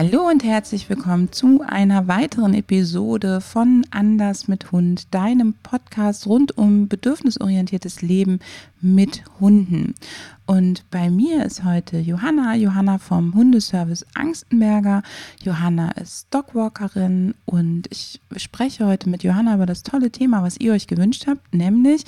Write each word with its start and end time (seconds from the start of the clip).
Hallo 0.00 0.28
und 0.28 0.44
herzlich 0.44 0.88
willkommen 0.88 1.32
zu 1.32 1.60
einer 1.66 2.06
weiteren 2.06 2.54
Episode 2.54 3.40
von 3.40 3.84
Anders 3.90 4.46
mit 4.46 4.70
Hund, 4.70 5.12
deinem 5.12 5.54
Podcast 5.54 6.28
rund 6.28 6.56
um 6.56 6.86
bedürfnisorientiertes 6.86 8.00
Leben 8.00 8.38
mit 8.80 9.24
Hunden. 9.40 9.96
Und 10.46 10.88
bei 10.92 11.10
mir 11.10 11.44
ist 11.44 11.64
heute 11.64 11.98
Johanna, 11.98 12.54
Johanna 12.54 12.98
vom 12.98 13.34
Hundeservice 13.34 14.06
Angstenberger. 14.14 15.02
Johanna 15.42 15.90
ist 15.90 16.28
Dogwalkerin 16.32 17.34
und 17.44 17.88
ich 17.90 18.20
spreche 18.36 18.86
heute 18.86 19.10
mit 19.10 19.24
Johanna 19.24 19.56
über 19.56 19.66
das 19.66 19.82
tolle 19.82 20.12
Thema, 20.12 20.44
was 20.44 20.60
ihr 20.60 20.74
euch 20.74 20.86
gewünscht 20.86 21.26
habt, 21.26 21.52
nämlich 21.52 22.04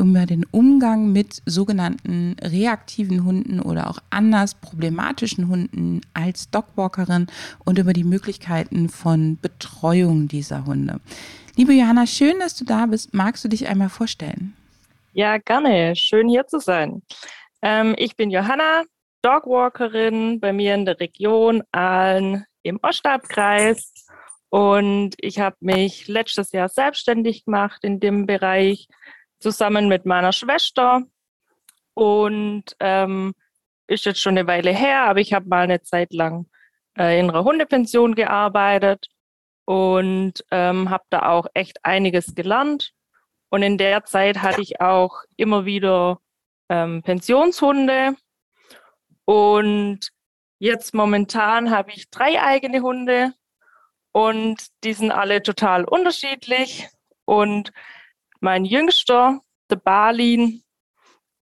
über 0.00 0.26
den 0.26 0.46
Umgang 0.50 1.12
mit 1.12 1.42
sogenannten 1.44 2.36
reaktiven 2.42 3.24
Hunden 3.24 3.60
oder 3.60 3.90
auch 3.90 3.98
anders 4.08 4.54
problematischen 4.54 5.48
Hunden 5.48 6.00
als 6.14 6.50
Dogwalkerin 6.50 7.26
und 7.64 7.78
über 7.78 7.92
die 7.92 8.04
Möglichkeiten 8.04 8.88
von 8.88 9.38
Betreuung 9.40 10.26
dieser 10.26 10.64
Hunde. 10.64 11.00
Liebe 11.56 11.74
Johanna, 11.74 12.06
schön, 12.06 12.38
dass 12.38 12.56
du 12.56 12.64
da 12.64 12.86
bist. 12.86 13.12
Magst 13.12 13.44
du 13.44 13.48
dich 13.48 13.68
einmal 13.68 13.90
vorstellen? 13.90 14.56
Ja, 15.12 15.36
gerne. 15.38 15.94
Schön 15.96 16.28
hier 16.28 16.46
zu 16.46 16.58
sein. 16.60 17.02
Ähm, 17.60 17.94
ich 17.98 18.16
bin 18.16 18.30
Johanna, 18.30 18.84
Dogwalkerin 19.22 20.40
bei 20.40 20.52
mir 20.52 20.74
in 20.74 20.86
der 20.86 20.98
Region 20.98 21.62
Aalen 21.72 22.46
im 22.62 22.78
Ostabkreis. 22.82 23.92
Und 24.48 25.14
ich 25.18 25.38
habe 25.38 25.56
mich 25.60 26.08
letztes 26.08 26.52
Jahr 26.52 26.68
selbstständig 26.68 27.44
gemacht 27.44 27.84
in 27.84 28.00
dem 28.00 28.26
Bereich 28.26 28.88
zusammen 29.40 29.88
mit 29.88 30.06
meiner 30.06 30.32
Schwester. 30.32 31.02
Und 31.94 32.64
ähm, 32.78 33.34
ist 33.86 34.04
jetzt 34.04 34.20
schon 34.20 34.38
eine 34.38 34.46
Weile 34.46 34.70
her, 34.70 35.04
aber 35.04 35.20
ich 35.20 35.32
habe 35.32 35.48
mal 35.48 35.64
eine 35.64 35.82
Zeit 35.82 36.12
lang 36.12 36.46
äh, 36.96 37.18
in 37.18 37.28
einer 37.28 37.44
Hundepension 37.44 38.14
gearbeitet 38.14 39.08
und 39.64 40.44
ähm, 40.50 40.90
habe 40.90 41.04
da 41.10 41.28
auch 41.30 41.46
echt 41.54 41.84
einiges 41.84 42.34
gelernt. 42.34 42.92
Und 43.50 43.62
in 43.62 43.78
der 43.78 44.04
Zeit 44.04 44.42
hatte 44.42 44.62
ich 44.62 44.80
auch 44.80 45.22
immer 45.36 45.64
wieder 45.64 46.20
ähm, 46.68 47.02
Pensionshunde. 47.02 48.14
Und 49.24 50.10
jetzt 50.58 50.94
momentan 50.94 51.70
habe 51.70 51.90
ich 51.90 52.10
drei 52.10 52.40
eigene 52.40 52.80
Hunde 52.80 53.32
und 54.12 54.68
die 54.84 54.92
sind 54.92 55.10
alle 55.10 55.42
total 55.42 55.84
unterschiedlich. 55.84 56.88
Und 57.24 57.72
mein 58.40 58.64
Jüngster, 58.64 59.40
der 59.70 59.76
Balin, 59.76 60.62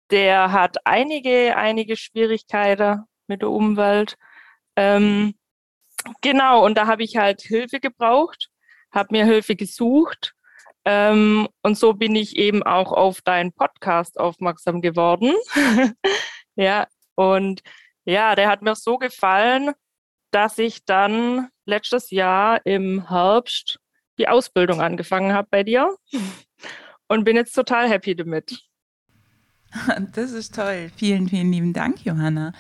der 0.10 0.52
hat 0.52 0.78
einige, 0.86 1.56
einige 1.56 1.96
Schwierigkeiten 1.96 3.04
mit 3.28 3.42
der 3.42 3.50
Umwelt. 3.50 4.16
Ähm, 4.76 5.36
genau, 6.22 6.66
und 6.66 6.76
da 6.76 6.88
habe 6.88 7.04
ich 7.04 7.18
halt 7.18 7.42
Hilfe 7.42 7.80
gebraucht, 7.80 8.50
habe 8.92 9.10
mir 9.12 9.26
Hilfe 9.26 9.56
gesucht. 9.56 10.34
Ähm, 10.86 11.48
und 11.62 11.78
so 11.78 11.94
bin 11.94 12.16
ich 12.16 12.38
eben 12.38 12.64
auch 12.64 12.94
auf 12.94 13.22
deinen 13.22 13.52
Podcast 13.52 14.20
aufmerksam 14.20 14.82
geworden. 14.82 15.34
ja, 16.56 16.88
und 17.16 17.62
ja, 18.06 18.36
der 18.36 18.48
hat 18.48 18.62
mir 18.62 18.76
so 18.76 18.98
gefallen, 18.98 19.74
dass 20.32 20.58
ich 20.58 20.86
dann 20.86 21.50
letztes 21.66 22.12
Jahr 22.12 22.66
im 22.66 23.10
Herbst 23.10 23.80
die 24.18 24.30
Ausbildung 24.30 24.82
angefangen 24.82 25.34
habe 25.34 25.48
bei 25.52 25.64
dir 25.64 25.96
und 27.08 27.24
bin 27.24 27.36
jetzt 27.36 27.54
total 27.54 27.90
happy 27.90 28.16
damit. 28.16 28.64
Das 30.14 30.32
ist 30.32 30.56
toll. 30.56 30.92
Vielen, 30.96 31.28
vielen 31.28 31.52
lieben 31.52 31.74
Dank, 31.74 32.06
Johanna. 32.06 32.54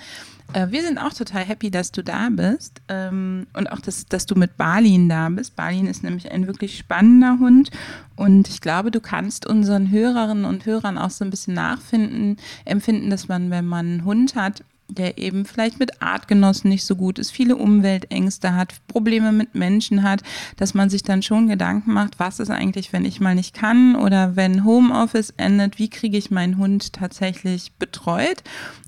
Äh, 0.53 0.67
wir 0.71 0.81
sind 0.81 0.97
auch 0.97 1.13
total 1.13 1.43
happy, 1.43 1.71
dass 1.71 1.91
du 1.91 2.03
da 2.03 2.29
bist 2.29 2.81
ähm, 2.87 3.47
und 3.53 3.71
auch, 3.71 3.79
dass, 3.79 4.05
dass 4.05 4.25
du 4.25 4.35
mit 4.35 4.57
Balin 4.57 5.09
da 5.09 5.29
bist. 5.29 5.55
Balin 5.55 5.87
ist 5.87 6.03
nämlich 6.03 6.31
ein 6.31 6.47
wirklich 6.47 6.77
spannender 6.77 7.37
Hund 7.39 7.71
und 8.15 8.47
ich 8.47 8.61
glaube, 8.61 8.91
du 8.91 9.01
kannst 9.01 9.45
unseren 9.45 9.91
Hörerinnen 9.91 10.45
und 10.45 10.65
Hörern 10.65 10.97
auch 10.97 11.09
so 11.09 11.25
ein 11.25 11.31
bisschen 11.31 11.53
nachfinden, 11.53 12.37
empfinden, 12.65 13.09
dass 13.09 13.27
man, 13.27 13.49
wenn 13.51 13.65
man 13.65 13.85
einen 13.85 14.05
Hund 14.05 14.35
hat, 14.35 14.63
der 14.89 15.17
eben 15.17 15.45
vielleicht 15.45 15.79
mit 15.79 16.01
Artgenossen 16.01 16.69
nicht 16.69 16.85
so 16.85 16.95
gut 16.95 17.19
ist, 17.19 17.31
viele 17.31 17.55
Umweltängste 17.55 18.55
hat, 18.55 18.75
Probleme 18.87 19.31
mit 19.31 19.55
Menschen 19.55 20.03
hat, 20.03 20.23
dass 20.55 20.73
man 20.73 20.89
sich 20.89 21.03
dann 21.03 21.21
schon 21.21 21.47
Gedanken 21.47 21.93
macht, 21.93 22.19
was 22.19 22.39
ist 22.39 22.49
eigentlich, 22.49 22.93
wenn 22.93 23.05
ich 23.05 23.19
mal 23.19 23.35
nicht 23.35 23.53
kann 23.53 23.95
oder 23.95 24.35
wenn 24.35 24.63
Homeoffice 24.63 25.33
endet, 25.37 25.77
wie 25.77 25.89
kriege 25.89 26.17
ich 26.17 26.31
meinen 26.31 26.57
Hund 26.57 26.93
tatsächlich 26.93 27.73
betreut? 27.73 28.43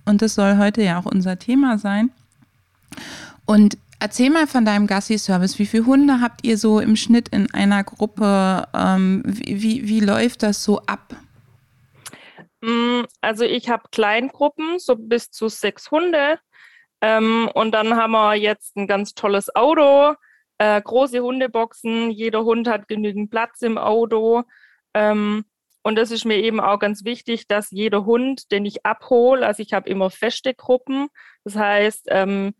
Und 0.06 0.22
das 0.22 0.36
soll 0.36 0.58
heute 0.58 0.82
ja 0.82 1.00
auch 1.00 1.06
unser 1.06 1.38
Thema 1.38 1.78
sein. 1.78 2.12
Und 3.46 3.78
Erzähl 4.02 4.30
mal 4.30 4.48
von 4.48 4.64
deinem 4.64 4.88
Gassi-Service. 4.88 5.60
Wie 5.60 5.66
viele 5.66 5.86
Hunde 5.86 6.22
habt 6.22 6.46
ihr 6.46 6.58
so 6.58 6.80
im 6.80 6.96
Schnitt 6.96 7.28
in 7.30 7.54
einer 7.54 7.84
Gruppe? 7.84 8.66
Ähm, 8.74 9.24
wie, 9.26 9.62
wie, 9.62 9.88
wie 9.90 10.00
läuft 10.00 10.42
das 10.42 10.64
so 10.64 10.80
ab? 10.86 11.18
Mm, 12.62 13.04
also 13.22 13.46
ich 13.46 13.70
habe 13.70 13.84
Kleingruppen, 13.92 14.80
so 14.80 14.96
bis 14.96 15.32
zu 15.32 15.48
sechs 15.50 15.92
Hunde. 15.92 16.40
Ähm, 17.02 17.50
und 17.54 17.72
dann 17.72 17.96
haben 17.96 18.12
wir 18.12 18.36
jetzt 18.36 18.76
ein 18.76 18.88
ganz 18.88 19.14
tolles 19.14 19.56
Auto, 19.56 20.16
äh, 20.58 20.82
große 20.82 21.22
Hundeboxen. 21.22 22.12
Jeder 22.12 22.44
Hund 22.44 22.68
hat 22.68 22.88
genügend 22.88 23.32
Platz 23.32 23.62
im 23.62 23.78
Auto. 23.78 24.44
Ähm, 24.94 25.46
und 25.84 25.96
das 25.98 26.12
ist 26.12 26.26
mir 26.26 26.38
eben 26.38 26.60
auch 26.60 26.80
ganz 26.80 27.06
wichtig, 27.06 27.48
dass 27.48 27.72
jeder 27.72 28.06
Hund, 28.06 28.52
den 28.52 28.66
ich 28.66 28.86
abhole, 28.86 29.46
also 29.46 29.64
ich 29.64 29.74
habe 29.74 29.90
immer 29.90 30.10
feste 30.10 30.54
Gruppen. 30.54 31.08
Das 31.46 31.56
heißt, 31.56 32.08
ähm, 32.10 32.54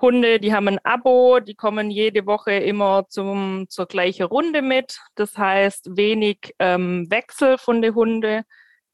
Hunde, 0.00 0.40
die 0.40 0.54
haben 0.54 0.68
ein 0.68 0.78
Abo, 0.84 1.40
die 1.40 1.54
kommen 1.54 1.90
jede 1.90 2.26
Woche 2.26 2.52
immer 2.52 3.06
zum, 3.08 3.66
zur 3.68 3.86
gleichen 3.86 4.24
Runde 4.26 4.62
mit. 4.62 4.98
Das 5.14 5.36
heißt, 5.36 5.96
wenig 5.96 6.54
ähm, 6.58 7.10
Wechsel 7.10 7.58
von 7.58 7.82
den 7.82 7.94
Hunden 7.94 8.44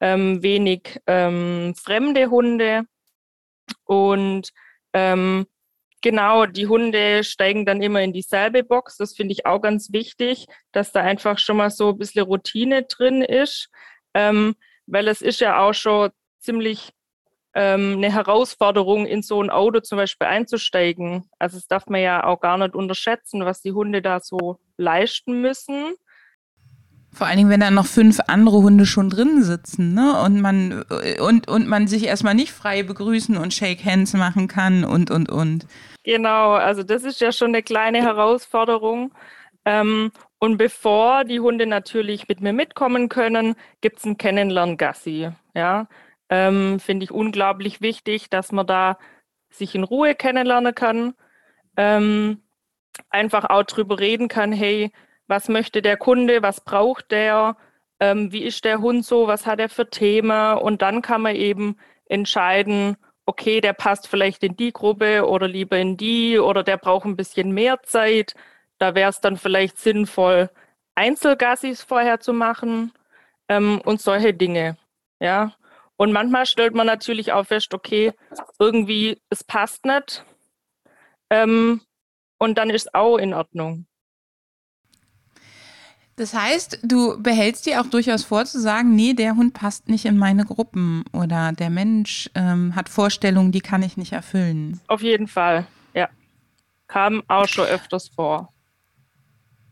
ähm, 0.01 0.43
wenig 0.43 1.01
ähm, 1.07 1.75
fremde 1.77 2.31
Hunde 2.31 2.84
und 3.84 4.51
ähm, 4.93 5.47
genau, 6.03 6.47
die 6.47 6.67
Hunde 6.67 7.25
steigen 7.25 7.67
dann 7.67 7.83
immer 7.83 8.01
in 8.03 8.12
dieselbe 8.12 8.62
Box. 8.62 8.97
Das 8.97 9.15
finde 9.15 9.33
ich 9.33 9.47
auch 9.47 9.61
ganz 9.61 9.93
wichtig, 9.93 10.47
dass 10.73 10.93
da 10.93 11.01
einfach 11.01 11.39
schon 11.39 11.57
mal 11.57 11.71
so 11.71 11.91
ein 11.91 11.99
bisschen 11.99 12.25
Routine 12.25 12.84
drin 12.84 13.23
ist, 13.23 13.69
ähm, 14.15 14.55
weil 14.87 15.09
es 15.09 15.21
ist 15.21 15.41
ja 15.41 15.61
auch 15.61 15.75
schon 15.75 16.11
ziemlich 16.39 16.93
ähm, 17.55 17.95
eine 17.97 18.13
Herausforderung, 18.13 19.07
in 19.07 19.23
so 19.23 19.43
ein 19.43 19.51
Auto 19.51 19.81
zum 19.81 19.97
Beispiel 19.97 20.27
einzusteigen. 20.27 21.28
Also 21.39 21.57
das 21.57 21.67
darf 21.67 21.87
man 21.87 22.03
ja 22.03 22.25
auch 22.25 22.41
gar 22.41 22.59
nicht 22.59 22.75
unterschätzen, 22.75 23.45
was 23.45 23.63
die 23.63 23.73
Hunde 23.73 24.03
da 24.03 24.21
so 24.21 24.59
leisten 24.77 25.41
müssen. 25.41 25.95
Vor 27.16 27.27
allen 27.27 27.38
Dingen, 27.38 27.49
wenn 27.49 27.60
da 27.60 27.71
noch 27.71 27.87
fünf 27.87 28.21
andere 28.27 28.59
Hunde 28.59 28.84
schon 28.84 29.09
drin 29.09 29.43
sitzen, 29.43 29.94
ne? 29.94 30.21
Und 30.22 30.43
man 30.43 30.82
und, 31.19 31.49
und 31.49 31.66
man 31.66 31.87
sich 31.88 32.04
erstmal 32.04 32.34
nicht 32.34 32.53
frei 32.53 32.82
begrüßen 32.82 33.38
und 33.38 33.54
Shake 33.54 33.87
Hands 33.87 34.12
machen 34.12 34.49
kann 34.49 34.84
und 34.84 35.10
und 35.10 35.31
und. 35.31 35.66
Genau, 36.04 36.53
also 36.53 36.82
das 36.82 37.04
ist 37.04 37.22
ja 37.22 37.32
schon 37.32 37.49
eine 37.49 37.62
kleine 37.62 38.03
Herausforderung. 38.03 39.15
Ähm, 39.65 40.13
und 40.39 40.59
bevor 40.59 41.24
die 41.24 41.41
Hunde 41.41 41.65
natürlich 41.65 42.28
mit 42.28 42.42
mir 42.42 42.53
mitkommen 42.53 43.09
können, 43.09 43.54
gibt 43.80 43.97
es 44.01 44.04
ein 44.04 44.18
Kennenlern-Gassi. 44.18 45.30
Ja, 45.54 45.89
ähm, 46.28 46.78
finde 46.80 47.04
ich 47.04 47.13
unglaublich 47.13 47.80
wichtig, 47.80 48.28
dass 48.28 48.53
man 48.53 48.66
da 48.66 48.98
sich 49.48 49.74
in 49.74 49.84
Ruhe 49.84 50.15
kennenlernen 50.15 50.74
kann. 50.74 51.15
Ähm, 51.78 52.42
einfach 53.09 53.48
auch 53.48 53.63
drüber 53.63 53.98
reden 53.98 54.28
kann, 54.28 54.53
hey, 54.53 54.92
was 55.27 55.49
möchte 55.49 55.83
der 55.83 55.97
Kunde, 55.97 56.43
was 56.43 56.61
braucht 56.61 57.11
der, 57.11 57.57
ähm, 58.01 58.33
wie 58.33 58.45
ist 58.45 58.65
der 58.65 58.81
Hund 58.81 59.05
so, 59.05 59.27
was 59.27 59.47
hat 59.47 59.61
er 59.61 59.69
für 59.69 59.89
Themen 59.89 60.59
und 60.59 60.83
dann 60.83 61.03
kann 61.03 61.23
man 61.23 61.37
eben 61.37 61.77
entscheiden, 62.07 62.97
okay, 63.27 63.61
der 63.61 63.73
passt 63.73 64.09
vielleicht 64.09 64.43
in 64.45 64.57
die 64.57 64.73
Gruppe 64.73 65.27
oder 65.28 65.49
lieber 65.49 65.78
in 65.78 65.97
die 65.97 66.39
oder 66.39 66.63
der 66.63 66.77
braucht 66.77 67.07
ein 67.07 67.17
bisschen 67.17 67.53
mehr 67.53 67.83
Zeit. 67.83 68.34
Da 68.78 68.95
wäre 68.95 69.11
es 69.11 69.21
dann 69.21 69.37
vielleicht 69.37 69.78
sinnvoll, 69.78 70.51
Einzelgassis 70.95 71.83
vorher 71.83 72.21
zu 72.21 72.33
machen 72.33 72.93
ähm, 73.49 73.81
und 73.84 74.01
solche 74.01 74.33
Dinge. 74.34 74.77
Ja. 75.21 75.53
Und 75.97 76.13
manchmal 76.13 76.47
stellt 76.47 76.75
man 76.75 76.87
natürlich 76.87 77.33
auch 77.33 77.47
fest, 77.47 77.73
okay, 77.75 78.13
irgendwie, 78.59 79.21
es 79.31 79.43
passt 79.43 79.84
nicht. 79.87 80.25
Ähm, 81.31 81.81
und 82.39 82.59
dann 82.59 82.71
ist 82.71 82.87
es 82.87 82.95
auch 82.95 83.17
in 83.17 83.34
Ordnung. 83.34 83.87
Das 86.16 86.33
heißt, 86.33 86.78
du 86.83 87.22
behältst 87.22 87.66
dir 87.66 87.80
auch 87.80 87.86
durchaus 87.86 88.24
vor 88.24 88.47
zu 88.47 88.59
sagen, 88.59 88.97
nee, 88.97 89.13
der 89.13 89.36
Hund 89.36 89.53
passt 89.53 89.89
nicht 89.89 90.07
in 90.07 90.16
meine 90.16 90.47
Gruppen 90.47 91.04
oder 91.13 91.53
der 91.53 91.68
Mensch 91.68 92.30
ähm, 92.34 92.74
hat 92.74 92.89
Vorstellungen, 92.89 93.53
die 93.53 93.60
kann 93.60 93.83
ich 93.83 93.98
nicht 93.98 94.13
erfüllen. 94.13 94.80
Auf 94.89 95.03
jeden 95.03 95.28
Fall, 95.28 95.66
ja. 95.92 96.09
Kam 96.89 97.22
auch 97.28 97.47
schon 97.47 97.66
öfters 97.66 98.09
vor. 98.09 98.51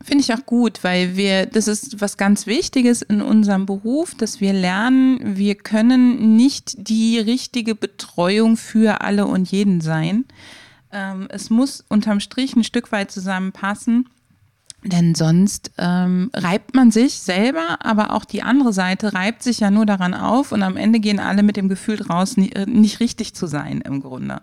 Finde 0.02 0.23
ich 0.23 0.35
auch 0.35 0.44
gut, 0.44 0.85
weil 0.85 1.17
wir, 1.17 1.46
das 1.46 1.67
ist 1.67 2.02
was 2.02 2.19
ganz 2.19 2.46
Wichtiges 2.46 3.00
in 3.00 3.23
unserem 3.23 3.64
Beruf, 3.64 4.14
dass 4.14 4.43
wir 4.43 4.52
lernen, 4.52 5.38
wir 5.38 5.55
können 5.55 6.37
nicht 6.37 6.75
die 6.76 7.19
richtige 7.19 7.75
Betreuung 7.75 8.58
für 8.58 9.00
alle 9.00 9.25
und 9.25 9.50
jeden 9.50 9.81
sein. 9.81 10.26
Ähm, 10.93 11.26
es 11.31 11.49
muss 11.49 11.82
unterm 11.88 12.20
Strich 12.20 12.55
ein 12.55 12.64
Stück 12.64 12.93
weit 12.93 13.11
zusammenpassen. 13.11 14.11
Denn 14.84 15.14
sonst 15.14 15.72
ähm, 15.78 16.31
reibt 16.34 16.75
man 16.75 16.90
sich 16.90 17.14
selber, 17.14 17.78
aber 17.81 18.12
auch 18.12 18.26
die 18.26 18.42
andere 18.42 18.75
Seite 18.75 19.14
reibt 19.14 19.42
sich 19.42 19.60
ja 19.60 19.70
nur 19.70 19.86
daran 19.86 20.12
auf 20.12 20.52
und 20.52 20.62
am 20.62 20.76
Ende 20.76 21.00
gehen 21.00 21.20
alle 21.20 21.42
mit 21.42 21.56
dem 21.56 21.70
Gefühl 21.70 22.02
raus, 22.02 22.36
nicht, 22.36 22.54
äh, 22.54 22.66
nicht 22.66 23.00
richtig 23.00 23.34
zu 23.34 23.46
sein 23.46 23.81
im 23.81 24.02
Grunde. 24.02 24.42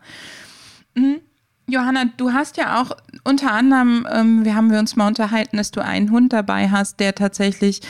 Mhm. 0.95 1.19
Johanna, 1.67 2.05
du 2.17 2.33
hast 2.33 2.57
ja 2.57 2.81
auch 2.81 2.97
unter 3.23 3.51
anderem, 3.51 4.07
ähm, 4.11 4.43
wir 4.43 4.55
haben 4.55 4.71
wir 4.71 4.79
uns 4.79 4.95
mal 4.95 5.07
unterhalten, 5.07 5.57
dass 5.57 5.69
du 5.69 5.83
einen 5.83 6.09
Hund 6.09 6.33
dabei 6.33 6.69
hast, 6.69 6.99
der 6.99 7.13
tatsächlich 7.13 7.81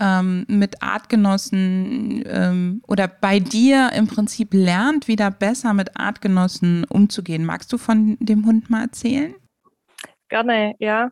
ähm, 0.00 0.46
mit 0.48 0.82
Artgenossen 0.82 2.24
ähm, 2.26 2.82
oder 2.86 3.06
bei 3.06 3.38
dir 3.38 3.90
im 3.94 4.06
Prinzip 4.06 4.54
lernt, 4.54 5.08
wieder 5.08 5.30
besser 5.30 5.74
mit 5.74 5.98
Artgenossen 5.98 6.84
umzugehen. 6.84 7.44
Magst 7.44 7.72
du 7.72 7.78
von 7.78 8.16
dem 8.18 8.46
Hund 8.46 8.70
mal 8.70 8.84
erzählen? 8.84 9.34
Gerne, 10.28 10.74
ja. 10.78 11.10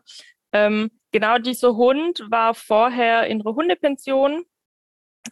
Ähm, 0.53 0.91
genau 1.11 1.37
dieser 1.37 1.75
Hund 1.75 2.25
war 2.29 2.53
vorher 2.53 3.27
in 3.27 3.41
einer 3.41 3.55
Hundepension, 3.55 4.45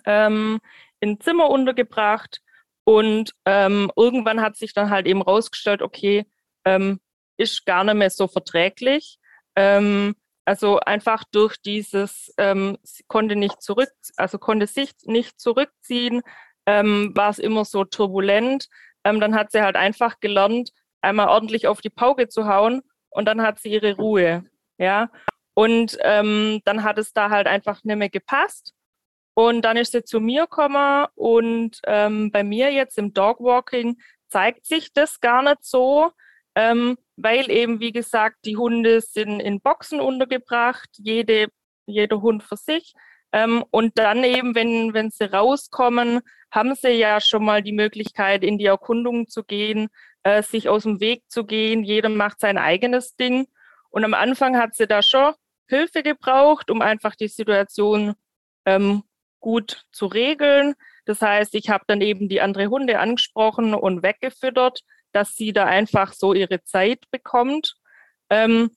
ähm, 0.05 0.59
in 0.99 1.19
Zimmer 1.19 1.49
untergebracht 1.49 2.41
und 2.83 3.33
ähm, 3.45 3.91
irgendwann 3.95 4.41
hat 4.41 4.55
sich 4.57 4.73
dann 4.73 4.89
halt 4.89 5.07
eben 5.07 5.21
rausgestellt, 5.21 5.81
okay, 5.81 6.25
ähm, 6.65 6.99
ist 7.37 7.65
gar 7.65 7.83
nicht 7.83 7.95
mehr 7.95 8.09
so 8.09 8.27
verträglich. 8.27 9.17
Ähm, 9.55 10.15
also 10.45 10.79
einfach 10.79 11.23
durch 11.31 11.57
dieses, 11.57 12.33
ähm, 12.37 12.77
konnte 13.07 13.35
nicht 13.35 13.61
zurück, 13.61 13.89
also 14.15 14.37
konnte 14.37 14.67
sich 14.67 14.91
nicht 15.05 15.39
zurückziehen, 15.39 16.21
ähm, 16.67 17.11
war 17.15 17.31
es 17.31 17.39
immer 17.39 17.65
so 17.65 17.83
turbulent. 17.83 18.67
Ähm, 19.03 19.19
dann 19.19 19.35
hat 19.35 19.51
sie 19.51 19.61
halt 19.61 19.75
einfach 19.75 20.19
gelernt, 20.19 20.71
einmal 21.01 21.29
ordentlich 21.29 21.67
auf 21.67 21.81
die 21.81 21.89
Pauke 21.89 22.27
zu 22.27 22.47
hauen 22.47 22.81
und 23.09 23.25
dann 23.25 23.41
hat 23.41 23.59
sie 23.59 23.69
ihre 23.69 23.95
Ruhe. 23.95 24.43
Ja. 24.77 25.09
Und 25.53 25.97
ähm, 26.01 26.61
dann 26.65 26.83
hat 26.83 26.97
es 26.97 27.13
da 27.13 27.29
halt 27.29 27.47
einfach 27.47 27.83
nicht 27.83 27.95
mehr 27.97 28.09
gepasst. 28.09 28.73
Und 29.33 29.63
dann 29.63 29.77
ist 29.77 29.91
sie 29.91 30.03
zu 30.03 30.21
mir 30.21 30.43
gekommen 30.43 31.07
und 31.15 31.81
ähm, 31.85 32.31
bei 32.31 32.43
mir 32.43 32.71
jetzt 32.71 32.97
im 32.97 33.13
Dogwalking 33.13 33.97
zeigt 34.29 34.65
sich 34.65 34.93
das 34.93 35.19
gar 35.19 35.43
nicht 35.43 35.63
so, 35.63 36.11
ähm, 36.55 36.97
weil 37.17 37.51
eben, 37.51 37.81
wie 37.81 37.91
gesagt, 37.91 38.37
die 38.45 38.55
Hunde 38.55 39.01
sind 39.01 39.41
in 39.41 39.59
Boxen 39.59 39.99
untergebracht, 39.99 40.89
jede, 40.97 41.47
jeder 41.85 42.21
Hund 42.21 42.43
für 42.43 42.55
sich. 42.55 42.93
Ähm, 43.33 43.65
und 43.71 43.97
dann 43.97 44.23
eben, 44.23 44.55
wenn, 44.55 44.93
wenn 44.93 45.11
sie 45.11 45.29
rauskommen, 45.31 46.21
haben 46.51 46.73
sie 46.75 46.91
ja 46.91 47.19
schon 47.19 47.43
mal 47.43 47.61
die 47.61 47.73
Möglichkeit, 47.73 48.43
in 48.43 48.57
die 48.57 48.65
Erkundung 48.65 49.27
zu 49.27 49.43
gehen, 49.43 49.89
äh, 50.23 50.41
sich 50.41 50.69
aus 50.69 50.83
dem 50.83 51.01
Weg 51.01 51.23
zu 51.27 51.45
gehen. 51.45 51.83
Jeder 51.83 52.07
macht 52.07 52.39
sein 52.39 52.57
eigenes 52.57 53.17
Ding. 53.17 53.47
Und 53.95 54.03
am 54.03 54.13
Anfang 54.13 54.57
hat 54.57 54.75
sie 54.75 54.87
da 54.87 55.01
schon 55.01 55.33
Hilfe 55.67 56.03
gebraucht, 56.03 56.69
um 56.69 56.81
einfach 56.81 57.15
die 57.15 57.27
Situation 57.27 58.13
ähm, 58.65 59.03
gut 59.39 59.85
zu 59.91 60.05
regeln. 60.05 60.75
Das 61.05 61.21
heißt, 61.21 61.55
ich 61.55 61.69
habe 61.69 61.85
dann 61.87 62.01
eben 62.01 62.29
die 62.29 62.41
andere 62.41 62.67
Hunde 62.67 62.99
angesprochen 62.99 63.73
und 63.73 64.03
weggefüttert 64.03 64.83
dass 65.15 65.35
sie 65.35 65.53
da 65.53 65.63
einfach 65.63 66.11
so 66.11 66.33
ihre 66.33 66.61
Zeit 66.63 67.09
bekommt. 67.09 67.77
Ähm, 68.29 68.71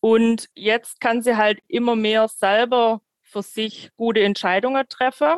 und 0.00 0.48
jetzt 0.54 1.00
kann 1.00 1.22
sie 1.22 1.36
halt 1.36 1.60
immer 1.68 1.94
mehr 1.94 2.26
selber 2.26 3.00
für 3.22 3.42
sich 3.42 3.90
gute 3.96 4.20
Entscheidungen 4.24 4.84
treffen. 4.88 5.36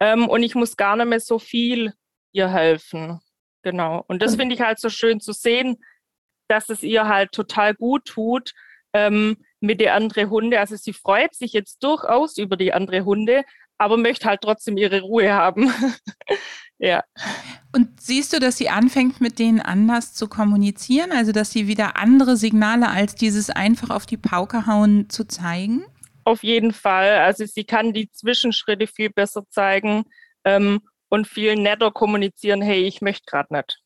Ähm, 0.00 0.28
und 0.28 0.42
ich 0.42 0.56
muss 0.56 0.76
gar 0.76 0.96
nicht 0.96 1.06
mehr 1.06 1.20
so 1.20 1.38
viel 1.38 1.92
ihr 2.32 2.48
helfen. 2.50 3.20
Genau. 3.62 4.04
Und 4.08 4.20
das 4.20 4.34
finde 4.34 4.56
ich 4.56 4.60
halt 4.60 4.80
so 4.80 4.88
schön 4.88 5.20
zu 5.20 5.32
sehen, 5.32 5.78
dass 6.48 6.68
es 6.68 6.82
ihr 6.82 7.06
halt 7.06 7.32
total 7.32 7.74
gut 7.74 8.06
tut 8.06 8.52
ähm, 8.92 9.36
mit 9.60 9.80
den 9.80 9.90
anderen 9.90 10.30
Hunde. 10.30 10.60
Also 10.60 10.76
sie 10.76 10.92
freut 10.92 11.34
sich 11.34 11.52
jetzt 11.52 11.82
durchaus 11.82 12.38
über 12.38 12.56
die 12.56 12.72
andere 12.72 13.04
Hunde, 13.04 13.44
aber 13.78 13.96
möchte 13.96 14.26
halt 14.26 14.40
trotzdem 14.40 14.76
ihre 14.76 15.00
Ruhe 15.00 15.32
haben. 15.32 15.72
ja. 16.78 17.04
Und 17.74 18.00
siehst 18.00 18.32
du, 18.32 18.40
dass 18.40 18.56
sie 18.56 18.68
anfängt, 18.68 19.20
mit 19.20 19.38
denen 19.38 19.60
anders 19.60 20.14
zu 20.14 20.28
kommunizieren? 20.28 21.12
Also, 21.12 21.32
dass 21.32 21.52
sie 21.52 21.68
wieder 21.68 21.96
andere 21.96 22.36
Signale 22.36 22.88
als 22.88 23.14
dieses 23.14 23.50
einfach 23.50 23.90
auf 23.90 24.06
die 24.06 24.16
Pauke 24.16 24.66
hauen 24.66 25.08
zu 25.08 25.24
zeigen? 25.24 25.84
Auf 26.24 26.42
jeden 26.42 26.72
Fall. 26.72 27.18
Also, 27.18 27.46
sie 27.46 27.64
kann 27.64 27.92
die 27.92 28.10
Zwischenschritte 28.10 28.86
viel 28.86 29.10
besser 29.10 29.44
zeigen 29.48 30.04
ähm, 30.44 30.80
und 31.08 31.28
viel 31.28 31.54
netter 31.54 31.92
kommunizieren. 31.92 32.62
Hey, 32.62 32.82
ich 32.82 33.00
möchte 33.00 33.26
gerade 33.26 33.54
nicht. 33.54 33.80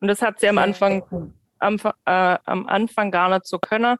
Und 0.00 0.08
das 0.08 0.22
hat 0.22 0.40
sie 0.40 0.48
am 0.48 0.58
Anfang, 0.58 1.34
am, 1.60 1.76
äh, 2.06 2.38
am 2.44 2.66
Anfang 2.66 3.10
gar 3.10 3.30
nicht 3.30 3.46
so 3.46 3.58
können. 3.58 3.96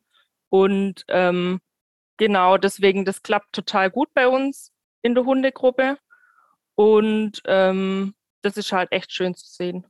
Und 0.48 1.04
ähm, 1.08 1.60
genau 2.16 2.56
deswegen, 2.56 3.04
das 3.04 3.22
klappt 3.22 3.52
total 3.52 3.90
gut 3.90 4.08
bei 4.14 4.28
uns 4.28 4.72
in 5.02 5.14
der 5.14 5.24
Hundegruppe. 5.24 5.98
Und 6.74 7.42
ähm, 7.46 8.14
das 8.42 8.56
ist 8.56 8.72
halt 8.72 8.92
echt 8.92 9.12
schön 9.12 9.34
zu 9.34 9.46
sehen 9.46 9.89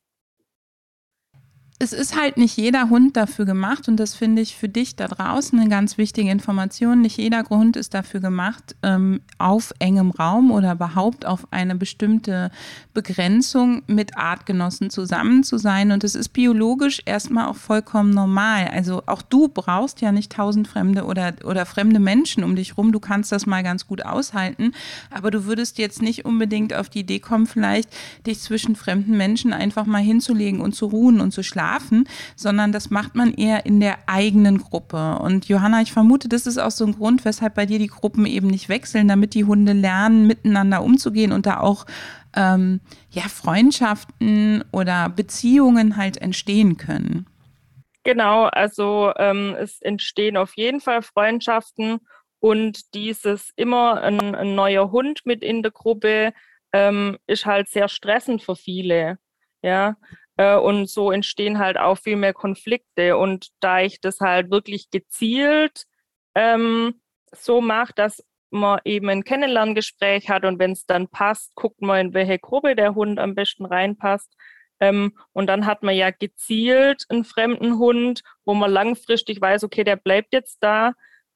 es 1.82 1.94
ist 1.94 2.14
halt 2.14 2.36
nicht 2.36 2.58
jeder 2.58 2.90
Hund 2.90 3.16
dafür 3.16 3.46
gemacht 3.46 3.88
und 3.88 3.96
das 3.96 4.14
finde 4.14 4.42
ich 4.42 4.54
für 4.54 4.68
dich 4.68 4.96
da 4.96 5.08
draußen 5.08 5.58
eine 5.58 5.70
ganz 5.70 5.96
wichtige 5.96 6.30
Information. 6.30 7.00
Nicht 7.00 7.16
jeder 7.16 7.42
Hund 7.48 7.74
ist 7.74 7.94
dafür 7.94 8.20
gemacht, 8.20 8.76
ähm, 8.82 9.22
auf 9.38 9.72
engem 9.78 10.10
Raum 10.10 10.50
oder 10.50 10.72
überhaupt 10.72 11.24
auf 11.24 11.48
eine 11.50 11.74
bestimmte 11.74 12.50
Begrenzung 12.92 13.80
mit 13.86 14.18
Artgenossen 14.18 14.90
zusammen 14.90 15.42
zu 15.42 15.56
sein. 15.56 15.90
Und 15.90 16.04
es 16.04 16.14
ist 16.14 16.28
biologisch 16.34 17.00
erstmal 17.06 17.46
auch 17.46 17.56
vollkommen 17.56 18.10
normal. 18.10 18.68
Also 18.68 19.02
auch 19.06 19.22
du 19.22 19.48
brauchst 19.48 20.02
ja 20.02 20.12
nicht 20.12 20.32
tausend 20.32 20.68
fremde 20.68 21.06
oder, 21.06 21.32
oder 21.44 21.64
fremde 21.64 21.98
Menschen 21.98 22.44
um 22.44 22.56
dich 22.56 22.76
rum. 22.76 22.92
Du 22.92 23.00
kannst 23.00 23.32
das 23.32 23.46
mal 23.46 23.62
ganz 23.62 23.87
gut 23.87 24.04
aushalten. 24.04 24.72
Aber 25.10 25.30
du 25.30 25.46
würdest 25.46 25.78
jetzt 25.78 26.02
nicht 26.02 26.26
unbedingt 26.26 26.75
auf 26.75 26.90
die 26.90 27.00
Idee 27.00 27.20
kommen, 27.20 27.46
vielleicht 27.46 27.88
dich 28.26 28.40
zwischen 28.40 28.76
fremden 28.76 29.16
Menschen 29.16 29.54
einfach 29.54 29.87
mal 29.87 30.02
hinzulegen 30.02 30.60
und 30.60 30.75
zu 30.75 30.84
ruhen 30.84 31.22
und 31.22 31.32
zu 31.32 31.42
schlafen 31.42 31.69
schlafen, 31.70 32.08
sondern 32.36 32.72
das 32.72 32.90
macht 32.90 33.14
man 33.14 33.32
eher 33.34 33.66
in 33.66 33.80
der 33.80 33.98
eigenen 34.06 34.58
Gruppe. 34.58 35.18
Und 35.20 35.48
Johanna, 35.48 35.80
ich 35.82 35.92
vermute, 35.92 36.28
das 36.28 36.46
ist 36.46 36.58
auch 36.58 36.70
so 36.70 36.84
ein 36.84 36.96
Grund, 36.96 37.24
weshalb 37.24 37.54
bei 37.54 37.66
dir 37.66 37.78
die 37.78 37.86
Gruppen 37.86 38.26
eben 38.26 38.48
nicht 38.48 38.68
wechseln, 38.68 39.08
damit 39.08 39.34
die 39.34 39.44
Hunde 39.44 39.72
lernen, 39.72 40.26
miteinander 40.26 40.82
umzugehen 40.82 41.32
und 41.32 41.46
da 41.46 41.60
auch 41.60 41.86
ähm, 42.34 42.80
ja, 43.10 43.22
Freundschaften 43.22 44.64
oder 44.72 45.08
Beziehungen 45.08 45.96
halt 45.96 46.16
entstehen 46.18 46.76
können. 46.76 47.26
Genau, 48.02 48.44
also 48.44 49.12
ähm, 49.16 49.54
es 49.58 49.82
entstehen 49.82 50.36
auf 50.36 50.56
jeden 50.56 50.80
Fall 50.80 51.02
Freundschaften 51.02 51.98
und 52.38 52.94
dieses 52.94 53.50
immer 53.56 54.00
ein, 54.00 54.34
ein 54.34 54.54
neuer 54.54 54.90
Hund 54.90 55.20
mit 55.24 55.42
in 55.42 55.62
der 55.62 55.72
Gruppe 55.72 56.32
ähm, 56.72 57.18
ist 57.26 57.44
halt 57.44 57.68
sehr 57.68 57.88
stressend 57.88 58.42
für 58.42 58.56
viele. 58.56 59.18
Ja, 59.62 59.96
und 60.44 60.88
so 60.88 61.11
entstehen 61.11 61.59
halt 61.59 61.78
auch 61.78 61.97
viel 61.99 62.16
mehr 62.16 62.32
Konflikte. 62.32 63.16
Und 63.16 63.49
da 63.61 63.80
ich 63.80 64.00
das 64.00 64.20
halt 64.20 64.50
wirklich 64.50 64.90
gezielt 64.90 65.85
ähm, 66.35 67.00
so 67.32 67.61
mache, 67.61 67.92
dass 67.94 68.25
man 68.50 68.80
eben 68.85 69.09
ein 69.09 69.25
Kennenlerngespräch 69.25 70.28
hat 70.28 70.44
und 70.44 70.59
wenn 70.59 70.73
es 70.73 70.87
dann 70.87 71.09
passt, 71.09 71.54
guckt 71.54 71.80
man, 71.82 72.09
in 72.09 72.14
welche 72.14 72.38
Gruppe 72.38 72.75
der 72.75 72.94
Hund 72.94 73.18
am 73.18 73.35
besten 73.35 73.64
reinpasst. 73.64 74.35
Ähm, 74.80 75.12
und 75.32 75.47
dann 75.47 75.66
hat 75.66 75.82
man 75.82 75.94
ja 75.94 76.11
gezielt 76.11 77.04
einen 77.11 77.25
fremden 77.25 77.78
Hund, 77.78 78.23
wo 78.44 78.54
man 78.54 78.70
langfristig 78.70 79.40
weiß, 79.40 79.62
okay, 79.64 79.85
der 79.85 79.97
bleibt 79.97 80.32
jetzt 80.32 80.59
da. 80.62 80.94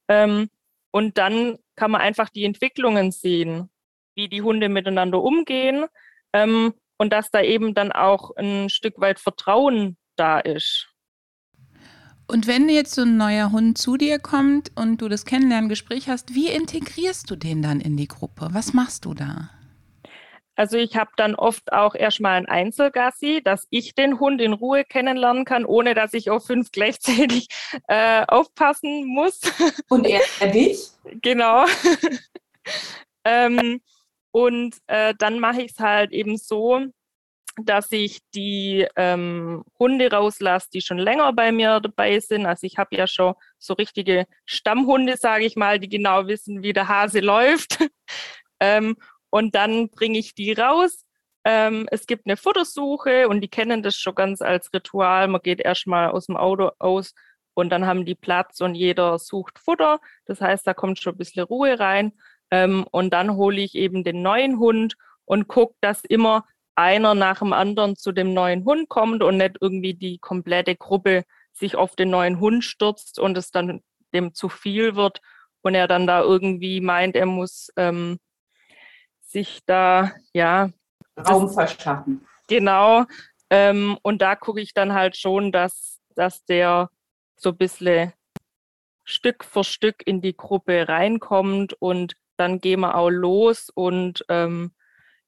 Ähm, 0.08 0.48
und 0.90 1.18
dann 1.18 1.58
kann 1.76 1.90
man 1.90 2.00
einfach 2.00 2.30
die 2.30 2.44
Entwicklungen 2.44 3.12
sehen, 3.12 3.70
wie 4.14 4.28
die 4.28 4.42
Hunde 4.42 4.68
miteinander 4.68 5.22
umgehen. 5.22 5.86
Ähm, 6.32 6.74
und 6.96 7.12
dass 7.12 7.30
da 7.30 7.42
eben 7.42 7.74
dann 7.74 7.92
auch 7.92 8.30
ein 8.36 8.68
Stück 8.70 9.00
weit 9.00 9.18
Vertrauen 9.18 9.96
da 10.16 10.38
ist. 10.40 10.88
Und 12.26 12.46
wenn 12.46 12.68
jetzt 12.68 12.94
so 12.94 13.02
ein 13.02 13.16
neuer 13.16 13.52
Hund 13.52 13.76
zu 13.76 13.96
dir 13.96 14.18
kommt 14.18 14.72
und 14.76 15.02
du 15.02 15.08
das 15.08 15.26
Kennenlerngespräch 15.26 16.08
hast, 16.08 16.34
wie 16.34 16.48
integrierst 16.48 17.30
du 17.30 17.36
den 17.36 17.60
dann 17.60 17.80
in 17.80 17.96
die 17.96 18.08
Gruppe? 18.08 18.48
Was 18.52 18.72
machst 18.72 19.04
du 19.04 19.12
da? 19.12 19.50
Also 20.56 20.76
ich 20.76 20.96
habe 20.96 21.10
dann 21.16 21.34
oft 21.34 21.72
auch 21.72 21.94
erstmal 21.94 22.36
ein 22.36 22.46
Einzelgassi, 22.46 23.42
dass 23.44 23.66
ich 23.70 23.94
den 23.94 24.20
Hund 24.20 24.40
in 24.40 24.52
Ruhe 24.52 24.84
kennenlernen 24.84 25.44
kann, 25.44 25.64
ohne 25.64 25.94
dass 25.94 26.14
ich 26.14 26.30
auf 26.30 26.46
fünf 26.46 26.70
gleichzeitig 26.70 27.48
äh, 27.88 28.24
aufpassen 28.26 29.04
muss. 29.06 29.40
Und 29.88 30.06
er, 30.06 30.20
er 30.40 30.48
dich? 30.48 30.90
Genau. 31.22 31.66
ähm, 33.24 33.80
und 34.34 34.74
äh, 34.88 35.14
dann 35.16 35.38
mache 35.38 35.62
ich 35.62 35.70
es 35.70 35.78
halt 35.78 36.10
eben 36.10 36.36
so, 36.36 36.86
dass 37.62 37.92
ich 37.92 38.18
die 38.34 38.84
ähm, 38.96 39.62
Hunde 39.78 40.10
rauslasse, 40.10 40.70
die 40.74 40.80
schon 40.80 40.98
länger 40.98 41.32
bei 41.32 41.52
mir 41.52 41.78
dabei 41.78 42.18
sind. 42.18 42.44
Also 42.44 42.66
ich 42.66 42.76
habe 42.76 42.96
ja 42.96 43.06
schon 43.06 43.34
so 43.60 43.74
richtige 43.74 44.26
Stammhunde, 44.44 45.16
sage 45.18 45.44
ich 45.44 45.54
mal, 45.54 45.78
die 45.78 45.88
genau 45.88 46.26
wissen, 46.26 46.64
wie 46.64 46.72
der 46.72 46.88
Hase 46.88 47.20
läuft. 47.20 47.78
ähm, 48.58 48.96
und 49.30 49.54
dann 49.54 49.88
bringe 49.90 50.18
ich 50.18 50.34
die 50.34 50.52
raus. 50.52 51.04
Ähm, 51.44 51.86
es 51.92 52.08
gibt 52.08 52.26
eine 52.26 52.36
Futtersuche 52.36 53.28
und 53.28 53.40
die 53.40 53.48
kennen 53.48 53.84
das 53.84 53.94
schon 53.94 54.16
ganz 54.16 54.42
als 54.42 54.72
Ritual. 54.74 55.28
Man 55.28 55.42
geht 55.42 55.60
erstmal 55.60 56.10
aus 56.10 56.26
dem 56.26 56.36
Auto 56.36 56.72
aus 56.80 57.14
und 57.54 57.70
dann 57.70 57.86
haben 57.86 58.04
die 58.04 58.16
Platz 58.16 58.60
und 58.60 58.74
jeder 58.74 59.20
sucht 59.20 59.60
Futter. 59.60 60.00
Das 60.26 60.40
heißt, 60.40 60.66
da 60.66 60.74
kommt 60.74 60.98
schon 60.98 61.14
ein 61.14 61.18
bisschen 61.18 61.44
Ruhe 61.44 61.78
rein. 61.78 62.12
Ähm, 62.54 62.86
und 62.92 63.12
dann 63.12 63.34
hole 63.34 63.60
ich 63.60 63.74
eben 63.74 64.04
den 64.04 64.22
neuen 64.22 64.60
Hund 64.60 64.94
und 65.24 65.48
gucke, 65.48 65.74
dass 65.80 66.04
immer 66.04 66.46
einer 66.76 67.16
nach 67.16 67.40
dem 67.40 67.52
anderen 67.52 67.96
zu 67.96 68.12
dem 68.12 68.32
neuen 68.32 68.64
Hund 68.64 68.88
kommt 68.88 69.24
und 69.24 69.38
nicht 69.38 69.56
irgendwie 69.60 69.94
die 69.94 70.18
komplette 70.18 70.76
Gruppe 70.76 71.24
sich 71.52 71.74
auf 71.74 71.96
den 71.96 72.10
neuen 72.10 72.38
Hund 72.38 72.62
stürzt 72.62 73.18
und 73.18 73.36
es 73.36 73.50
dann 73.50 73.82
dem 74.12 74.34
zu 74.34 74.48
viel 74.48 74.94
wird 74.94 75.20
und 75.62 75.74
er 75.74 75.88
dann 75.88 76.06
da 76.06 76.22
irgendwie 76.22 76.80
meint, 76.80 77.16
er 77.16 77.26
muss 77.26 77.72
ähm, 77.76 78.20
sich 79.20 79.58
da, 79.66 80.12
ja. 80.32 80.70
Raum 81.28 81.48
verschaffen. 81.48 82.24
Genau. 82.46 83.04
Ähm, 83.50 83.98
und 84.02 84.22
da 84.22 84.36
gucke 84.36 84.60
ich 84.60 84.74
dann 84.74 84.92
halt 84.92 85.16
schon, 85.16 85.50
dass, 85.50 85.98
dass 86.14 86.44
der 86.44 86.88
so 87.34 87.48
ein 87.48 87.56
bisschen 87.56 88.12
Stück 89.02 89.42
für 89.42 89.64
Stück 89.64 90.06
in 90.06 90.20
die 90.20 90.36
Gruppe 90.36 90.88
reinkommt 90.88 91.74
und 91.80 92.14
dann 92.36 92.60
gehen 92.60 92.80
wir 92.80 92.96
auch 92.96 93.10
los 93.10 93.70
und 93.74 94.24
ähm, 94.28 94.72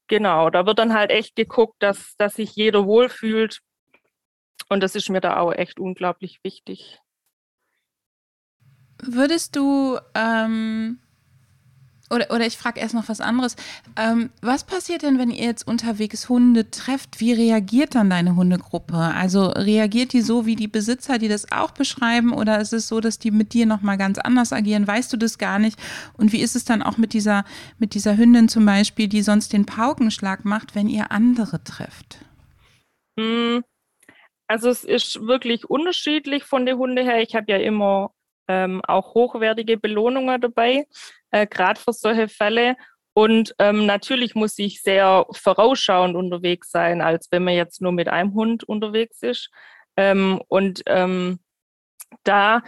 Genau, 0.09 0.51
da 0.51 0.67
wird 0.67 0.79
dann 0.79 0.95
halt 0.95 1.11
echt 1.11 1.35
geguckt, 1.35 1.83
dass, 1.83 2.17
dass 2.17 2.35
sich 2.35 2.55
jeder 2.55 2.87
wohlfühlt. 2.87 3.61
Und 4.69 4.83
das 4.83 4.95
ist 4.95 5.11
mir 5.11 5.21
da 5.21 5.39
auch 5.39 5.53
echt 5.53 5.81
unglaublich 5.81 6.41
wichtig. 6.43 7.01
Würdest 9.03 9.57
du 9.57 9.99
ähm, 10.15 11.01
oder, 12.11 12.31
oder 12.31 12.47
ich 12.47 12.57
frage 12.57 12.79
erst 12.81 12.95
noch 12.95 13.09
was 13.09 13.21
anderes. 13.21 13.57
Ähm, 13.97 14.31
was 14.41 14.65
passiert 14.65 15.03
denn, 15.03 15.19
wenn 15.19 15.31
ihr 15.31 15.45
jetzt 15.45 15.67
unterwegs 15.67 16.29
Hunde 16.29 16.71
trefft? 16.71 17.21
Wie 17.21 17.33
reagiert 17.33 17.95
dann 17.95 18.11
deine 18.11 18.37
Hundegruppe? 18.37 18.97
Also 18.97 19.47
reagiert 19.49 20.13
die 20.13 20.21
so 20.21 20.47
wie 20.47 20.55
die 20.55 20.69
Besitzer, 20.69 21.19
die 21.19 21.29
das 21.29 21.51
auch 21.51 21.73
beschreiben? 21.73 22.33
Oder 22.33 22.61
ist 22.61 22.73
es 22.73 22.87
so, 22.87 23.01
dass 23.01 23.19
die 23.19 23.31
mit 23.33 23.53
dir 23.53 23.67
nochmal 23.67 23.99
ganz 23.99 24.19
anders 24.19 24.53
agieren? 24.53 24.87
Weißt 24.87 25.13
du 25.13 25.17
das 25.17 25.39
gar 25.39 25.59
nicht? 25.59 25.79
Und 26.17 26.33
wie 26.33 26.41
ist 26.41 26.55
es 26.55 26.65
dann 26.65 26.83
auch 26.83 26.97
mit 26.97 27.13
dieser, 27.13 27.45
mit 27.79 27.95
dieser 27.95 28.17
Hündin 28.17 28.49
zum 28.49 28.65
Beispiel, 28.65 29.09
die 29.09 29.23
sonst 29.23 29.53
den 29.53 29.67
Paukenschlag 29.67 30.45
macht, 30.45 30.75
wenn 30.75 30.89
ihr 30.89 31.11
andere 31.11 31.65
trefft? 31.65 32.19
Hm, 33.19 33.65
also 34.47 34.69
es 34.69 34.85
ist 34.85 35.27
wirklich 35.27 35.69
unterschiedlich 35.69 36.45
von 36.45 36.67
der 36.67 36.77
Hunde 36.77 37.03
her. 37.03 37.21
Ich 37.21 37.35
habe 37.35 37.51
ja 37.51 37.59
immer 37.59 38.13
ähm, 38.49 38.81
auch 38.87 39.15
hochwertige 39.15 39.77
Belohnungen 39.77 40.41
dabei 40.41 40.87
äh, 41.31 41.47
gerade 41.47 41.81
für 41.81 41.93
solche 41.93 42.29
Fälle. 42.29 42.77
Und 43.15 43.55
ähm, 43.59 43.87
natürlich 43.87 44.35
muss 44.35 44.59
ich 44.59 44.83
sehr 44.83 45.27
vorausschauend 45.33 46.17
unterwegs 46.17 46.71
sein, 46.71 47.01
als 47.01 47.29
wenn 47.31 47.45
man 47.45 47.55
jetzt 47.55 47.81
nur 47.81 47.93
mit 47.93 48.09
einem 48.09 48.35
Hund 48.35 48.65
unterwegs 48.65 49.23
ist. 49.23 49.51
Ähm, 49.97 50.43
und 50.49 50.83
ähm, 50.87 51.39
da 52.25 52.63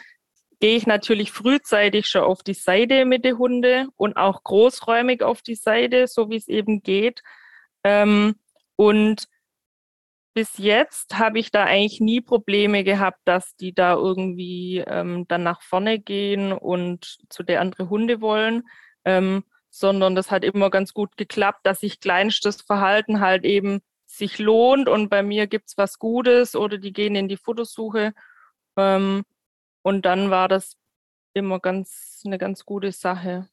gehe 0.60 0.76
ich 0.76 0.86
natürlich 0.86 1.32
frühzeitig 1.32 2.06
schon 2.06 2.22
auf 2.22 2.42
die 2.42 2.54
Seite 2.54 3.04
mit 3.04 3.24
den 3.24 3.38
Hunden 3.38 3.88
und 3.96 4.16
auch 4.16 4.42
großräumig 4.42 5.22
auf 5.22 5.42
die 5.42 5.54
Seite, 5.54 6.06
so 6.06 6.30
wie 6.30 6.36
es 6.36 6.48
eben 6.48 6.82
geht. 6.82 7.22
Ähm, 7.84 8.36
und 8.76 9.28
bis 10.38 10.56
jetzt 10.56 11.18
habe 11.18 11.40
ich 11.40 11.50
da 11.50 11.64
eigentlich 11.64 11.98
nie 11.98 12.20
Probleme 12.20 12.84
gehabt, 12.84 13.18
dass 13.24 13.56
die 13.56 13.74
da 13.74 13.94
irgendwie 13.94 14.78
ähm, 14.86 15.26
dann 15.26 15.42
nach 15.42 15.62
vorne 15.62 15.98
gehen 15.98 16.52
und 16.52 17.18
zu 17.28 17.42
der 17.42 17.60
andere 17.60 17.90
Hunde 17.90 18.20
wollen, 18.20 18.62
ähm, 19.04 19.42
sondern 19.68 20.14
das 20.14 20.30
hat 20.30 20.44
immer 20.44 20.70
ganz 20.70 20.94
gut 20.94 21.16
geklappt, 21.16 21.62
dass 21.64 21.80
sich 21.80 21.98
kleinstes 21.98 22.62
Verhalten 22.62 23.18
halt 23.18 23.44
eben 23.44 23.80
sich 24.06 24.38
lohnt 24.38 24.88
und 24.88 25.08
bei 25.08 25.24
mir 25.24 25.48
gibt 25.48 25.70
es 25.70 25.76
was 25.76 25.98
Gutes 25.98 26.54
oder 26.54 26.78
die 26.78 26.92
gehen 26.92 27.16
in 27.16 27.26
die 27.26 27.36
Futtersuche 27.36 28.12
ähm, 28.76 29.24
und 29.82 30.06
dann 30.06 30.30
war 30.30 30.46
das 30.46 30.76
immer 31.34 31.58
ganz 31.58 32.22
eine 32.24 32.38
ganz 32.38 32.64
gute 32.64 32.92
Sache. 32.92 33.48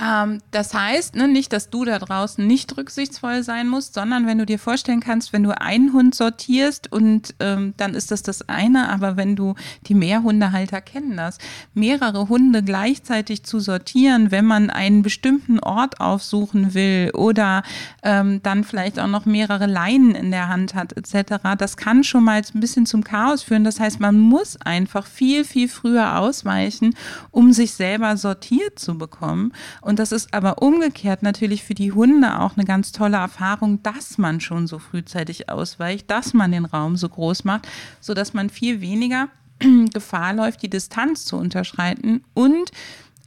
Ähm, 0.00 0.40
das 0.50 0.74
heißt, 0.74 1.16
ne, 1.16 1.26
nicht, 1.26 1.52
dass 1.52 1.70
du 1.70 1.84
da 1.84 1.98
draußen 1.98 2.46
nicht 2.46 2.76
rücksichtsvoll 2.76 3.42
sein 3.42 3.68
musst, 3.68 3.94
sondern 3.94 4.26
wenn 4.26 4.38
du 4.38 4.44
dir 4.44 4.58
vorstellen 4.58 5.00
kannst, 5.00 5.32
wenn 5.32 5.42
du 5.42 5.58
einen 5.58 5.92
Hund 5.94 6.14
sortierst 6.14 6.92
und 6.92 7.34
ähm, 7.40 7.72
dann 7.78 7.94
ist 7.94 8.10
das 8.10 8.22
das 8.22 8.48
eine, 8.48 8.90
aber 8.90 9.16
wenn 9.16 9.36
du 9.36 9.54
die 9.86 9.94
Mehrhundehalter 9.94 10.82
kennen 10.82 11.16
das, 11.16 11.38
mehrere 11.72 12.28
Hunde 12.28 12.62
gleichzeitig 12.62 13.44
zu 13.44 13.58
sortieren, 13.58 14.30
wenn 14.30 14.44
man 14.44 14.68
einen 14.68 15.02
bestimmten 15.02 15.60
Ort 15.60 16.00
aufsuchen 16.00 16.74
will 16.74 17.10
oder 17.14 17.62
ähm, 18.02 18.42
dann 18.42 18.64
vielleicht 18.64 18.98
auch 18.98 19.06
noch 19.06 19.24
mehrere 19.24 19.66
Leinen 19.66 20.14
in 20.14 20.30
der 20.30 20.48
Hand 20.48 20.74
hat 20.74 20.92
etc., 20.96 21.36
das 21.56 21.76
kann 21.78 22.04
schon 22.04 22.24
mal 22.24 22.42
ein 22.54 22.60
bisschen 22.60 22.84
zum 22.84 23.02
Chaos 23.02 23.42
führen. 23.42 23.64
Das 23.64 23.80
heißt, 23.80 23.98
man 24.00 24.18
muss 24.18 24.60
einfach 24.60 25.06
viel, 25.06 25.44
viel 25.44 25.68
früher 25.68 26.18
ausweichen, 26.18 26.94
um 27.30 27.52
sich 27.52 27.72
selber 27.72 28.16
sortiert 28.16 28.78
zu 28.78 28.98
bekommen. 28.98 29.52
Und 29.86 30.00
das 30.00 30.10
ist 30.10 30.34
aber 30.34 30.62
umgekehrt 30.62 31.22
natürlich 31.22 31.62
für 31.62 31.74
die 31.74 31.92
Hunde 31.92 32.40
auch 32.40 32.56
eine 32.56 32.64
ganz 32.64 32.90
tolle 32.90 33.18
Erfahrung, 33.18 33.84
dass 33.84 34.18
man 34.18 34.40
schon 34.40 34.66
so 34.66 34.80
frühzeitig 34.80 35.48
ausweicht, 35.48 36.10
dass 36.10 36.34
man 36.34 36.50
den 36.50 36.64
Raum 36.64 36.96
so 36.96 37.08
groß 37.08 37.44
macht, 37.44 37.68
sodass 38.00 38.34
man 38.34 38.50
viel 38.50 38.80
weniger 38.80 39.28
Gefahr 39.94 40.34
läuft, 40.34 40.62
die 40.62 40.68
Distanz 40.68 41.24
zu 41.24 41.36
unterschreiten 41.36 42.24
und 42.34 42.72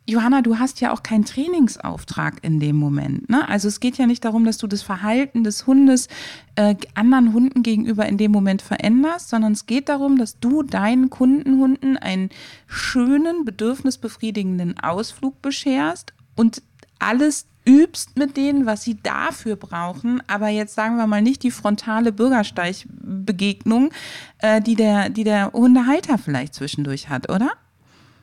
Johanna, 0.06 0.42
du 0.42 0.60
hast 0.60 0.82
ja 0.82 0.92
auch 0.92 1.02
keinen 1.04 1.24
Trainingsauftrag 1.24 2.40
in 2.42 2.60
dem 2.60 2.76
Moment. 2.76 3.30
Ne? 3.30 3.48
Also 3.48 3.68
es 3.68 3.80
geht 3.80 3.98
ja 3.98 4.08
nicht 4.08 4.26
darum, 4.26 4.44
dass 4.44 4.58
du 4.58 4.68
das 4.68 4.82
Verhalten 4.82 5.44
des 5.44 5.66
Hundes 5.66 6.08
äh, 6.56 6.76
anderen 6.96 7.32
Hunden 7.32 7.64
gegenüber 7.64 8.08
in 8.08 8.18
dem 8.18 8.32
Moment 8.32 8.64
veränderst, 8.64 9.30
sondern 9.30 9.52
es 9.54 9.66
geht 9.68 9.88
darum, 9.88 10.18
dass 10.18 10.40
du 10.40 10.64
deinen 10.64 11.12
Kundenhunden 11.12 11.96
einen 11.96 12.32
schönen, 12.66 13.46
bedürfnisbefriedigenden 13.46 14.80
Ausflug 14.80 15.42
bescherst 15.44 16.14
und 16.40 16.62
alles 17.00 17.50
übst 17.66 18.18
mit 18.18 18.38
denen, 18.38 18.66
was 18.66 18.84
sie 18.84 19.02
dafür 19.04 19.58
brauchen, 19.58 20.24
aber 20.28 20.48
jetzt 20.48 20.74
sagen 20.74 20.96
wir 20.96 21.06
mal 21.06 21.22
nicht 21.22 21.44
die 21.44 21.52
frontale 21.52 22.14
Bürgersteigbegegnung, 22.14 23.92
äh, 24.40 24.62
die, 24.62 24.76
der, 24.76 25.10
die 25.10 25.26
der 25.26 25.52
Hundehalter 25.52 26.18
vielleicht 26.18 26.54
zwischendurch 26.54 27.10
hat, 27.10 27.30
oder? 27.30 27.52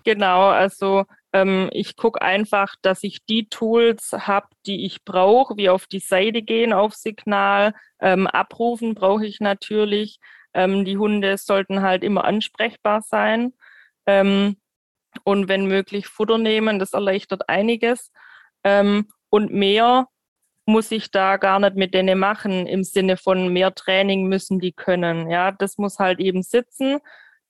Genau, 0.04 0.48
also 0.48 1.04
ähm, 1.34 1.68
ich 1.72 1.96
gucke 1.96 2.22
einfach, 2.22 2.74
dass 2.80 3.02
ich 3.02 3.26
die 3.26 3.50
Tools 3.50 4.12
habe, 4.12 4.46
die 4.64 4.86
ich 4.86 5.04
brauche, 5.04 5.58
wie 5.58 5.68
auf 5.68 5.86
die 5.86 6.00
Seite 6.00 6.40
gehen, 6.40 6.72
auf 6.72 6.94
Signal, 6.94 7.74
ähm, 8.00 8.26
abrufen 8.26 8.94
brauche 8.94 9.26
ich 9.26 9.40
natürlich. 9.40 10.20
Ähm, 10.54 10.86
die 10.86 10.96
Hunde 10.96 11.36
sollten 11.36 11.82
halt 11.82 12.02
immer 12.02 12.24
ansprechbar 12.24 13.02
sein. 13.02 13.52
Ähm, 14.06 14.56
und 15.24 15.48
wenn 15.48 15.66
möglich 15.66 16.06
Futter 16.06 16.38
nehmen. 16.38 16.78
Das 16.78 16.92
erleichtert 16.92 17.48
einiges. 17.48 18.12
Ähm, 18.64 19.08
und 19.30 19.52
mehr 19.52 20.08
muss 20.66 20.90
ich 20.90 21.10
da 21.10 21.36
gar 21.36 21.60
nicht 21.60 21.76
mit 21.76 21.94
denen 21.94 22.18
machen, 22.18 22.66
im 22.66 22.82
Sinne 22.82 23.16
von 23.16 23.52
mehr 23.52 23.74
Training 23.74 24.26
müssen 24.26 24.58
die 24.58 24.72
können. 24.72 25.30
Ja, 25.30 25.52
das 25.52 25.78
muss 25.78 25.98
halt 25.98 26.18
eben 26.18 26.42
sitzen. 26.42 26.98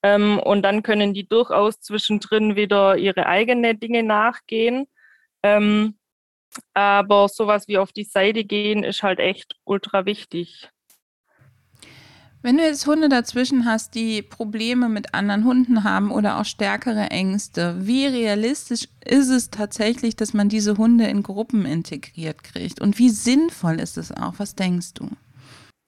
Ähm, 0.03 0.39
und 0.39 0.63
dann 0.63 0.83
können 0.83 1.15
die 1.15 1.27
durchaus 1.27 1.81
zwischendrin 1.81 2.57
wieder 2.57 2.97
ihre 2.97 3.27
eigenen 3.27 3.81
Dinge 3.81 4.03
nachgehen. 4.03 4.87
Ähm, 5.43 5.99
aber 6.75 7.29
sowas 7.29 7.69
wie 7.69 7.79
auf 7.79 7.93
die 7.93 8.05
Seite 8.05 8.45
gehen 8.45 8.85
ist 8.85 9.03
halt 9.03 9.19
echt 9.19 9.57
ultra 9.65 10.07
wichtig. 10.07 10.71
Wenn 12.47 12.59
du 12.59 12.63
jetzt 12.63 12.87
Hunde 12.87 13.09
dazwischen 13.09 13.65
hast, 13.65 13.97
die 13.97 14.23
Probleme 14.23 14.89
mit 14.89 15.15
anderen 15.15 15.45
Hunden 15.45 15.83
haben 15.83 16.13
oder 16.13 16.39
auch 16.39 16.45
stärkere 16.45 17.11
Ängste, 17.11 17.75
wie 17.89 18.07
realistisch 18.07 18.87
ist 19.05 19.31
es 19.31 19.51
tatsächlich, 19.51 20.15
dass 20.15 20.33
man 20.33 20.49
diese 20.49 20.77
Hunde 20.77 21.09
in 21.09 21.25
Gruppen 21.25 21.67
integriert 21.67 22.45
kriegt? 22.45 22.81
Und 22.81 23.01
wie 23.01 23.09
sinnvoll 23.09 23.81
ist 23.81 23.99
es 23.99 24.13
auch? 24.13 24.35
Was 24.39 24.55
denkst 24.55 24.95
du? 24.95 25.11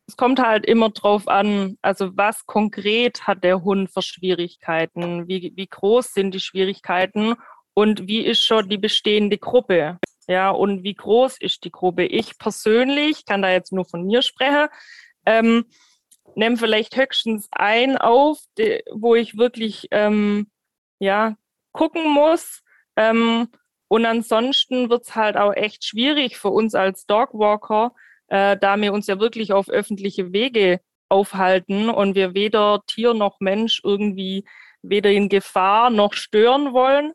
Es 0.09 0.17
kommt 0.17 0.41
halt 0.41 0.67
immer 0.67 0.91
drauf 0.91 1.29
an, 1.29 1.79
also 1.81 2.17
was 2.17 2.45
konkret 2.47 3.25
hat 3.29 3.45
der 3.45 3.63
Hund 3.63 3.93
für 3.93 4.03
Schwierigkeiten? 4.03 5.29
Wie, 5.29 5.53
wie 5.55 5.69
groß 5.69 6.13
sind 6.13 6.35
die 6.35 6.41
Schwierigkeiten? 6.41 7.37
Und 7.75 8.09
wie 8.09 8.23
ist 8.23 8.43
schon 8.43 8.69
die 8.69 8.79
bestehende 8.79 9.39
Gruppe? 9.39 10.01
Ja, 10.27 10.51
und 10.51 10.83
wie 10.83 10.95
groß 10.95 11.37
ist 11.39 11.63
die 11.63 11.71
Gruppe? 11.71 12.07
Ich 12.07 12.37
persönlich 12.37 13.27
kann 13.27 13.43
da 13.43 13.51
jetzt 13.53 13.73
nur 13.73 13.85
von 13.85 14.05
mir 14.05 14.23
sprechen. 14.23 14.67
Ähm, 15.25 15.65
nehme 16.35 16.57
vielleicht 16.57 16.97
höchstens 16.97 17.49
ein 17.51 17.99
auf, 17.99 18.39
die, 18.57 18.83
wo 18.93 19.15
ich 19.15 19.37
wirklich 19.37 19.89
ähm, 19.91 20.51
ja 20.99 21.37
gucken 21.73 22.09
muss. 22.11 22.63
Ähm, 22.97 23.49
und 23.89 24.05
ansonsten 24.05 24.91
wird 24.91 25.05
es 25.05 25.17
halt 25.17 25.37
auch 25.37 25.55
echt 25.55 25.85
schwierig 25.85 26.37
für 26.37 26.51
uns 26.51 26.75
als 26.75 27.07
Dogwalker, 27.07 27.95
äh, 28.29 28.57
da 28.57 28.77
wir 28.81 28.93
uns 28.93 29.07
ja 29.07 29.19
wirklich 29.19 29.53
auf 29.53 29.71
öffentliche 29.71 30.33
Wege 30.33 30.81
aufhalten 31.09 31.89
und 31.89 32.15
wir 32.15 32.35
weder 32.35 32.83
Tier 32.87 33.15
noch 33.15 33.41
Mensch 33.41 33.81
irgendwie 33.83 34.45
weder 34.83 35.11
in 35.11 35.29
Gefahr 35.29 35.91
noch 35.91 36.13
stören 36.13 36.73
wollen, 36.73 37.13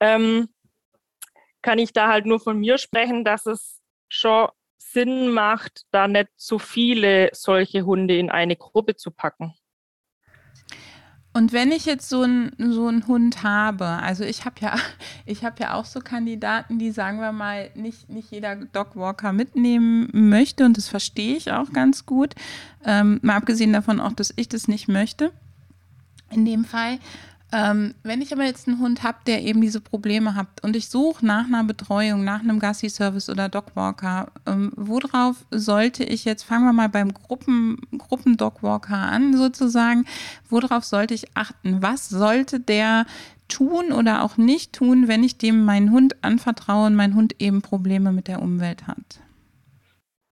ähm, 0.00 0.48
kann 1.62 1.78
ich 1.78 1.92
da 1.92 2.08
halt 2.08 2.26
nur 2.26 2.40
von 2.40 2.58
mir 2.58 2.78
sprechen, 2.78 3.24
dass 3.24 3.46
es 3.46 3.80
schon 4.08 4.48
Sinn 4.78 5.30
macht, 5.30 5.86
da 5.90 6.08
nicht 6.08 6.28
zu 6.36 6.58
viele 6.58 7.30
solche 7.32 7.84
Hunde 7.84 8.16
in 8.16 8.30
eine 8.30 8.56
Gruppe 8.56 8.96
zu 8.96 9.10
packen. 9.10 9.54
Und 11.36 11.52
wenn 11.52 11.72
ich 11.72 11.84
jetzt 11.84 12.08
so 12.08 12.22
einen 12.22 12.54
so 12.58 12.86
einen 12.86 13.08
Hund 13.08 13.42
habe, 13.42 13.84
also 13.84 14.22
ich 14.22 14.44
habe 14.44 14.54
ja, 14.60 14.76
ich 15.26 15.42
ja 15.58 15.74
auch 15.74 15.84
so 15.84 15.98
Kandidaten, 15.98 16.78
die 16.78 16.92
sagen 16.92 17.18
wir 17.18 17.32
mal 17.32 17.70
nicht, 17.74 18.08
nicht 18.08 18.30
jeder 18.30 18.54
Dogwalker 18.54 19.32
mitnehmen 19.32 20.08
möchte 20.12 20.64
und 20.64 20.76
das 20.76 20.88
verstehe 20.88 21.36
ich 21.36 21.50
auch 21.50 21.72
ganz 21.72 22.06
gut. 22.06 22.36
Ähm, 22.84 23.18
mal 23.22 23.36
abgesehen 23.36 23.72
davon 23.72 23.98
auch, 23.98 24.12
dass 24.12 24.32
ich 24.36 24.48
das 24.48 24.68
nicht 24.68 24.86
möchte. 24.86 25.32
In 26.30 26.44
dem 26.44 26.64
Fall. 26.64 26.98
Ähm, 27.54 27.94
wenn 28.02 28.20
ich 28.20 28.32
aber 28.32 28.42
jetzt 28.42 28.66
einen 28.66 28.80
Hund 28.80 29.04
habe, 29.04 29.18
der 29.28 29.42
eben 29.42 29.60
diese 29.60 29.80
Probleme 29.80 30.34
hat 30.34 30.48
und 30.62 30.74
ich 30.74 30.88
suche 30.88 31.24
nach 31.24 31.46
einer 31.46 31.62
Betreuung, 31.62 32.24
nach 32.24 32.40
einem 32.40 32.58
Gassi-Service 32.58 33.30
oder 33.30 33.48
Dogwalker, 33.48 34.32
ähm, 34.44 34.72
worauf 34.74 35.36
sollte 35.52 36.02
ich 36.02 36.24
jetzt, 36.24 36.42
fangen 36.42 36.64
wir 36.64 36.72
mal 36.72 36.88
beim 36.88 37.14
Gruppen, 37.14 37.80
Gruppen-Dogwalker 37.96 38.96
an 38.96 39.36
sozusagen, 39.36 40.04
worauf 40.50 40.82
sollte 40.82 41.14
ich 41.14 41.36
achten? 41.36 41.80
Was 41.80 42.08
sollte 42.08 42.58
der 42.58 43.06
tun 43.46 43.92
oder 43.92 44.24
auch 44.24 44.36
nicht 44.36 44.72
tun, 44.72 45.06
wenn 45.06 45.22
ich 45.22 45.38
dem 45.38 45.64
meinen 45.64 45.92
Hund 45.92 46.24
anvertraue 46.24 46.88
und 46.88 46.96
mein 46.96 47.14
Hund 47.14 47.36
eben 47.40 47.62
Probleme 47.62 48.10
mit 48.10 48.26
der 48.26 48.42
Umwelt 48.42 48.88
hat? 48.88 49.20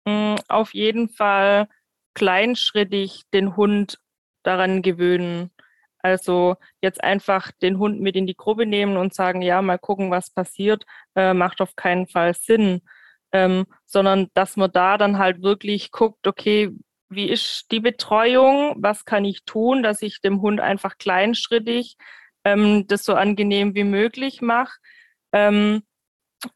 Mm, 0.07 0.37
auf 0.49 0.73
jeden 0.73 1.11
Fall 1.11 1.69
kleinschrittig 2.15 3.25
den 3.35 3.57
Hund 3.57 3.99
daran 4.43 4.81
gewöhnen. 4.81 5.51
Also 6.03 6.57
jetzt 6.81 7.03
einfach 7.03 7.53
den 7.63 7.79
Hund 7.79 8.01
mit 8.01 8.17
in 8.17 8.27
die 8.27 8.37
Gruppe 8.37 8.67
nehmen 8.67 8.97
und 8.97 9.15
sagen, 9.15 9.43
ja, 9.43 9.63
mal 9.63 9.79
gucken, 9.79 10.11
was 10.11 10.31
passiert, 10.31 10.85
äh, 11.15 11.35
macht 11.35 11.61
auf 11.61 11.77
keinen 11.77 12.07
Fall 12.07 12.35
Sinn. 12.35 12.83
Ähm, 13.33 13.67
sondern 13.87 14.29
dass 14.35 14.57
man 14.57 14.73
da 14.73 14.99
dann 14.99 15.19
halt 15.19 15.43
wirklich 15.43 15.93
guckt, 15.93 16.27
okay, 16.27 16.71
wie 17.09 17.29
ist 17.29 17.71
die 17.71 17.81
Betreuung, 17.81 18.75
was 18.79 19.05
kann 19.05 19.25
ich 19.25 19.45
tun, 19.45 19.83
dass 19.83 20.03
ich 20.03 20.21
dem 20.21 20.41
Hund 20.43 20.61
einfach 20.61 20.99
kleinschrittig 20.99 21.97
ähm, 22.45 22.87
das 22.87 23.05
so 23.05 23.15
angenehm 23.15 23.75
wie 23.75 23.85
möglich 23.85 24.41
mache. 24.43 24.79
Ähm, 25.33 25.83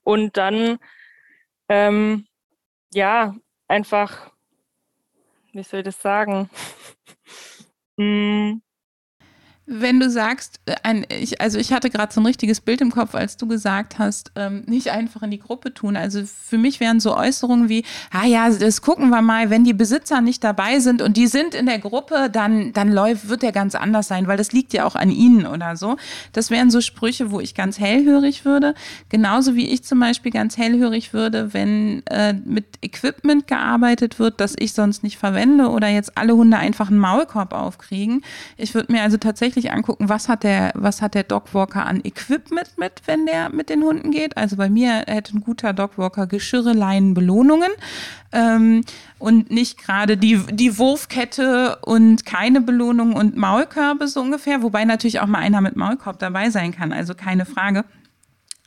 und 0.02 0.36
dann, 0.36 0.78
ähm, 1.68 2.26
ja, 2.92 3.34
einfach, 3.68 4.32
wie 5.52 5.62
soll 5.62 5.80
ich 5.80 5.84
das 5.84 6.00
sagen? 6.00 6.50
hm, 7.98 8.62
wenn 9.66 9.98
du 9.98 10.10
sagst, 10.10 10.60
äh, 10.66 10.74
ein, 10.82 11.06
ich, 11.08 11.40
also 11.40 11.58
ich 11.58 11.72
hatte 11.72 11.88
gerade 11.88 12.12
so 12.12 12.20
ein 12.20 12.26
richtiges 12.26 12.60
Bild 12.60 12.82
im 12.82 12.90
Kopf, 12.90 13.14
als 13.14 13.38
du 13.38 13.46
gesagt 13.46 13.98
hast, 13.98 14.30
ähm, 14.36 14.62
nicht 14.66 14.90
einfach 14.90 15.22
in 15.22 15.30
die 15.30 15.38
Gruppe 15.38 15.72
tun. 15.72 15.96
Also 15.96 16.22
für 16.24 16.58
mich 16.58 16.80
wären 16.80 17.00
so 17.00 17.16
Äußerungen 17.16 17.68
wie, 17.70 17.84
ah 18.10 18.26
ja, 18.26 18.50
das 18.50 18.82
gucken 18.82 19.08
wir 19.08 19.22
mal, 19.22 19.48
wenn 19.48 19.64
die 19.64 19.72
Besitzer 19.72 20.20
nicht 20.20 20.44
dabei 20.44 20.80
sind 20.80 21.00
und 21.00 21.16
die 21.16 21.26
sind 21.26 21.54
in 21.54 21.64
der 21.64 21.78
Gruppe, 21.78 22.28
dann, 22.30 22.74
dann 22.74 22.92
läuft, 22.92 23.28
wird 23.28 23.42
der 23.42 23.52
ganz 23.52 23.74
anders 23.74 24.06
sein, 24.06 24.26
weil 24.26 24.36
das 24.36 24.52
liegt 24.52 24.74
ja 24.74 24.84
auch 24.84 24.96
an 24.96 25.10
ihnen 25.10 25.46
oder 25.46 25.76
so. 25.76 25.96
Das 26.32 26.50
wären 26.50 26.70
so 26.70 26.82
Sprüche, 26.82 27.30
wo 27.30 27.40
ich 27.40 27.54
ganz 27.54 27.78
hellhörig 27.78 28.44
würde. 28.44 28.74
Genauso 29.08 29.54
wie 29.54 29.68
ich 29.70 29.82
zum 29.82 29.98
Beispiel 29.98 30.30
ganz 30.30 30.58
hellhörig 30.58 31.14
würde, 31.14 31.54
wenn 31.54 32.06
äh, 32.06 32.34
mit 32.34 32.66
Equipment 32.82 33.46
gearbeitet 33.46 34.18
wird, 34.18 34.40
das 34.40 34.54
ich 34.58 34.74
sonst 34.74 35.02
nicht 35.02 35.16
verwende 35.16 35.70
oder 35.70 35.88
jetzt 35.88 36.18
alle 36.18 36.36
Hunde 36.36 36.58
einfach 36.58 36.88
einen 36.90 36.98
Maulkorb 36.98 37.54
aufkriegen. 37.54 38.22
Ich 38.58 38.74
würde 38.74 38.92
mir 38.92 39.02
also 39.02 39.16
tatsächlich 39.16 39.53
tatsächlich 39.54 39.72
angucken, 39.72 40.08
was 40.08 40.28
hat 40.28 40.42
der, 40.42 40.72
was 40.74 41.00
hat 41.00 41.14
der 41.14 41.22
Dogwalker 41.22 41.86
an 41.86 42.00
Equipment 42.02 42.76
mit, 42.76 43.02
wenn 43.06 43.24
der 43.26 43.50
mit 43.50 43.68
den 43.68 43.82
Hunden 43.82 44.10
geht. 44.10 44.36
Also 44.36 44.56
bei 44.56 44.68
mir 44.68 45.04
hätte 45.06 45.36
ein 45.36 45.40
guter 45.40 45.72
Dogwalker 45.72 46.26
Geschirre, 46.26 46.72
Leinen, 46.72 47.14
Belohnungen 47.14 47.70
ähm, 48.32 48.82
und 49.18 49.50
nicht 49.50 49.78
gerade 49.78 50.16
die, 50.16 50.40
die 50.50 50.76
Wurfkette 50.78 51.78
und 51.82 52.26
keine 52.26 52.60
Belohnung 52.60 53.14
und 53.14 53.36
Maulkörbe 53.36 54.08
so 54.08 54.20
ungefähr, 54.20 54.62
wobei 54.62 54.84
natürlich 54.84 55.20
auch 55.20 55.26
mal 55.26 55.38
einer 55.38 55.60
mit 55.60 55.76
Maulkorb 55.76 56.18
dabei 56.18 56.50
sein 56.50 56.72
kann, 56.72 56.92
also 56.92 57.14
keine 57.14 57.46
Frage. 57.46 57.84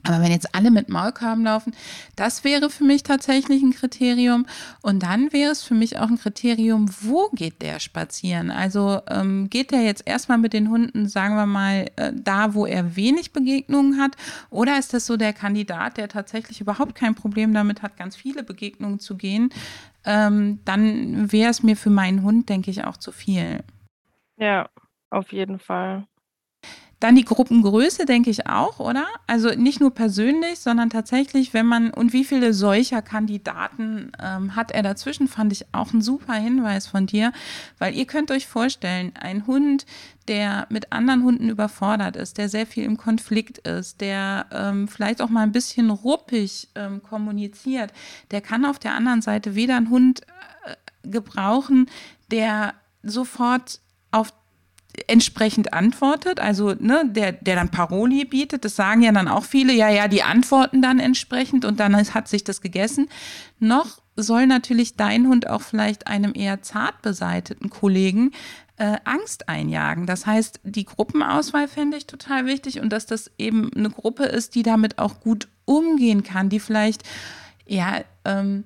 Aber 0.07 0.21
wenn 0.21 0.31
jetzt 0.31 0.55
alle 0.55 0.71
mit 0.71 0.89
Maulkorben 0.89 1.43
laufen, 1.43 1.73
das 2.15 2.43
wäre 2.43 2.69
für 2.69 2.85
mich 2.85 3.03
tatsächlich 3.03 3.61
ein 3.61 3.73
Kriterium. 3.73 4.45
Und 4.81 5.03
dann 5.03 5.33
wäre 5.33 5.51
es 5.51 5.63
für 5.63 5.73
mich 5.73 5.99
auch 5.99 6.09
ein 6.09 6.17
Kriterium, 6.17 6.89
wo 7.01 7.29
geht 7.33 7.61
der 7.61 7.79
spazieren? 7.79 8.49
Also 8.49 9.01
ähm, 9.09 9.49
geht 9.49 9.71
der 9.71 9.81
jetzt 9.81 10.07
erstmal 10.07 10.37
mit 10.37 10.53
den 10.53 10.69
Hunden, 10.69 11.07
sagen 11.07 11.35
wir 11.35 11.45
mal, 11.45 11.91
äh, 11.97 12.13
da, 12.15 12.53
wo 12.53 12.65
er 12.65 12.95
wenig 12.95 13.33
Begegnungen 13.33 13.99
hat? 13.99 14.15
Oder 14.49 14.79
ist 14.79 14.93
das 14.93 15.05
so 15.05 15.17
der 15.17 15.33
Kandidat, 15.33 15.97
der 15.97 16.07
tatsächlich 16.07 16.61
überhaupt 16.61 16.95
kein 16.95 17.15
Problem 17.15 17.53
damit 17.53 17.81
hat, 17.81 17.97
ganz 17.97 18.15
viele 18.15 18.43
Begegnungen 18.43 18.99
zu 18.99 19.17
gehen? 19.17 19.49
Ähm, 20.05 20.59
dann 20.63 21.31
wäre 21.33 21.51
es 21.51 21.63
mir 21.63 21.75
für 21.75 21.89
meinen 21.89 22.23
Hund, 22.23 22.47
denke 22.47 22.71
ich, 22.71 22.85
auch 22.85 22.95
zu 22.95 23.11
viel. 23.11 23.59
Ja, 24.37 24.69
auf 25.09 25.33
jeden 25.33 25.59
Fall. 25.59 26.07
Dann 26.99 27.15
die 27.15 27.25
Gruppengröße, 27.25 28.05
denke 28.05 28.31
ich 28.31 28.47
auch, 28.47 28.79
oder? 28.79 29.05
Also 29.27 29.49
nicht 29.49 29.79
nur 29.79 29.93
persönlich, 29.93 30.59
sondern 30.59 30.89
tatsächlich, 30.89 31.53
wenn 31.53 31.67
man, 31.67 31.91
und 31.91 32.11
wie 32.11 32.23
viele 32.23 32.53
solcher 32.53 33.03
Kandidaten 33.03 34.11
ähm, 34.19 34.55
hat 34.55 34.71
er 34.71 34.81
dazwischen, 34.81 35.27
fand 35.27 35.53
ich 35.53 35.65
auch 35.73 35.93
ein 35.93 36.01
super 36.01 36.33
Hinweis 36.33 36.87
von 36.87 37.05
dir, 37.05 37.33
weil 37.77 37.95
ihr 37.95 38.05
könnt 38.05 38.31
euch 38.31 38.47
vorstellen, 38.47 39.11
ein 39.19 39.45
Hund, 39.45 39.85
der 40.27 40.65
mit 40.69 40.91
anderen 40.91 41.23
Hunden 41.23 41.49
überfordert 41.49 42.15
ist, 42.15 42.39
der 42.39 42.49
sehr 42.49 42.65
viel 42.65 42.83
im 42.83 42.97
Konflikt 42.97 43.59
ist, 43.59 44.01
der 44.01 44.47
ähm, 44.51 44.87
vielleicht 44.87 45.21
auch 45.21 45.29
mal 45.29 45.43
ein 45.43 45.51
bisschen 45.51 45.91
ruppig 45.91 46.69
ähm, 46.73 47.03
kommuniziert, 47.03 47.93
der 48.31 48.41
kann 48.41 48.65
auf 48.65 48.79
der 48.79 48.95
anderen 48.95 49.21
Seite 49.21 49.53
weder 49.53 49.77
einen 49.77 49.91
Hund 49.91 50.21
äh, 50.65 50.75
gebrauchen, 51.07 51.89
der 52.31 52.73
sofort 53.03 53.79
auf 54.11 54.33
entsprechend 55.07 55.73
antwortet, 55.73 56.39
also 56.39 56.73
ne, 56.79 57.03
der, 57.07 57.33
der 57.33 57.55
dann 57.55 57.69
Paroli 57.69 58.25
bietet, 58.25 58.65
das 58.65 58.75
sagen 58.75 59.01
ja 59.01 59.11
dann 59.11 59.27
auch 59.27 59.43
viele, 59.43 59.73
ja, 59.73 59.89
ja, 59.89 60.07
die 60.07 60.23
antworten 60.23 60.81
dann 60.81 60.99
entsprechend 60.99 61.65
und 61.65 61.79
dann 61.79 61.95
hat 61.95 62.27
sich 62.27 62.43
das 62.43 62.61
gegessen. 62.61 63.07
Noch 63.59 64.01
soll 64.15 64.47
natürlich 64.47 64.95
dein 64.95 65.27
Hund 65.27 65.49
auch 65.49 65.61
vielleicht 65.61 66.07
einem 66.07 66.33
eher 66.35 66.61
zart 66.63 67.01
beseiteten 67.03 67.69
Kollegen 67.69 68.31
äh, 68.77 68.97
Angst 69.03 69.47
einjagen. 69.49 70.05
Das 70.05 70.25
heißt, 70.25 70.61
die 70.63 70.85
Gruppenauswahl 70.85 71.67
fände 71.67 71.97
ich 71.97 72.07
total 72.07 72.45
wichtig 72.45 72.79
und 72.79 72.91
dass 72.91 73.05
das 73.05 73.31
eben 73.37 73.71
eine 73.75 73.89
Gruppe 73.89 74.23
ist, 74.23 74.55
die 74.55 74.63
damit 74.63 74.97
auch 74.97 75.19
gut 75.19 75.47
umgehen 75.65 76.23
kann, 76.23 76.49
die 76.49 76.59
vielleicht 76.59 77.03
ja 77.67 78.01
ähm, 78.25 78.63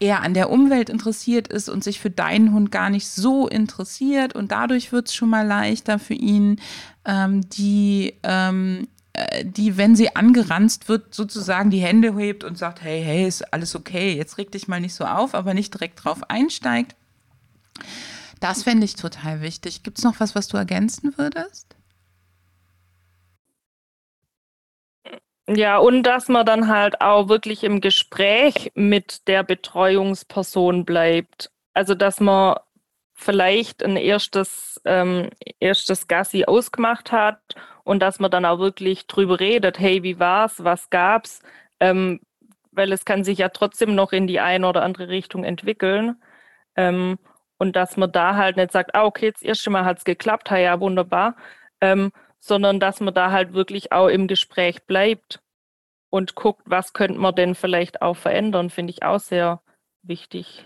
eher 0.00 0.22
an 0.22 0.34
der 0.34 0.50
Umwelt 0.50 0.90
interessiert 0.90 1.48
ist 1.48 1.68
und 1.68 1.82
sich 1.82 2.00
für 2.00 2.10
deinen 2.10 2.52
Hund 2.52 2.70
gar 2.70 2.90
nicht 2.90 3.08
so 3.08 3.48
interessiert 3.48 4.34
und 4.34 4.52
dadurch 4.52 4.92
wird 4.92 5.08
es 5.08 5.14
schon 5.14 5.30
mal 5.30 5.46
leichter 5.46 5.98
für 5.98 6.14
ihn, 6.14 6.60
ähm, 7.04 7.48
die 7.50 8.14
ähm, 8.22 8.86
äh, 9.18 9.44
die, 9.44 9.76
wenn 9.76 9.96
sie 9.96 10.14
angeranzt 10.14 10.88
wird, 10.88 11.14
sozusagen 11.14 11.70
die 11.70 11.80
Hände 11.80 12.16
hebt 12.16 12.44
und 12.44 12.56
sagt, 12.56 12.82
hey, 12.82 13.02
hey, 13.02 13.26
ist 13.26 13.52
alles 13.52 13.74
okay, 13.74 14.14
jetzt 14.14 14.38
reg 14.38 14.52
dich 14.52 14.68
mal 14.68 14.80
nicht 14.80 14.94
so 14.94 15.04
auf, 15.04 15.34
aber 15.34 15.54
nicht 15.54 15.74
direkt 15.74 16.04
drauf 16.04 16.30
einsteigt. 16.30 16.94
Das 18.40 18.62
fände 18.62 18.84
ich 18.84 18.94
total 18.94 19.40
wichtig. 19.40 19.82
Gibt 19.82 19.98
es 19.98 20.04
noch 20.04 20.20
was, 20.20 20.34
was 20.34 20.46
du 20.46 20.56
ergänzen 20.56 21.14
würdest? 21.16 21.74
Ja, 25.50 25.78
und 25.78 26.02
dass 26.02 26.28
man 26.28 26.44
dann 26.44 26.68
halt 26.68 27.00
auch 27.00 27.28
wirklich 27.28 27.64
im 27.64 27.80
Gespräch 27.80 28.70
mit 28.74 29.26
der 29.28 29.42
Betreuungsperson 29.42 30.84
bleibt. 30.84 31.50
Also, 31.72 31.94
dass 31.94 32.20
man 32.20 32.56
vielleicht 33.14 33.82
ein 33.82 33.96
erstes, 33.96 34.80
ähm, 34.84 35.30
erstes 35.58 36.06
Gassi 36.06 36.44
ausgemacht 36.44 37.12
hat 37.12 37.40
und 37.84 38.00
dass 38.00 38.20
man 38.20 38.30
dann 38.30 38.44
auch 38.44 38.58
wirklich 38.58 39.06
drüber 39.06 39.40
redet, 39.40 39.78
hey, 39.78 40.02
wie 40.02 40.18
war's, 40.20 40.62
was 40.64 40.90
gab's? 40.90 41.40
Ähm, 41.80 42.20
weil 42.72 42.92
es 42.92 43.04
kann 43.06 43.24
sich 43.24 43.38
ja 43.38 43.48
trotzdem 43.48 43.94
noch 43.94 44.12
in 44.12 44.26
die 44.26 44.40
eine 44.40 44.68
oder 44.68 44.82
andere 44.82 45.08
Richtung 45.08 45.44
entwickeln. 45.44 46.22
Ähm, 46.76 47.18
und 47.58 47.74
dass 47.76 47.96
man 47.96 48.12
da 48.12 48.36
halt 48.36 48.56
nicht 48.56 48.72
sagt, 48.72 48.94
ah, 48.94 49.04
okay, 49.04 49.32
das 49.32 49.42
erste 49.42 49.70
Mal 49.70 49.84
hat's 49.84 50.04
geklappt, 50.04 50.50
ja, 50.50 50.78
wunderbar, 50.80 51.36
ähm, 51.80 52.12
sondern 52.40 52.80
dass 52.80 53.00
man 53.00 53.14
da 53.14 53.30
halt 53.30 53.52
wirklich 53.52 53.92
auch 53.92 54.08
im 54.08 54.28
Gespräch 54.28 54.84
bleibt 54.84 55.40
und 56.10 56.34
guckt, 56.34 56.62
was 56.66 56.92
könnte 56.92 57.18
man 57.18 57.34
denn 57.34 57.54
vielleicht 57.54 58.02
auch 58.02 58.16
verändern, 58.16 58.70
finde 58.70 58.92
ich 58.92 59.02
auch 59.02 59.20
sehr 59.20 59.60
wichtig. 60.02 60.64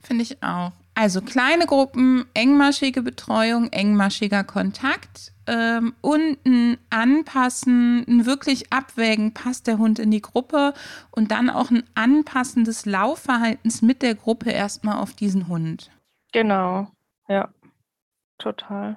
Finde 0.00 0.22
ich 0.22 0.42
auch. 0.42 0.72
Also 0.94 1.20
kleine 1.20 1.66
Gruppen, 1.66 2.24
engmaschige 2.34 3.02
Betreuung, 3.02 3.68
engmaschiger 3.70 4.42
Kontakt 4.42 5.32
ähm, 5.46 5.94
und 6.00 6.38
ein 6.44 6.76
Anpassen, 6.90 8.04
ein 8.08 8.26
wirklich 8.26 8.72
Abwägen, 8.72 9.32
passt 9.32 9.68
der 9.68 9.78
Hund 9.78 10.00
in 10.00 10.10
die 10.10 10.20
Gruppe 10.20 10.74
und 11.12 11.30
dann 11.30 11.50
auch 11.50 11.70
ein 11.70 11.84
Anpassen 11.94 12.64
des 12.64 12.84
Laufverhaltens 12.84 13.80
mit 13.80 14.02
der 14.02 14.16
Gruppe 14.16 14.50
erstmal 14.50 14.96
auf 14.96 15.14
diesen 15.14 15.46
Hund. 15.46 15.92
Genau, 16.32 16.90
ja, 17.28 17.48
total. 18.38 18.96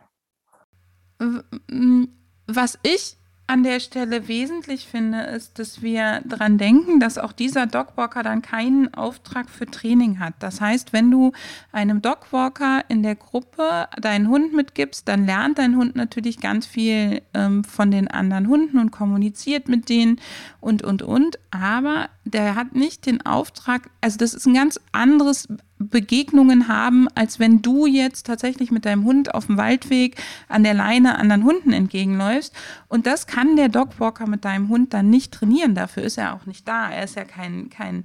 Was 2.47 2.79
ich 2.84 3.17
an 3.51 3.63
der 3.63 3.81
Stelle 3.81 4.29
wesentlich 4.29 4.88
finde, 4.88 5.23
ist, 5.23 5.60
dass 5.60 5.81
wir 5.81 6.21
daran 6.23 6.57
denken, 6.57 7.01
dass 7.01 7.17
auch 7.17 7.34
dieser 7.34 7.67
Dogwalker 7.67 8.23
dann 8.23 8.41
keinen 8.41 8.93
Auftrag 8.93 9.49
für 9.49 9.65
Training 9.65 10.19
hat. 10.19 10.36
Das 10.39 10.62
heißt, 10.62 10.93
wenn 10.93 11.12
du 11.12 11.34
einem 11.73 12.01
Dogwalker 12.01 12.86
in 12.88 13.03
der 13.03 13.15
Gruppe 13.15 13.89
deinen 13.99 14.29
Hund 14.29 14.53
mitgibst, 14.53 15.05
dann 15.10 15.25
lernt 15.25 15.60
dein 15.60 15.75
Hund 15.75 15.97
natürlich 15.97 16.39
ganz 16.39 16.65
viel 16.65 17.23
ähm, 17.34 17.65
von 17.65 17.91
den 17.91 18.07
anderen 18.07 18.47
Hunden 18.47 18.79
und 18.79 18.91
kommuniziert 18.91 19.67
mit 19.67 19.89
denen 19.89 20.21
und, 20.62 20.81
und, 20.81 21.01
und. 21.01 21.38
Aber 21.51 22.07
der 22.23 22.55
hat 22.55 22.73
nicht 22.73 23.05
den 23.05 23.25
Auftrag, 23.25 23.89
also 23.99 24.17
das 24.17 24.34
ist 24.34 24.45
ein 24.45 24.53
ganz 24.53 24.79
anderes 24.93 25.49
Begegnungen 25.81 26.67
haben, 26.67 27.07
als 27.15 27.39
wenn 27.39 27.61
du 27.61 27.85
jetzt 27.85 28.25
tatsächlich 28.25 28.71
mit 28.71 28.85
deinem 28.85 29.03
Hund 29.03 29.33
auf 29.33 29.47
dem 29.47 29.57
Waldweg 29.57 30.21
an 30.47 30.63
der 30.63 30.73
Leine 30.73 31.17
anderen 31.17 31.43
Hunden 31.43 31.73
entgegenläufst. 31.73 32.53
Und 32.87 33.05
das 33.05 33.27
kann 33.27 33.55
der 33.55 33.69
Dogwalker 33.69 34.27
mit 34.27 34.45
deinem 34.45 34.69
Hund 34.69 34.93
dann 34.93 35.09
nicht 35.09 35.33
trainieren. 35.33 35.75
Dafür 35.75 36.03
ist 36.03 36.17
er 36.17 36.33
auch 36.33 36.45
nicht 36.45 36.67
da. 36.67 36.89
Er 36.89 37.03
ist 37.03 37.15
ja 37.15 37.23
kein, 37.23 37.69
kein 37.69 38.03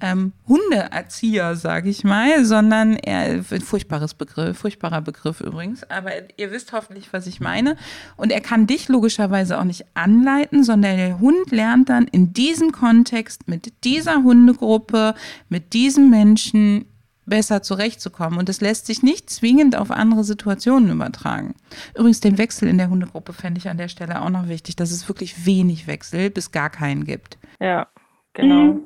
ähm, 0.00 0.32
Hundeerzieher, 0.46 1.56
sage 1.56 1.90
ich 1.90 2.04
mal, 2.04 2.44
sondern 2.44 2.96
er, 2.96 3.42
furchtbares 3.42 4.14
Begriff, 4.14 4.58
furchtbarer 4.58 5.00
Begriff 5.00 5.40
übrigens. 5.40 5.88
Aber 5.90 6.10
ihr 6.36 6.50
wisst 6.50 6.72
hoffentlich, 6.72 7.12
was 7.12 7.26
ich 7.26 7.40
meine. 7.40 7.76
Und 8.16 8.32
er 8.32 8.40
kann 8.40 8.66
dich 8.66 8.88
logischerweise 8.88 9.58
auch 9.58 9.64
nicht 9.64 9.84
anleiten, 9.94 10.64
sondern 10.64 10.96
der 10.96 11.20
Hund 11.20 11.50
lernt 11.50 11.88
dann 11.88 12.06
in 12.06 12.32
diesem 12.32 12.72
Kontext 12.72 13.48
mit 13.48 13.72
dieser 13.84 14.22
Hundegruppe, 14.22 15.14
mit 15.48 15.72
diesem 15.72 16.10
Menschen 16.10 16.86
besser 17.28 17.62
zurechtzukommen. 17.62 18.38
Und 18.38 18.48
das 18.48 18.60
lässt 18.60 18.86
sich 18.86 19.02
nicht 19.02 19.30
zwingend 19.30 19.76
auf 19.76 19.90
andere 19.90 20.24
Situationen 20.24 20.90
übertragen. 20.90 21.54
Übrigens, 21.94 22.20
den 22.20 22.38
Wechsel 22.38 22.68
in 22.68 22.78
der 22.78 22.90
Hundegruppe 22.90 23.32
fände 23.32 23.58
ich 23.58 23.68
an 23.68 23.78
der 23.78 23.88
Stelle 23.88 24.22
auch 24.22 24.30
noch 24.30 24.48
wichtig, 24.48 24.76
dass 24.76 24.90
es 24.90 25.08
wirklich 25.08 25.46
wenig 25.46 25.86
Wechsel 25.86 26.30
bis 26.30 26.52
gar 26.52 26.70
keinen 26.70 27.04
gibt. 27.04 27.38
Ja, 27.60 27.88
genau. 28.32 28.72
Mhm. 28.72 28.82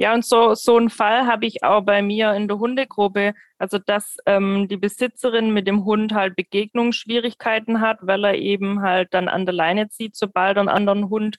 Ja, 0.00 0.14
und 0.14 0.24
so, 0.24 0.54
so 0.54 0.78
einen 0.78 0.88
Fall 0.88 1.26
habe 1.26 1.44
ich 1.44 1.62
auch 1.62 1.82
bei 1.82 2.00
mir 2.00 2.32
in 2.32 2.48
der 2.48 2.58
Hundegruppe. 2.58 3.34
Also, 3.58 3.78
dass 3.78 4.16
ähm, 4.24 4.66
die 4.66 4.78
Besitzerin 4.78 5.52
mit 5.52 5.66
dem 5.66 5.84
Hund 5.84 6.14
halt 6.14 6.36
Begegnungsschwierigkeiten 6.36 7.82
hat, 7.82 7.98
weil 8.00 8.24
er 8.24 8.34
eben 8.36 8.80
halt 8.80 9.12
dann 9.12 9.28
an 9.28 9.44
der 9.44 9.54
Leine 9.54 9.90
zieht, 9.90 10.16
sobald 10.16 10.56
er 10.56 10.60
einen 10.60 10.68
anderen 10.70 11.10
Hund 11.10 11.36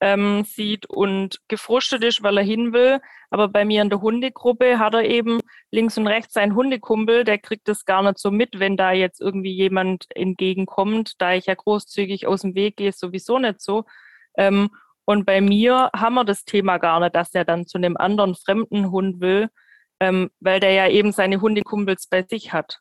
ähm, 0.00 0.44
sieht 0.44 0.86
und 0.86 1.40
gefrustet 1.48 2.04
ist, 2.04 2.22
weil 2.22 2.38
er 2.38 2.44
hin 2.44 2.72
will. 2.72 3.00
Aber 3.30 3.48
bei 3.48 3.64
mir 3.64 3.82
in 3.82 3.90
der 3.90 4.00
Hundegruppe 4.00 4.78
hat 4.78 4.94
er 4.94 5.04
eben 5.04 5.40
links 5.70 5.98
und 5.98 6.06
rechts 6.06 6.34
seinen 6.34 6.54
Hundekumpel, 6.54 7.24
der 7.24 7.38
kriegt 7.38 7.68
das 7.68 7.84
gar 7.84 8.02
nicht 8.02 8.18
so 8.18 8.30
mit, 8.30 8.58
wenn 8.58 8.76
da 8.76 8.92
jetzt 8.92 9.20
irgendwie 9.20 9.52
jemand 9.52 10.06
entgegenkommt, 10.14 11.14
da 11.18 11.34
ich 11.34 11.46
ja 11.46 11.54
großzügig 11.54 12.26
aus 12.26 12.42
dem 12.42 12.54
Weg 12.54 12.76
gehe, 12.76 12.92
sowieso 12.92 13.38
nicht 13.38 13.60
so. 13.60 13.84
Ähm, 14.36 14.70
und 15.04 15.24
bei 15.24 15.40
mir 15.40 15.90
haben 15.96 16.14
wir 16.14 16.24
das 16.24 16.44
Thema 16.44 16.78
gar 16.78 17.00
nicht, 17.00 17.16
dass 17.16 17.34
er 17.34 17.44
dann 17.44 17.66
zu 17.66 17.78
einem 17.78 17.96
anderen 17.96 18.34
fremden 18.34 18.90
Hund 18.90 19.20
will, 19.20 19.48
ähm, 20.00 20.30
weil 20.40 20.60
der 20.60 20.72
ja 20.72 20.88
eben 20.88 21.12
seine 21.12 21.40
Hundekumpels 21.40 22.08
bei 22.08 22.22
sich 22.22 22.52
hat. 22.52 22.80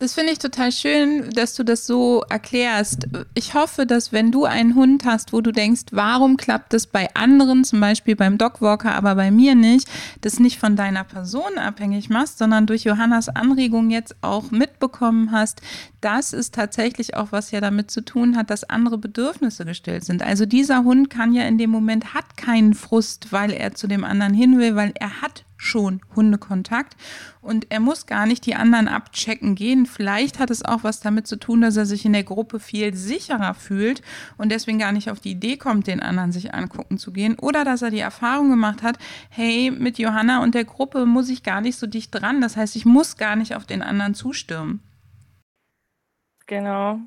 Das 0.00 0.14
finde 0.14 0.32
ich 0.32 0.40
total 0.40 0.72
schön, 0.72 1.30
dass 1.30 1.54
du 1.54 1.62
das 1.62 1.86
so 1.86 2.24
erklärst. 2.28 3.06
Ich 3.34 3.54
hoffe, 3.54 3.86
dass 3.86 4.12
wenn 4.12 4.32
du 4.32 4.44
einen 4.44 4.74
Hund 4.74 5.04
hast, 5.04 5.32
wo 5.32 5.40
du 5.40 5.52
denkst, 5.52 5.84
warum 5.92 6.36
klappt 6.36 6.72
das 6.72 6.88
bei 6.88 7.08
anderen, 7.14 7.62
zum 7.62 7.80
Beispiel 7.80 8.16
beim 8.16 8.36
Dogwalker, 8.36 8.92
aber 8.96 9.14
bei 9.14 9.30
mir 9.30 9.54
nicht, 9.54 9.88
das 10.20 10.40
nicht 10.40 10.58
von 10.58 10.74
deiner 10.74 11.04
Person 11.04 11.58
abhängig 11.58 12.10
machst, 12.10 12.38
sondern 12.38 12.66
durch 12.66 12.82
Johannas 12.82 13.28
Anregung 13.28 13.88
jetzt 13.90 14.16
auch 14.20 14.50
mitbekommen 14.50 15.30
hast, 15.30 15.62
dass 16.00 16.32
es 16.32 16.50
tatsächlich 16.50 17.16
auch 17.16 17.30
was 17.30 17.52
ja 17.52 17.60
damit 17.60 17.90
zu 17.90 18.04
tun 18.04 18.36
hat, 18.36 18.50
dass 18.50 18.64
andere 18.64 18.98
Bedürfnisse 18.98 19.64
gestellt 19.64 20.04
sind. 20.04 20.22
Also 20.22 20.44
dieser 20.44 20.82
Hund 20.82 21.08
kann 21.08 21.32
ja 21.32 21.44
in 21.44 21.56
dem 21.56 21.70
Moment 21.70 22.14
hat 22.14 22.36
keinen 22.36 22.74
Frust, 22.74 23.28
weil 23.30 23.52
er 23.52 23.74
zu 23.74 23.86
dem 23.86 24.02
anderen 24.02 24.34
hin 24.34 24.58
will, 24.58 24.74
weil 24.74 24.92
er 24.98 25.22
hat 25.22 25.44
schon 25.64 26.00
Hundekontakt 26.14 26.96
und 27.40 27.70
er 27.70 27.80
muss 27.80 28.06
gar 28.06 28.26
nicht 28.26 28.46
die 28.46 28.54
anderen 28.54 28.88
abchecken 28.88 29.54
gehen. 29.54 29.86
Vielleicht 29.86 30.38
hat 30.38 30.50
es 30.50 30.64
auch 30.64 30.84
was 30.84 31.00
damit 31.00 31.26
zu 31.26 31.36
tun, 31.36 31.60
dass 31.60 31.76
er 31.76 31.86
sich 31.86 32.04
in 32.04 32.12
der 32.12 32.24
Gruppe 32.24 32.60
viel 32.60 32.94
sicherer 32.94 33.54
fühlt 33.54 34.02
und 34.36 34.50
deswegen 34.50 34.78
gar 34.78 34.92
nicht 34.92 35.10
auf 35.10 35.20
die 35.20 35.32
Idee 35.32 35.56
kommt, 35.56 35.86
den 35.86 36.00
anderen 36.00 36.32
sich 36.32 36.54
angucken 36.54 36.98
zu 36.98 37.12
gehen 37.12 37.38
oder 37.38 37.64
dass 37.64 37.82
er 37.82 37.90
die 37.90 38.00
Erfahrung 38.00 38.50
gemacht 38.50 38.82
hat, 38.82 38.98
hey, 39.30 39.70
mit 39.70 39.98
Johanna 39.98 40.42
und 40.42 40.54
der 40.54 40.64
Gruppe 40.64 41.06
muss 41.06 41.28
ich 41.28 41.42
gar 41.42 41.60
nicht 41.60 41.78
so 41.78 41.86
dicht 41.86 42.14
dran. 42.14 42.40
Das 42.40 42.56
heißt, 42.56 42.76
ich 42.76 42.84
muss 42.84 43.16
gar 43.16 43.36
nicht 43.36 43.54
auf 43.54 43.66
den 43.66 43.82
anderen 43.82 44.14
zustürmen. 44.14 44.80
Genau. 46.46 47.00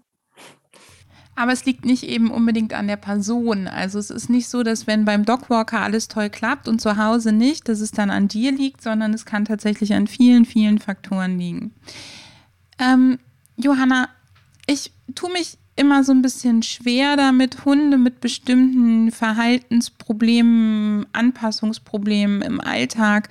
Aber 1.38 1.54
es 1.54 1.66
liegt 1.66 1.86
nicht 1.86 2.02
eben 2.02 2.32
unbedingt 2.32 2.74
an 2.74 2.88
der 2.88 2.96
Person. 2.96 3.68
Also 3.68 4.00
es 4.00 4.10
ist 4.10 4.28
nicht 4.28 4.50
so, 4.50 4.64
dass 4.64 4.88
wenn 4.88 5.06
beim 5.06 5.24
Dogwalker 5.24 5.80
alles 5.82 6.08
toll 6.08 6.32
klappt 6.32 6.68
und 6.68 6.82
zu 6.82 6.98
Hause 6.98 7.32
nicht, 7.32 7.70
dass 7.70 7.80
es 7.80 7.92
dann 7.92 8.10
an 8.10 8.28
dir 8.28 8.52
liegt, 8.52 8.82
sondern 8.82 9.14
es 9.14 9.24
kann 9.24 9.46
tatsächlich 9.46 9.94
an 9.94 10.08
vielen, 10.08 10.46
vielen 10.46 10.80
Faktoren 10.80 11.38
liegen. 11.38 11.76
Ähm, 12.80 13.20
Johanna, 13.56 14.10
ich 14.66 14.92
tue 15.14 15.32
mich 15.32 15.60
immer 15.76 16.04
so 16.04 16.12
ein 16.12 16.24
bisschen 16.24 16.64
schwer 16.64 17.16
damit, 17.18 17.66
Hunde 17.66 18.00
mit 18.00 18.20
bestimmten 18.20 19.12
Verhaltensproblemen, 19.12 21.06
Anpassungsproblemen 21.14 22.42
im 22.42 22.60
Alltag 22.60 23.30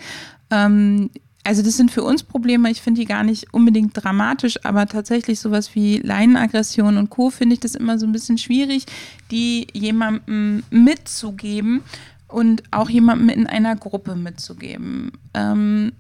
ähm, 0.52 1.10
also 1.46 1.62
das 1.62 1.76
sind 1.76 1.92
für 1.92 2.02
uns 2.02 2.24
Probleme, 2.24 2.70
ich 2.70 2.82
finde 2.82 3.00
die 3.00 3.06
gar 3.06 3.22
nicht 3.22 3.54
unbedingt 3.54 3.92
dramatisch, 3.94 4.58
aber 4.64 4.86
tatsächlich 4.86 5.38
sowas 5.38 5.76
wie 5.76 5.98
Leinenaggression 5.98 6.96
und 6.96 7.08
Co. 7.08 7.30
finde 7.30 7.54
ich 7.54 7.60
das 7.60 7.76
immer 7.76 7.98
so 7.98 8.06
ein 8.06 8.10
bisschen 8.10 8.36
schwierig, 8.36 8.86
die 9.30 9.68
jemandem 9.72 10.64
mitzugeben 10.70 11.84
und 12.26 12.64
auch 12.72 12.90
jemandem 12.90 13.28
in 13.28 13.46
einer 13.46 13.76
Gruppe 13.76 14.16
mitzugeben. 14.16 15.12
Ähm, 15.34 15.92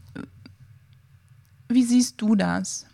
wie 1.68 1.84
siehst 1.84 2.20
du 2.20 2.34
das? 2.34 2.86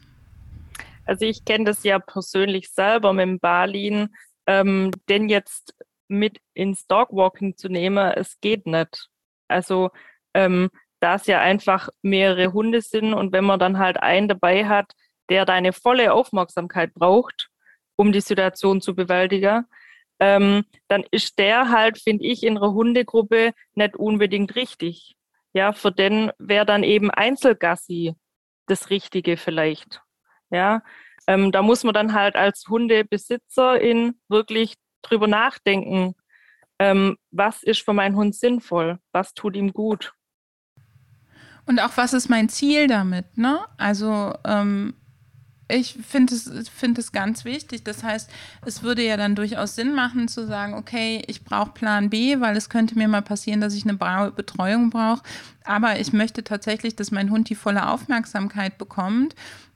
Also 1.06 1.24
ich 1.24 1.46
kenne 1.46 1.64
das 1.64 1.82
ja 1.84 1.98
persönlich 1.98 2.70
selber 2.70 3.14
mit 3.14 3.40
Balin, 3.40 4.10
ähm, 4.46 4.90
denn 5.08 5.30
jetzt 5.30 5.74
mit 6.06 6.38
ins 6.52 6.86
Dogwalking 6.86 7.56
zu 7.56 7.68
nehmen, 7.68 8.12
es 8.14 8.38
geht 8.42 8.66
nicht. 8.66 9.08
Also 9.48 9.90
ähm, 10.34 10.68
da 11.02 11.16
es 11.16 11.26
ja 11.26 11.40
einfach 11.40 11.88
mehrere 12.02 12.52
Hunde 12.52 12.80
sind 12.80 13.12
und 13.12 13.32
wenn 13.32 13.44
man 13.44 13.58
dann 13.58 13.78
halt 13.78 14.00
einen 14.00 14.28
dabei 14.28 14.66
hat, 14.66 14.92
der 15.28 15.44
deine 15.44 15.72
volle 15.72 16.12
Aufmerksamkeit 16.12 16.94
braucht, 16.94 17.48
um 17.96 18.12
die 18.12 18.20
Situation 18.20 18.80
zu 18.80 18.94
bewältigen, 18.94 19.66
ähm, 20.20 20.64
dann 20.86 21.04
ist 21.10 21.40
der 21.40 21.70
halt, 21.70 21.98
finde 21.98 22.24
ich, 22.24 22.44
in 22.44 22.56
einer 22.56 22.72
Hundegruppe 22.72 23.52
nicht 23.74 23.96
unbedingt 23.96 24.54
richtig. 24.54 25.16
Ja, 25.54 25.72
für 25.72 25.90
den 25.90 26.30
wäre 26.38 26.64
dann 26.64 26.84
eben 26.84 27.10
Einzelgassi 27.10 28.14
das 28.66 28.88
Richtige 28.88 29.36
vielleicht. 29.36 30.00
Ja, 30.50 30.82
ähm, 31.26 31.50
da 31.50 31.62
muss 31.62 31.82
man 31.82 31.94
dann 31.94 32.14
halt 32.14 32.36
als 32.36 32.64
Hundebesitzerin 32.68 34.20
wirklich 34.28 34.76
drüber 35.02 35.26
nachdenken, 35.26 36.14
ähm, 36.78 37.16
was 37.32 37.64
ist 37.64 37.82
für 37.82 37.92
meinen 37.92 38.14
Hund 38.14 38.36
sinnvoll, 38.36 39.00
was 39.10 39.34
tut 39.34 39.56
ihm 39.56 39.72
gut. 39.72 40.14
Und 41.66 41.80
auch, 41.80 41.96
was 41.96 42.12
ist 42.12 42.28
mein 42.28 42.48
Ziel 42.48 42.86
damit? 42.86 43.38
Ne? 43.38 43.60
Also, 43.76 44.34
ähm, 44.44 44.94
ich 45.68 45.96
finde 46.06 46.34
es, 46.34 46.68
find 46.68 46.98
es 46.98 47.12
ganz 47.12 47.44
wichtig. 47.44 47.82
Das 47.84 48.02
heißt, 48.02 48.30
es 48.66 48.82
würde 48.82 49.02
ja 49.04 49.16
dann 49.16 49.34
durchaus 49.34 49.74
Sinn 49.74 49.94
machen 49.94 50.28
zu 50.28 50.46
sagen, 50.46 50.74
okay, 50.74 51.22
ich 51.26 51.44
brauche 51.44 51.70
Plan 51.72 52.10
B, 52.10 52.40
weil 52.40 52.56
es 52.56 52.68
könnte 52.68 52.96
mir 52.96 53.08
mal 53.08 53.22
passieren, 53.22 53.60
dass 53.60 53.74
ich 53.74 53.84
eine 53.88 54.30
Betreuung 54.30 54.90
brauche. 54.90 55.22
Aber 55.64 55.98
ich 55.98 56.12
möchte 56.12 56.44
tatsächlich, 56.44 56.96
dass 56.96 57.10
mein 57.10 57.30
Hund 57.30 57.48
die 57.48 57.54
volle 57.54 57.88
Aufmerksamkeit 57.88 58.76
bekommt. 58.78 59.34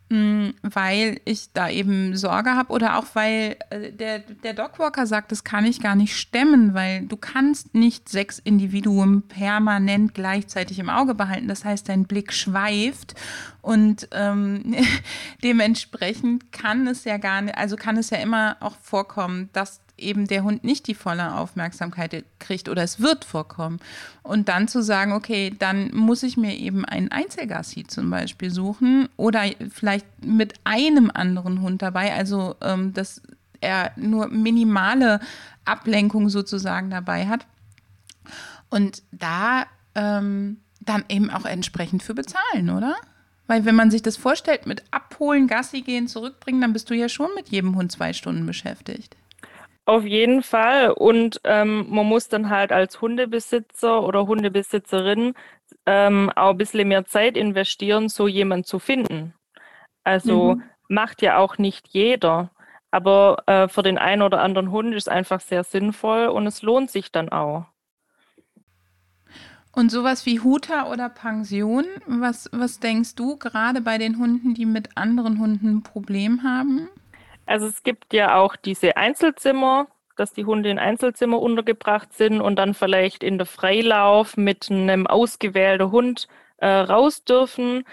Mm, 0.08 0.50
weil 0.62 1.20
ich 1.24 1.52
da 1.52 1.68
eben 1.68 2.16
Sorge 2.16 2.50
habe 2.50 2.72
oder 2.72 2.96
auch 2.96 3.06
weil 3.14 3.56
äh, 3.70 3.90
der, 3.90 4.20
der 4.20 4.54
Dogwalker 4.54 5.04
sagt, 5.04 5.32
das 5.32 5.42
kann 5.42 5.66
ich 5.66 5.80
gar 5.80 5.96
nicht 5.96 6.16
stemmen, 6.16 6.74
weil 6.74 7.06
du 7.06 7.16
kannst 7.16 7.74
nicht 7.74 8.08
sechs 8.08 8.38
Individuen 8.38 9.22
permanent 9.22 10.14
gleichzeitig 10.14 10.78
im 10.78 10.90
Auge 10.90 11.16
behalten. 11.16 11.48
Das 11.48 11.64
heißt, 11.64 11.88
dein 11.88 12.04
Blick 12.04 12.32
schweift 12.32 13.16
und 13.62 14.08
ähm, 14.12 14.76
dementsprechend 15.42 16.52
kann 16.52 16.86
es 16.86 17.02
ja 17.02 17.16
gar 17.16 17.42
nicht, 17.42 17.58
also 17.58 17.74
kann 17.74 17.96
es 17.96 18.10
ja 18.10 18.18
immer 18.18 18.58
auch 18.60 18.76
vorkommen, 18.80 19.50
dass 19.54 19.80
eben 19.98 20.26
der 20.26 20.42
Hund 20.42 20.64
nicht 20.64 20.86
die 20.86 20.94
volle 20.94 21.34
Aufmerksamkeit 21.34 22.24
kriegt 22.38 22.68
oder 22.68 22.82
es 22.82 23.00
wird 23.00 23.24
vorkommen. 23.24 23.80
Und 24.22 24.48
dann 24.48 24.68
zu 24.68 24.82
sagen, 24.82 25.12
okay, 25.12 25.54
dann 25.58 25.94
muss 25.94 26.22
ich 26.22 26.36
mir 26.36 26.54
eben 26.54 26.84
einen 26.84 27.10
Einzelgassi 27.10 27.84
zum 27.86 28.10
Beispiel 28.10 28.50
suchen 28.50 29.08
oder 29.16 29.44
vielleicht 29.70 30.06
mit 30.24 30.54
einem 30.64 31.10
anderen 31.12 31.62
Hund 31.62 31.82
dabei, 31.82 32.12
also 32.14 32.56
ähm, 32.60 32.92
dass 32.92 33.22
er 33.60 33.92
nur 33.96 34.28
minimale 34.28 35.20
Ablenkung 35.64 36.28
sozusagen 36.28 36.90
dabei 36.90 37.26
hat. 37.26 37.46
Und 38.68 39.02
da 39.12 39.66
ähm, 39.94 40.58
dann 40.80 41.04
eben 41.08 41.30
auch 41.30 41.44
entsprechend 41.46 42.02
für 42.02 42.14
bezahlen, 42.14 42.70
oder? 42.70 42.96
Weil 43.46 43.64
wenn 43.64 43.74
man 43.74 43.90
sich 43.90 44.02
das 44.02 44.16
vorstellt, 44.16 44.66
mit 44.66 44.82
Abholen, 44.90 45.46
Gassi 45.46 45.82
gehen, 45.82 46.08
zurückbringen, 46.08 46.60
dann 46.60 46.72
bist 46.72 46.90
du 46.90 46.94
ja 46.94 47.08
schon 47.08 47.30
mit 47.34 47.48
jedem 47.48 47.76
Hund 47.76 47.92
zwei 47.92 48.12
Stunden 48.12 48.44
beschäftigt. 48.44 49.16
Auf 49.86 50.04
jeden 50.04 50.42
Fall. 50.42 50.90
Und 50.90 51.40
ähm, 51.44 51.86
man 51.88 52.06
muss 52.06 52.28
dann 52.28 52.50
halt 52.50 52.72
als 52.72 53.00
Hundebesitzer 53.00 54.02
oder 54.02 54.26
Hundebesitzerin 54.26 55.34
ähm, 55.86 56.30
auch 56.34 56.50
ein 56.50 56.58
bisschen 56.58 56.88
mehr 56.88 57.04
Zeit 57.04 57.36
investieren, 57.36 58.08
so 58.08 58.26
jemanden 58.26 58.64
zu 58.64 58.80
finden. 58.80 59.32
Also 60.02 60.56
mhm. 60.56 60.62
macht 60.88 61.22
ja 61.22 61.38
auch 61.38 61.56
nicht 61.58 61.88
jeder. 61.88 62.50
Aber 62.90 63.44
äh, 63.46 63.68
für 63.68 63.82
den 63.82 63.96
einen 63.96 64.22
oder 64.22 64.42
anderen 64.42 64.72
Hund 64.72 64.92
ist 64.92 65.04
es 65.04 65.08
einfach 65.08 65.40
sehr 65.40 65.62
sinnvoll 65.62 66.26
und 66.26 66.46
es 66.46 66.62
lohnt 66.62 66.90
sich 66.90 67.12
dann 67.12 67.28
auch. 67.28 67.66
Und 69.70 69.90
sowas 69.90 70.26
wie 70.26 70.40
Huta 70.40 70.90
oder 70.90 71.08
Pension, 71.08 71.84
was, 72.06 72.48
was 72.50 72.80
denkst 72.80 73.14
du 73.14 73.36
gerade 73.36 73.82
bei 73.82 73.98
den 73.98 74.18
Hunden, 74.18 74.54
die 74.54 74.66
mit 74.66 74.96
anderen 74.96 75.38
Hunden 75.38 75.76
ein 75.76 75.82
Problem 75.82 76.42
haben? 76.42 76.88
Also 77.46 77.66
es 77.66 77.82
gibt 77.82 78.12
ja 78.12 78.36
auch 78.36 78.56
diese 78.56 78.96
Einzelzimmer, 78.96 79.86
dass 80.16 80.32
die 80.32 80.44
Hunde 80.44 80.70
in 80.70 80.78
Einzelzimmer 80.78 81.40
untergebracht 81.40 82.12
sind 82.12 82.40
und 82.40 82.56
dann 82.56 82.74
vielleicht 82.74 83.22
in 83.22 83.38
der 83.38 83.46
Freilauf 83.46 84.36
mit 84.36 84.70
einem 84.70 85.06
ausgewählten 85.06 85.90
Hund 85.90 86.28
äh, 86.58 86.66
raus 86.68 87.24
dürfen. 87.24 87.84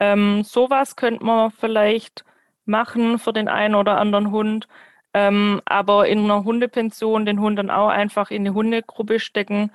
Ähm, 0.00 0.42
sowas 0.44 0.96
könnte 0.96 1.24
man 1.24 1.50
vielleicht 1.50 2.24
machen 2.64 3.18
für 3.18 3.32
den 3.32 3.48
einen 3.48 3.74
oder 3.74 3.98
anderen 3.98 4.30
Hund. 4.30 4.68
Ähm, 5.14 5.60
aber 5.66 6.08
in 6.08 6.20
einer 6.24 6.44
Hundepension 6.44 7.26
den 7.26 7.40
Hund 7.40 7.58
dann 7.58 7.70
auch 7.70 7.88
einfach 7.88 8.30
in 8.30 8.42
eine 8.42 8.54
Hundegruppe 8.54 9.20
stecken, 9.20 9.70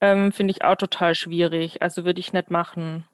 ähm, 0.00 0.32
finde 0.32 0.52
ich 0.52 0.64
auch 0.64 0.76
total 0.76 1.14
schwierig. 1.14 1.82
Also 1.82 2.04
würde 2.04 2.20
ich 2.20 2.32
nicht 2.32 2.50
machen. 2.50 3.04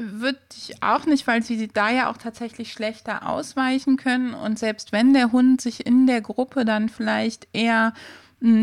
Würde 0.00 0.38
ich 0.56 0.80
auch 0.82 1.06
nicht, 1.06 1.26
weil 1.26 1.42
sie 1.42 1.66
da 1.66 1.90
ja 1.90 2.08
auch 2.10 2.16
tatsächlich 2.16 2.72
schlechter 2.72 3.28
ausweichen 3.28 3.96
können. 3.96 4.32
Und 4.32 4.58
selbst 4.58 4.92
wenn 4.92 5.12
der 5.12 5.32
Hund 5.32 5.60
sich 5.60 5.84
in 5.84 6.06
der 6.06 6.20
Gruppe 6.20 6.64
dann 6.64 6.88
vielleicht 6.88 7.48
eher 7.52 7.92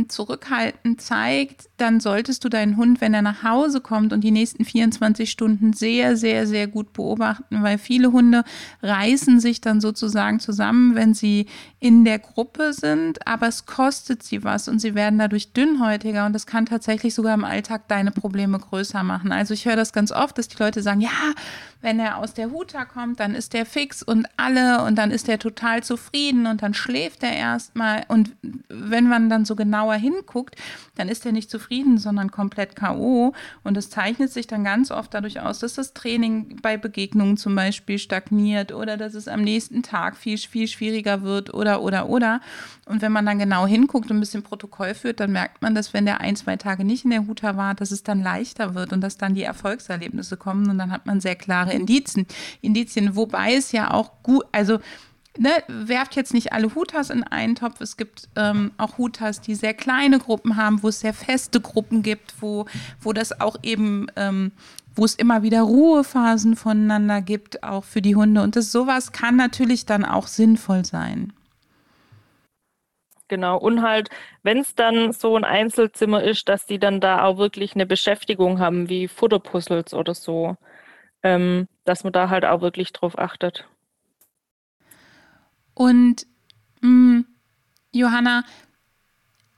zurückhaltend 0.08 1.02
zeigt, 1.02 1.70
dann 1.76 2.00
solltest 2.00 2.46
du 2.46 2.50
deinen 2.50 2.78
Hund, 2.78 3.02
wenn 3.02 3.14
er 3.14 3.22
nach 3.22 3.44
Hause 3.44 3.82
kommt 3.82 4.14
und 4.14 4.22
die 4.22 4.32
nächsten 4.32 4.64
24 4.64 5.30
Stunden 5.30 5.74
sehr, 5.74 6.16
sehr, 6.16 6.48
sehr 6.48 6.68
gut 6.68 6.94
beobachten, 6.94 7.62
weil 7.62 7.78
viele 7.78 8.14
Hunde 8.14 8.46
reißen 8.82 9.42
sich 9.42 9.60
dann 9.60 9.82
sozusagen 9.82 10.40
zusammen, 10.40 10.96
wenn 10.96 11.14
sie 11.14 11.48
in 11.82 12.06
der 12.06 12.20
Gruppe 12.20 12.72
sind, 12.72 13.28
aber 13.28 13.48
es 13.48 13.66
kostet 13.66 14.24
sie 14.24 14.46
was 14.46 14.70
und 14.70 14.80
sie 14.80 14.96
werden 14.96 15.20
dadurch 15.20 15.52
dünnhäutiger 15.52 16.26
und 16.26 16.32
das 16.32 16.48
kann 16.48 16.66
tatsächlich 16.66 17.14
sogar 17.14 17.34
im 17.34 17.44
Alltag 17.44 17.90
deine 17.90 18.12
Probleme 18.12 18.58
größer 18.58 19.04
machen. 19.04 19.34
Also 19.34 19.54
ich 19.54 19.66
höre 19.66 19.76
das 19.76 19.92
ganz 19.92 20.14
oft, 20.14 20.38
dass 20.38 20.48
die 20.48 20.58
Leute 20.58 20.82
sagen, 20.82 21.02
ja, 21.02 21.10
wenn 21.82 22.00
er 22.00 22.18
aus 22.18 22.34
der 22.34 22.50
Huta 22.50 22.86
kommt, 22.86 23.20
dann 23.20 23.36
ist 23.36 23.54
der 23.54 23.66
fix 23.66 24.02
und 24.02 24.26
alle 24.38 24.84
und 24.84 24.96
dann 24.96 25.12
ist 25.12 25.30
er 25.30 25.38
total 25.38 25.84
zufrieden 25.84 26.48
und 26.48 26.64
dann 26.64 26.74
schläft 26.74 27.22
er 27.22 27.34
erstmal 27.34 28.06
und 28.08 28.36
wenn 28.70 29.08
man 29.08 29.30
dann 29.30 29.46
so 29.46 29.56
genauer 29.66 29.96
hinguckt, 29.96 30.56
dann 30.96 31.10
ist 31.10 31.26
er 31.26 31.32
nicht 31.32 31.50
zufrieden, 31.50 31.98
sondern 31.98 32.32
komplett 32.32 32.76
K.O. 32.76 33.34
Und 33.64 33.78
es 33.78 33.90
zeichnet 33.90 34.32
sich 34.32 34.48
dann 34.48 34.64
ganz 34.64 34.92
oft 34.92 35.14
dadurch 35.14 35.42
aus, 35.42 35.60
dass 35.60 35.74
das 35.74 35.94
Training 35.94 36.60
bei 36.62 36.78
Begegnungen 36.78 37.36
zum 37.36 37.56
Beispiel 37.56 37.98
stagniert 37.98 38.72
oder 38.72 38.96
dass 38.96 39.16
es 39.16 39.28
am 39.28 39.42
nächsten 39.42 39.84
Tag 39.84 40.16
viel, 40.16 40.38
viel 40.38 40.68
schwieriger 40.68 41.24
wird 41.24 41.54
oder, 41.54 41.82
oder, 41.82 42.08
oder. 42.08 42.42
Und 42.86 43.02
wenn 43.02 43.12
man 43.12 43.26
dann 43.26 43.40
genau 43.40 43.66
hinguckt 43.66 44.12
und 44.12 44.18
ein 44.18 44.20
bisschen 44.20 44.44
Protokoll 44.44 44.94
führt, 44.94 45.20
dann 45.20 45.32
merkt 45.32 45.62
man, 45.62 45.74
dass 45.74 45.94
wenn 45.94 46.06
der 46.06 46.22
ein, 46.22 46.36
zwei 46.36 46.56
Tage 46.56 46.86
nicht 46.86 47.04
in 47.04 47.12
der 47.12 47.28
Huta 47.28 47.58
war, 47.58 47.74
dass 47.74 47.92
es 47.92 48.04
dann 48.04 48.22
leichter 48.22 48.76
wird 48.76 48.94
und 48.94 49.02
dass 49.02 49.18
dann 49.18 49.34
die 49.34 49.44
Erfolgserlebnisse 49.44 50.38
kommen 50.38 50.70
und 50.70 50.78
dann 50.78 50.92
hat 50.92 51.06
man 51.08 51.20
sehr 51.20 51.36
klare 51.36 51.74
Indizien. 51.74 52.28
Indizien, 52.62 53.16
wobei 53.16 53.56
es 53.56 53.72
ja 53.72 53.92
auch 53.92 54.12
gut, 54.22 54.46
also 54.52 54.80
ne, 55.38 55.52
werft 55.68 56.16
jetzt 56.16 56.34
nicht 56.34 56.54
alle 56.54 56.74
Hutas 56.76 57.10
in 57.10 57.24
einen 57.24 57.56
Topf. 57.56 57.82
Es 57.82 57.98
gibt 57.98 58.30
ähm, 58.36 58.72
auch 58.78 58.98
Hutas, 58.98 59.42
die 59.42 59.56
sehr 59.56 59.74
kleine 59.74 60.20
Gruppen 60.20 60.56
haben, 60.56 60.84
wo 60.84 60.90
es 60.90 61.00
sehr 61.00 61.14
feste 61.14 61.62
Gruppen 61.62 62.04
gibt, 62.04 62.36
wo, 62.42 62.66
wo 63.02 63.14
das 63.14 63.40
auch 63.42 63.58
eben, 63.64 64.08
ähm, 64.16 64.52
wo 64.96 65.06
es 65.06 65.16
immer 65.16 65.44
wieder 65.44 65.62
Ruhephasen 65.62 66.56
voneinander 66.56 67.22
gibt, 67.22 67.64
auch 67.64 67.84
für 67.84 68.02
die 68.02 68.16
Hunde. 68.16 68.42
Und 68.42 68.56
das 68.56 68.72
sowas 68.72 69.12
kann 69.12 69.36
natürlich 69.36 69.86
dann 69.86 70.06
auch 70.06 70.28
sinnvoll 70.28 70.86
sein. 70.86 71.34
Genau, 73.28 73.58
und 73.58 73.82
halt, 73.82 74.10
wenn 74.44 74.60
es 74.60 74.76
dann 74.76 75.12
so 75.12 75.36
ein 75.36 75.44
Einzelzimmer 75.44 76.24
ist, 76.24 76.48
dass 76.48 76.68
die 76.68 76.78
dann 76.78 77.02
da 77.02 77.24
auch 77.24 77.38
wirklich 77.38 77.74
eine 77.74 77.88
Beschäftigung 77.88 78.60
haben, 78.60 78.88
wie 78.88 79.08
Futterpuzzles 79.08 79.96
oder 79.96 80.14
so, 80.14 80.56
ähm, 81.24 81.68
dass 81.86 82.04
man 82.04 82.14
da 82.14 82.30
halt 82.30 82.46
auch 82.46 82.62
wirklich 82.62 82.94
drauf 82.94 83.18
achtet. 83.18 83.68
Und 85.76 86.26
mh, 86.82 86.90
mm, 86.90 87.26
Johanna, 87.92 88.44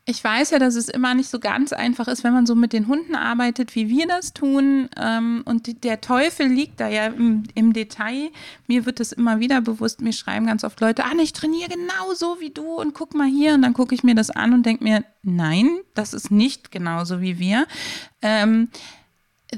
ich 0.10 0.24
weiß 0.24 0.52
ja, 0.52 0.60
dass 0.60 0.76
es 0.76 0.88
immer 0.88 1.14
nicht 1.16 1.30
so 1.30 1.38
ganz 1.38 1.74
einfach 1.74 2.08
ist, 2.08 2.24
wenn 2.24 2.32
man 2.32 2.46
so 2.46 2.56
mit 2.56 2.72
den 2.72 2.88
Hunden 2.88 3.14
arbeitet, 3.14 3.76
wie 3.76 3.90
wir 3.90 4.08
das 4.08 4.32
tun. 4.32 4.90
Ähm, 4.96 5.42
und 5.44 5.84
der 5.84 6.00
Teufel 6.00 6.48
liegt 6.48 6.80
da 6.80 6.88
ja 6.88 7.08
im, 7.08 7.44
im, 7.56 7.74
Detail. 7.74 8.30
Mir 8.68 8.86
wird 8.86 9.02
es 9.02 9.12
immer 9.12 9.42
wieder 9.42 9.60
bewusst. 9.60 10.00
Mir 10.00 10.14
schreiben 10.14 10.46
ganz 10.46 10.64
oft 10.64 10.80
Leute 10.80 11.04
an, 11.04 11.20
ich 11.20 11.34
trainiere 11.34 11.70
genauso 11.70 12.40
wie 12.40 12.52
du 12.52 12.80
und 12.80 12.94
guck 12.94 13.16
mal 13.16 13.28
hier. 13.28 13.54
Und 13.54 13.64
dann 13.64 13.74
gucke 13.74 13.94
ich 13.94 14.04
mir 14.04 14.16
das 14.16 14.30
an 14.30 14.54
und 14.54 14.66
denke 14.66 14.82
mir, 14.86 15.04
nein, 15.24 15.70
das 15.94 16.14
ist 16.14 16.32
nicht 16.32 16.72
genauso 16.72 17.20
wie 17.20 17.38
wir. 17.38 17.68
Ähm, 18.22 18.70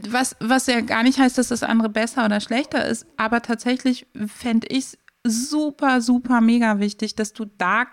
was, 0.07 0.35
was 0.39 0.65
ja 0.65 0.81
gar 0.81 1.03
nicht 1.03 1.19
heißt, 1.19 1.37
dass 1.37 1.49
das 1.49 1.61
andere 1.61 1.89
besser 1.89 2.25
oder 2.25 2.39
schlechter 2.39 2.85
ist, 2.87 3.05
aber 3.17 3.43
tatsächlich 3.43 4.07
fände 4.27 4.65
ich 4.67 4.85
es 4.85 4.97
super, 5.25 6.01
super 6.01 6.41
mega 6.41 6.79
wichtig, 6.79 7.15
dass 7.15 7.33
du 7.33 7.45
da 7.57 7.85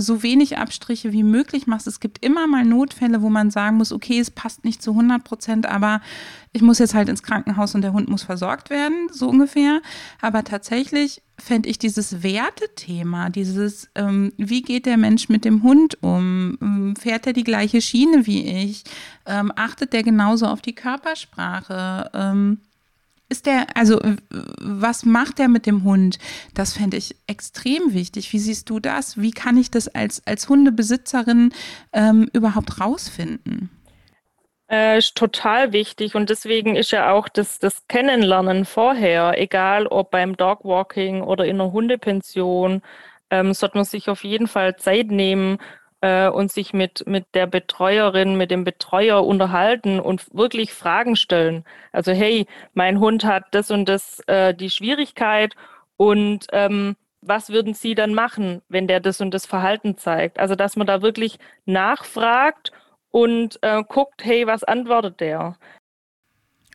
so 0.00 0.22
wenig 0.22 0.56
Abstriche 0.56 1.12
wie 1.12 1.24
möglich 1.24 1.66
machst. 1.66 1.88
Es 1.88 1.98
gibt 1.98 2.24
immer 2.24 2.46
mal 2.46 2.64
Notfälle, 2.64 3.20
wo 3.20 3.30
man 3.30 3.50
sagen 3.50 3.78
muss, 3.78 3.92
okay, 3.92 4.20
es 4.20 4.30
passt 4.30 4.64
nicht 4.64 4.80
zu 4.80 4.92
100 4.92 5.24
Prozent, 5.24 5.66
aber 5.66 6.00
ich 6.52 6.62
muss 6.62 6.78
jetzt 6.78 6.94
halt 6.94 7.08
ins 7.08 7.24
Krankenhaus 7.24 7.74
und 7.74 7.82
der 7.82 7.92
Hund 7.92 8.08
muss 8.08 8.22
versorgt 8.22 8.70
werden, 8.70 9.08
so 9.10 9.28
ungefähr. 9.28 9.82
Aber 10.20 10.44
tatsächlich 10.44 11.20
fände 11.36 11.68
ich 11.68 11.80
dieses 11.80 12.22
Wertethema, 12.22 13.28
dieses, 13.28 13.90
ähm, 13.96 14.32
wie 14.36 14.62
geht 14.62 14.86
der 14.86 14.98
Mensch 14.98 15.28
mit 15.28 15.44
dem 15.44 15.64
Hund 15.64 16.00
um? 16.00 16.56
Ähm, 16.62 16.94
fährt 16.96 17.26
er 17.26 17.32
die 17.32 17.44
gleiche 17.44 17.82
Schiene 17.82 18.24
wie 18.24 18.46
ich? 18.46 18.84
Ähm, 19.26 19.52
achtet 19.56 19.92
der 19.92 20.04
genauso 20.04 20.46
auf 20.46 20.62
die 20.62 20.76
Körpersprache? 20.76 22.10
Ist 23.30 23.44
der, 23.44 23.66
also 23.74 24.00
was 24.30 25.04
macht 25.04 25.38
der 25.38 25.48
mit 25.48 25.66
dem 25.66 25.84
Hund? 25.84 26.18
Das 26.54 26.72
fände 26.72 26.96
ich 26.96 27.14
extrem 27.26 27.92
wichtig. 27.92 28.32
Wie 28.32 28.38
siehst 28.38 28.70
du 28.70 28.80
das? 28.80 29.20
Wie 29.20 29.32
kann 29.32 29.58
ich 29.58 29.70
das 29.70 29.88
als, 29.88 30.26
als 30.26 30.48
Hundebesitzerin 30.48 31.52
ähm, 31.92 32.30
überhaupt 32.32 32.80
rausfinden? 32.80 33.70
Äh, 34.70 34.98
ist 34.98 35.14
total 35.14 35.72
wichtig 35.72 36.14
und 36.14 36.28
deswegen 36.28 36.76
ist 36.76 36.90
ja 36.90 37.10
auch 37.12 37.28
das, 37.28 37.58
das 37.58 37.86
Kennenlernen 37.88 38.66
vorher, 38.66 39.34
egal 39.38 39.86
ob 39.86 40.10
beim 40.10 40.36
Dogwalking 40.36 41.22
oder 41.22 41.46
in 41.46 41.60
einer 41.60 41.72
Hundepension, 41.72 42.82
ähm, 43.30 43.54
sollte 43.54 43.78
man 43.78 43.84
sich 43.84 44.10
auf 44.10 44.24
jeden 44.24 44.46
Fall 44.46 44.76
Zeit 44.76 45.10
nehmen, 45.10 45.58
äh, 46.00 46.28
und 46.28 46.52
sich 46.52 46.72
mit, 46.72 47.06
mit 47.06 47.26
der 47.34 47.46
Betreuerin, 47.46 48.36
mit 48.36 48.50
dem 48.50 48.64
Betreuer 48.64 49.26
unterhalten 49.26 50.00
und 50.00 50.26
wirklich 50.34 50.72
Fragen 50.72 51.16
stellen. 51.16 51.64
Also, 51.92 52.12
hey, 52.12 52.46
mein 52.74 53.00
Hund 53.00 53.24
hat 53.24 53.44
das 53.52 53.70
und 53.70 53.88
das 53.88 54.20
äh, 54.26 54.54
die 54.54 54.70
Schwierigkeit 54.70 55.54
und 55.96 56.46
ähm, 56.52 56.96
was 57.20 57.50
würden 57.50 57.74
Sie 57.74 57.94
dann 57.94 58.14
machen, 58.14 58.62
wenn 58.68 58.86
der 58.86 59.00
das 59.00 59.20
und 59.20 59.32
das 59.34 59.46
Verhalten 59.46 59.96
zeigt? 59.96 60.38
Also, 60.38 60.54
dass 60.54 60.76
man 60.76 60.86
da 60.86 61.02
wirklich 61.02 61.38
nachfragt 61.66 62.72
und 63.10 63.58
äh, 63.62 63.82
guckt, 63.82 64.24
hey, 64.24 64.46
was 64.46 64.64
antwortet 64.64 65.20
der? 65.20 65.56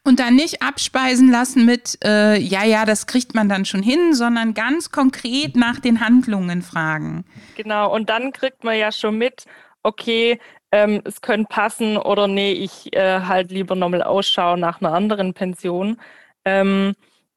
Und 0.06 0.20
dann 0.20 0.36
nicht 0.36 0.62
abspeisen 0.62 1.32
lassen 1.32 1.66
mit, 1.66 1.98
äh, 2.04 2.38
ja, 2.38 2.66
ja, 2.66 2.84
das 2.84 3.08
kriegt 3.08 3.34
man 3.36 3.48
dann 3.48 3.64
schon 3.64 3.82
hin, 3.82 4.14
sondern 4.14 4.54
ganz 4.54 4.92
konkret 4.92 5.56
nach 5.56 5.80
den 5.80 6.02
Handlungen 6.02 6.62
fragen. 6.62 7.24
Genau, 7.56 7.94
und 7.94 8.10
dann 8.10 8.34
kriegt 8.34 8.66
man 8.66 8.78
ja 8.78 8.92
schon 8.92 9.18
mit, 9.18 9.46
okay, 9.82 10.40
ähm, 10.74 11.02
es 11.06 11.22
könnte 11.22 11.48
passen 11.50 11.98
oder 11.98 12.28
nee, 12.28 12.52
ich 12.52 12.94
äh, 12.94 13.22
halt 13.22 13.52
lieber 13.52 13.76
nochmal 13.76 14.02
Ausschau 14.02 14.58
nach 14.58 14.82
einer 14.82 14.92
anderen 14.92 15.34
Pension. 15.34 15.98
Ähm, 16.44 16.96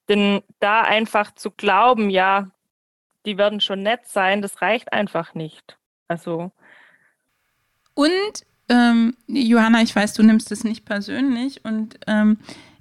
denn 0.08 0.42
da 0.58 0.82
einfach 0.82 1.34
zu 1.34 1.50
glauben, 1.50 2.10
ja, 2.10 2.50
die 3.26 3.38
werden 3.38 3.60
schon 3.60 3.82
nett 3.82 4.06
sein, 4.06 4.40
das 4.40 4.62
reicht 4.62 4.92
einfach 4.92 5.34
nicht. 5.34 5.76
Also. 6.08 6.50
Und 7.94 8.45
Johanna, 9.28 9.82
ich 9.82 9.94
weiß, 9.94 10.12
du 10.14 10.22
nimmst 10.22 10.52
es 10.52 10.64
nicht 10.64 10.84
persönlich 10.84 11.64
und 11.64 11.98
ähm, 12.06 12.38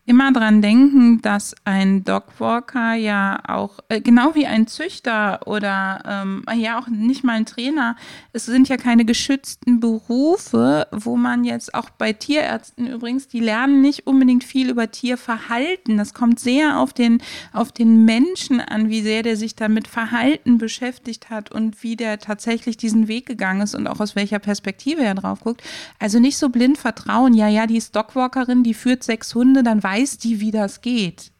immer 0.07 0.31
dran 0.31 0.61
denken, 0.61 1.19
dass 1.21 1.55
ein 1.65 2.03
Dogwalker 2.03 2.93
ja 2.93 3.39
auch, 3.47 3.79
äh, 3.89 4.01
genau 4.01 4.35
wie 4.35 4.45
ein 4.45 4.67
Züchter 4.67 5.39
oder 5.47 6.03
ähm, 6.07 6.45
ja 6.55 6.79
auch 6.79 6.87
nicht 6.87 7.23
mal 7.23 7.33
ein 7.33 7.47
Trainer, 7.47 7.95
es 8.31 8.45
sind 8.45 8.69
ja 8.69 8.77
keine 8.77 9.03
geschützten 9.03 9.79
Berufe, 9.79 10.87
wo 10.91 11.17
man 11.17 11.43
jetzt 11.43 11.73
auch 11.73 11.89
bei 11.89 12.13
Tierärzten 12.13 12.85
übrigens, 12.85 13.27
die 13.27 13.39
lernen 13.39 13.81
nicht 13.81 14.05
unbedingt 14.05 14.43
viel 14.43 14.69
über 14.69 14.91
Tierverhalten. 14.91 15.97
Das 15.97 16.13
kommt 16.13 16.39
sehr 16.39 16.79
auf 16.79 16.93
den, 16.93 17.21
auf 17.51 17.71
den 17.71 18.05
Menschen 18.05 18.59
an, 18.59 18.89
wie 18.89 19.01
sehr 19.01 19.23
der 19.23 19.37
sich 19.37 19.55
damit 19.55 19.87
Verhalten 19.87 20.59
beschäftigt 20.59 21.31
hat 21.31 21.51
und 21.51 21.81
wie 21.81 21.95
der 21.95 22.19
tatsächlich 22.19 22.77
diesen 22.77 23.07
Weg 23.07 23.25
gegangen 23.25 23.61
ist 23.61 23.73
und 23.73 23.87
auch 23.87 23.99
aus 23.99 24.15
welcher 24.15 24.39
Perspektive 24.39 25.01
er 25.03 25.15
drauf 25.15 25.39
guckt. 25.39 25.63
Also 25.97 26.19
nicht 26.19 26.37
so 26.37 26.49
blind 26.49 26.77
vertrauen, 26.77 27.33
ja, 27.33 27.47
ja, 27.47 27.65
die 27.65 27.77
ist 27.77 27.95
Dogwalkerin, 27.95 28.61
die 28.61 28.75
führt 28.75 29.03
sechs 29.03 29.33
Hunde, 29.33 29.63
dann 29.63 29.81
weiß 29.81 29.94
weiß 29.95 30.17
die, 30.17 30.39
wie 30.39 30.51
das 30.51 30.81
geht. 30.81 31.31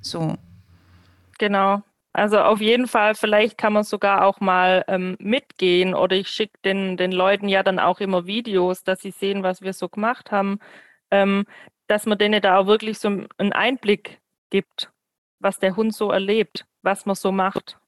So. 0.00 0.36
Genau. 1.38 1.82
Also 2.12 2.40
auf 2.40 2.60
jeden 2.60 2.88
Fall, 2.88 3.14
vielleicht 3.14 3.58
kann 3.58 3.74
man 3.74 3.84
sogar 3.84 4.24
auch 4.24 4.40
mal 4.40 4.84
ähm, 4.88 5.16
mitgehen 5.20 5.94
oder 5.94 6.16
ich 6.16 6.28
schicke 6.28 6.58
den, 6.64 6.96
den 6.96 7.12
Leuten 7.12 7.48
ja 7.48 7.62
dann 7.62 7.78
auch 7.78 8.00
immer 8.00 8.26
Videos, 8.26 8.82
dass 8.82 9.02
sie 9.02 9.10
sehen, 9.10 9.42
was 9.42 9.62
wir 9.62 9.72
so 9.72 9.88
gemacht 9.88 10.32
haben, 10.32 10.58
ähm, 11.10 11.44
dass 11.86 12.06
man 12.06 12.18
denen 12.18 12.42
da 12.42 12.58
auch 12.58 12.66
wirklich 12.66 12.98
so 12.98 13.08
einen 13.08 13.52
Einblick 13.52 14.20
gibt, 14.50 14.90
was 15.38 15.58
der 15.58 15.76
Hund 15.76 15.94
so 15.94 16.10
erlebt, 16.10 16.66
was 16.82 17.06
man 17.06 17.14
so 17.14 17.30
macht. 17.30 17.78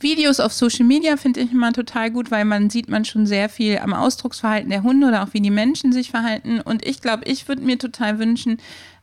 Videos 0.00 0.38
auf 0.38 0.52
Social 0.52 0.84
Media 0.84 1.16
finde 1.16 1.40
ich 1.40 1.52
immer 1.52 1.72
total 1.72 2.10
gut, 2.10 2.30
weil 2.30 2.44
man 2.44 2.70
sieht 2.70 2.88
man 2.88 3.04
schon 3.04 3.26
sehr 3.26 3.48
viel 3.48 3.78
am 3.78 3.92
Ausdrucksverhalten 3.92 4.70
der 4.70 4.84
Hunde 4.84 5.08
oder 5.08 5.24
auch 5.24 5.32
wie 5.32 5.40
die 5.40 5.50
Menschen 5.50 5.92
sich 5.92 6.10
verhalten. 6.10 6.60
Und 6.60 6.86
ich 6.86 7.00
glaube, 7.00 7.24
ich 7.24 7.48
würde 7.48 7.62
mir 7.62 7.78
total 7.78 8.18
wünschen, 8.18 8.58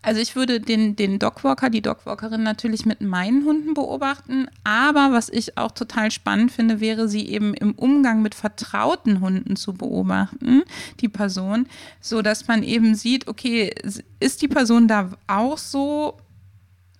also 0.05 0.21
ich 0.21 0.35
würde 0.35 0.59
den, 0.59 0.95
den 0.95 1.17
Dogwalker, 1.17 1.71
die 1.71 1.81
Dogwalkerin 1.81 2.43
natürlich 2.43 2.85
mit 2.85 3.01
meinen 3.01 3.43
Hunden 3.43 3.73
beobachten. 3.73 4.47
Aber 4.63 5.11
was 5.11 5.29
ich 5.29 5.57
auch 5.57 5.71
total 5.71 6.11
spannend 6.11 6.51
finde, 6.51 6.79
wäre 6.79 7.09
sie 7.09 7.27
eben 7.27 7.55
im 7.55 7.73
Umgang 7.73 8.21
mit 8.21 8.35
vertrauten 8.35 9.19
Hunden 9.19 9.55
zu 9.55 9.73
beobachten, 9.73 10.61
die 11.01 11.09
Person, 11.09 11.65
so 12.01 12.21
dass 12.21 12.47
man 12.47 12.61
eben 12.61 12.93
sieht, 12.93 13.27
okay, 13.27 13.73
ist 14.19 14.43
die 14.43 14.47
Person 14.47 14.87
da 14.87 15.09
auch 15.25 15.57
so 15.57 16.17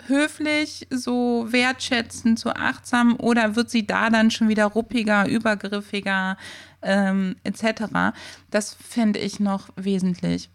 höflich, 0.08 0.88
so 0.89 1.46
wertschätzend, 1.50 2.39
so 2.39 2.52
achtsam 2.52 3.15
oder 3.20 3.56
wird 3.56 3.70
sie 3.70 3.86
da 3.86 4.10
dann 4.10 4.32
schon 4.32 4.50
wieder 4.50 4.65
ruppiger, 4.65 5.28
übergriffiger 5.28 6.38
ähm, 6.82 7.36
etc.? 7.44 8.13
Das 8.52 8.74
fände 8.74 9.20
ich 9.20 9.39
noch 9.39 9.70
wesentlich. 9.76 10.50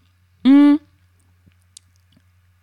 Mm. 0.45 0.77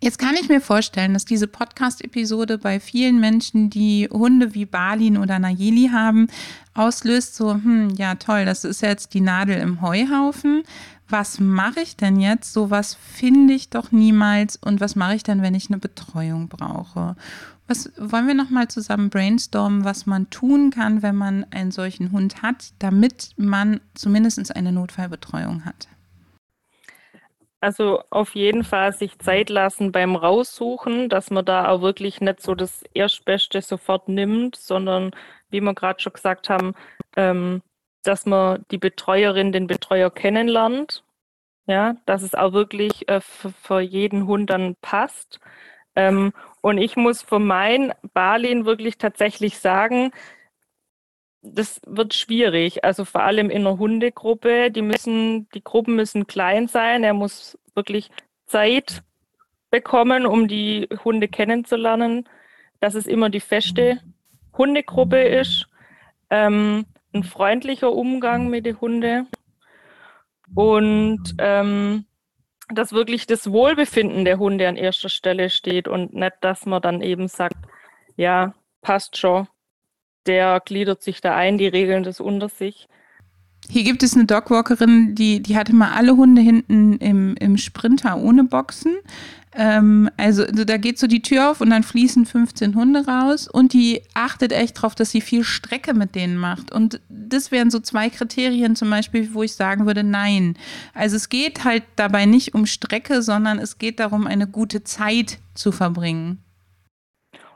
Jetzt 0.00 0.20
kann 0.20 0.36
ich 0.40 0.48
mir 0.48 0.60
vorstellen, 0.60 1.12
dass 1.12 1.24
diese 1.24 1.48
Podcast-Episode 1.48 2.58
bei 2.58 2.78
vielen 2.78 3.18
Menschen, 3.18 3.68
die 3.68 4.08
Hunde 4.08 4.54
wie 4.54 4.64
Balin 4.64 5.16
oder 5.16 5.40
Nayeli 5.40 5.90
haben, 5.92 6.28
auslöst 6.72 7.34
so, 7.34 7.54
hm, 7.54 7.90
ja 7.96 8.14
toll, 8.14 8.44
das 8.44 8.62
ist 8.62 8.80
jetzt 8.80 9.12
die 9.14 9.20
Nadel 9.20 9.56
im 9.58 9.80
Heuhaufen 9.80 10.62
was 11.08 11.40
mache 11.40 11.80
ich 11.80 11.96
denn 11.96 12.20
jetzt? 12.20 12.52
So 12.52 12.70
was 12.70 12.94
finde 12.94 13.54
ich 13.54 13.70
doch 13.70 13.92
niemals. 13.92 14.56
Und 14.56 14.80
was 14.80 14.96
mache 14.96 15.14
ich 15.14 15.22
denn, 15.22 15.42
wenn 15.42 15.54
ich 15.54 15.68
eine 15.68 15.78
Betreuung 15.78 16.48
brauche? 16.48 17.16
Was 17.66 17.92
wollen 17.98 18.26
wir 18.26 18.34
noch 18.34 18.50
mal 18.50 18.68
zusammen 18.68 19.10
brainstormen, 19.10 19.84
was 19.84 20.06
man 20.06 20.30
tun 20.30 20.70
kann, 20.70 21.02
wenn 21.02 21.16
man 21.16 21.46
einen 21.50 21.70
solchen 21.70 22.12
Hund 22.12 22.42
hat, 22.42 22.72
damit 22.78 23.30
man 23.36 23.80
zumindest 23.94 24.54
eine 24.54 24.72
Notfallbetreuung 24.72 25.64
hat? 25.64 25.88
Also 27.60 28.02
auf 28.10 28.34
jeden 28.34 28.62
Fall 28.62 28.92
sich 28.92 29.18
Zeit 29.18 29.50
lassen 29.50 29.90
beim 29.90 30.14
Raussuchen, 30.14 31.08
dass 31.08 31.30
man 31.30 31.44
da 31.44 31.68
auch 31.68 31.82
wirklich 31.82 32.20
nicht 32.20 32.40
so 32.40 32.54
das 32.54 32.84
Erstbeste 32.94 33.60
sofort 33.62 34.08
nimmt, 34.08 34.54
sondern 34.56 35.10
wie 35.50 35.60
wir 35.60 35.74
gerade 35.74 36.00
schon 36.00 36.12
gesagt 36.12 36.48
haben, 36.48 36.74
ähm, 37.16 37.62
dass 38.02 38.26
man 38.26 38.64
die 38.70 38.78
Betreuerin, 38.78 39.52
den 39.52 39.66
Betreuer 39.66 40.10
kennenlernt. 40.10 41.04
Ja, 41.66 41.96
dass 42.06 42.22
es 42.22 42.34
auch 42.34 42.54
wirklich 42.54 43.08
äh, 43.10 43.20
für, 43.20 43.80
jeden 43.80 44.26
Hund 44.26 44.48
dann 44.48 44.74
passt. 44.80 45.38
Ähm, 45.94 46.32
und 46.62 46.78
ich 46.78 46.96
muss 46.96 47.20
für 47.22 47.38
mein 47.38 47.92
Barlin 48.14 48.64
wirklich 48.64 48.96
tatsächlich 48.96 49.58
sagen, 49.58 50.12
das 51.42 51.80
wird 51.86 52.14
schwierig. 52.14 52.84
Also 52.84 53.04
vor 53.04 53.22
allem 53.22 53.50
in 53.50 53.66
einer 53.66 53.78
Hundegruppe, 53.78 54.70
die 54.70 54.82
müssen, 54.82 55.48
die 55.50 55.62
Gruppen 55.62 55.94
müssen 55.96 56.26
klein 56.26 56.68
sein. 56.68 57.04
Er 57.04 57.14
muss 57.14 57.58
wirklich 57.74 58.10
Zeit 58.46 59.02
bekommen, 59.70 60.26
um 60.26 60.48
die 60.48 60.88
Hunde 61.04 61.28
kennenzulernen, 61.28 62.28
dass 62.80 62.94
es 62.94 63.06
immer 63.06 63.30
die 63.30 63.40
feste 63.40 64.00
Hundegruppe 64.56 65.20
ist. 65.20 65.66
Ähm, 66.30 66.86
ein 67.18 67.24
freundlicher 67.24 67.92
Umgang 67.92 68.48
mit 68.48 68.66
den 68.66 68.80
Hunden 68.80 69.28
und 70.54 71.34
ähm, 71.38 72.06
dass 72.72 72.92
wirklich 72.92 73.26
das 73.26 73.50
Wohlbefinden 73.50 74.24
der 74.24 74.38
Hunde 74.38 74.68
an 74.68 74.76
erster 74.76 75.08
Stelle 75.08 75.50
steht 75.50 75.88
und 75.88 76.14
nicht, 76.14 76.34
dass 76.40 76.66
man 76.66 76.82
dann 76.82 77.00
eben 77.00 77.28
sagt, 77.28 77.56
ja, 78.16 78.54
passt 78.82 79.16
schon, 79.16 79.48
der 80.26 80.60
gliedert 80.60 81.02
sich 81.02 81.20
da 81.20 81.34
ein, 81.34 81.58
die 81.58 81.66
regeln 81.66 82.02
das 82.02 82.20
unter 82.20 82.48
sich. 82.48 82.88
Hier 83.70 83.84
gibt 83.84 84.02
es 84.02 84.14
eine 84.14 84.24
Dogwalkerin, 84.24 85.14
die, 85.14 85.42
die 85.42 85.56
hatte 85.56 85.74
mal 85.74 85.92
alle 85.92 86.16
Hunde 86.16 86.40
hinten 86.40 86.98
im, 86.98 87.34
im 87.36 87.56
Sprinter 87.58 88.16
ohne 88.16 88.44
Boxen. 88.44 88.96
Ähm, 89.58 90.08
also, 90.16 90.44
also 90.44 90.64
da 90.64 90.76
geht 90.76 91.00
so 91.00 91.08
die 91.08 91.20
Tür 91.20 91.50
auf 91.50 91.60
und 91.60 91.70
dann 91.70 91.82
fließen 91.82 92.26
15 92.26 92.76
Hunde 92.76 93.04
raus 93.06 93.48
und 93.48 93.72
die 93.72 94.02
achtet 94.14 94.52
echt 94.52 94.78
darauf, 94.78 94.94
dass 94.94 95.10
sie 95.10 95.20
viel 95.20 95.42
Strecke 95.42 95.94
mit 95.94 96.14
denen 96.14 96.36
macht. 96.36 96.70
Und 96.70 97.00
das 97.08 97.50
wären 97.50 97.68
so 97.68 97.80
zwei 97.80 98.08
Kriterien 98.08 98.76
zum 98.76 98.88
Beispiel, 98.88 99.34
wo 99.34 99.42
ich 99.42 99.54
sagen 99.54 99.84
würde, 99.84 100.04
nein. 100.04 100.56
Also 100.94 101.16
es 101.16 101.28
geht 101.28 101.64
halt 101.64 101.82
dabei 101.96 102.24
nicht 102.24 102.54
um 102.54 102.66
Strecke, 102.66 103.20
sondern 103.20 103.58
es 103.58 103.78
geht 103.78 103.98
darum, 103.98 104.28
eine 104.28 104.46
gute 104.46 104.84
Zeit 104.84 105.38
zu 105.54 105.72
verbringen. 105.72 106.44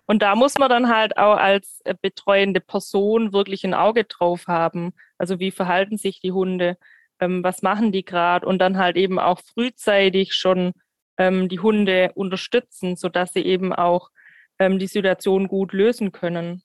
Und 0.07 0.23
da 0.23 0.35
muss 0.35 0.59
man 0.59 0.69
dann 0.69 0.89
halt 0.89 1.17
auch 1.17 1.37
als 1.37 1.83
äh, 1.85 1.95
betreuende 2.01 2.61
Person 2.61 3.33
wirklich 3.33 3.63
ein 3.65 3.75
Auge 3.75 4.03
drauf 4.03 4.49
haben. 4.49 4.93
Also 5.19 5.39
wie 5.39 5.53
verhalten 5.53 5.99
sich 5.99 6.21
die 6.21 6.33
Hunde? 6.33 6.77
Ähm, 7.21 7.45
was 7.45 7.63
machen 7.63 7.93
die 7.93 8.05
gerade? 8.05 8.45
Und 8.45 8.59
dann 8.59 8.77
halt 8.77 8.97
eben 8.97 9.21
auch 9.21 9.39
frühzeitig 9.39 10.35
schon 10.35 10.73
ähm, 11.19 11.49
die 11.49 11.61
Hunde 11.61 12.13
unterstützen, 12.15 12.97
sodass 12.97 13.33
sie 13.33 13.43
eben 13.43 13.73
auch 13.73 14.11
ähm, 14.59 14.79
die 14.79 14.87
Situation 14.87 15.49
gut 15.49 15.73
lösen 15.73 16.13
können. 16.13 16.63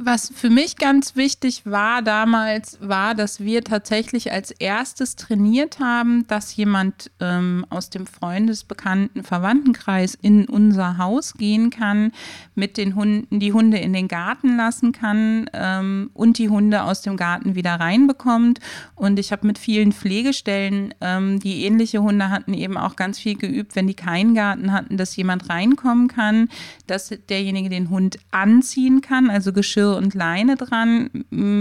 Was 0.00 0.32
für 0.32 0.48
mich 0.48 0.76
ganz 0.76 1.16
wichtig 1.16 1.62
war 1.64 2.02
damals, 2.02 2.78
war, 2.80 3.16
dass 3.16 3.40
wir 3.40 3.64
tatsächlich 3.64 4.30
als 4.30 4.52
erstes 4.52 5.16
trainiert 5.16 5.80
haben, 5.80 6.24
dass 6.28 6.54
jemand 6.54 7.10
ähm, 7.18 7.66
aus 7.68 7.90
dem 7.90 8.06
Freundesbekannten 8.06 9.24
Verwandtenkreis 9.24 10.14
in 10.14 10.44
unser 10.44 10.98
Haus 10.98 11.34
gehen 11.34 11.70
kann, 11.70 12.12
mit 12.54 12.76
den 12.76 12.94
Hunden, 12.94 13.40
die 13.40 13.52
Hunde 13.52 13.78
in 13.78 13.92
den 13.92 14.06
Garten 14.06 14.56
lassen 14.56 14.92
kann 14.92 15.50
ähm, 15.52 16.10
und 16.14 16.38
die 16.38 16.48
Hunde 16.48 16.84
aus 16.84 17.02
dem 17.02 17.16
Garten 17.16 17.56
wieder 17.56 17.74
reinbekommt. 17.74 18.60
Und 18.94 19.18
ich 19.18 19.32
habe 19.32 19.48
mit 19.48 19.58
vielen 19.58 19.90
Pflegestellen, 19.90 20.94
ähm, 21.00 21.40
die 21.40 21.64
ähnliche 21.64 22.02
Hunde 22.02 22.30
hatten, 22.30 22.54
eben 22.54 22.76
auch 22.76 22.94
ganz 22.94 23.18
viel 23.18 23.36
geübt, 23.36 23.74
wenn 23.74 23.88
die 23.88 23.94
keinen 23.94 24.36
Garten 24.36 24.72
hatten, 24.72 24.96
dass 24.96 25.16
jemand 25.16 25.50
reinkommen 25.50 26.06
kann, 26.06 26.48
dass 26.86 27.12
derjenige 27.28 27.68
den 27.68 27.90
Hund 27.90 28.20
anziehen 28.30 29.00
kann, 29.00 29.28
also 29.28 29.52
Geschirr 29.52 29.87
Geschirr 29.88 29.96
und 29.96 30.14
Leine 30.14 30.56
dran, 30.56 31.10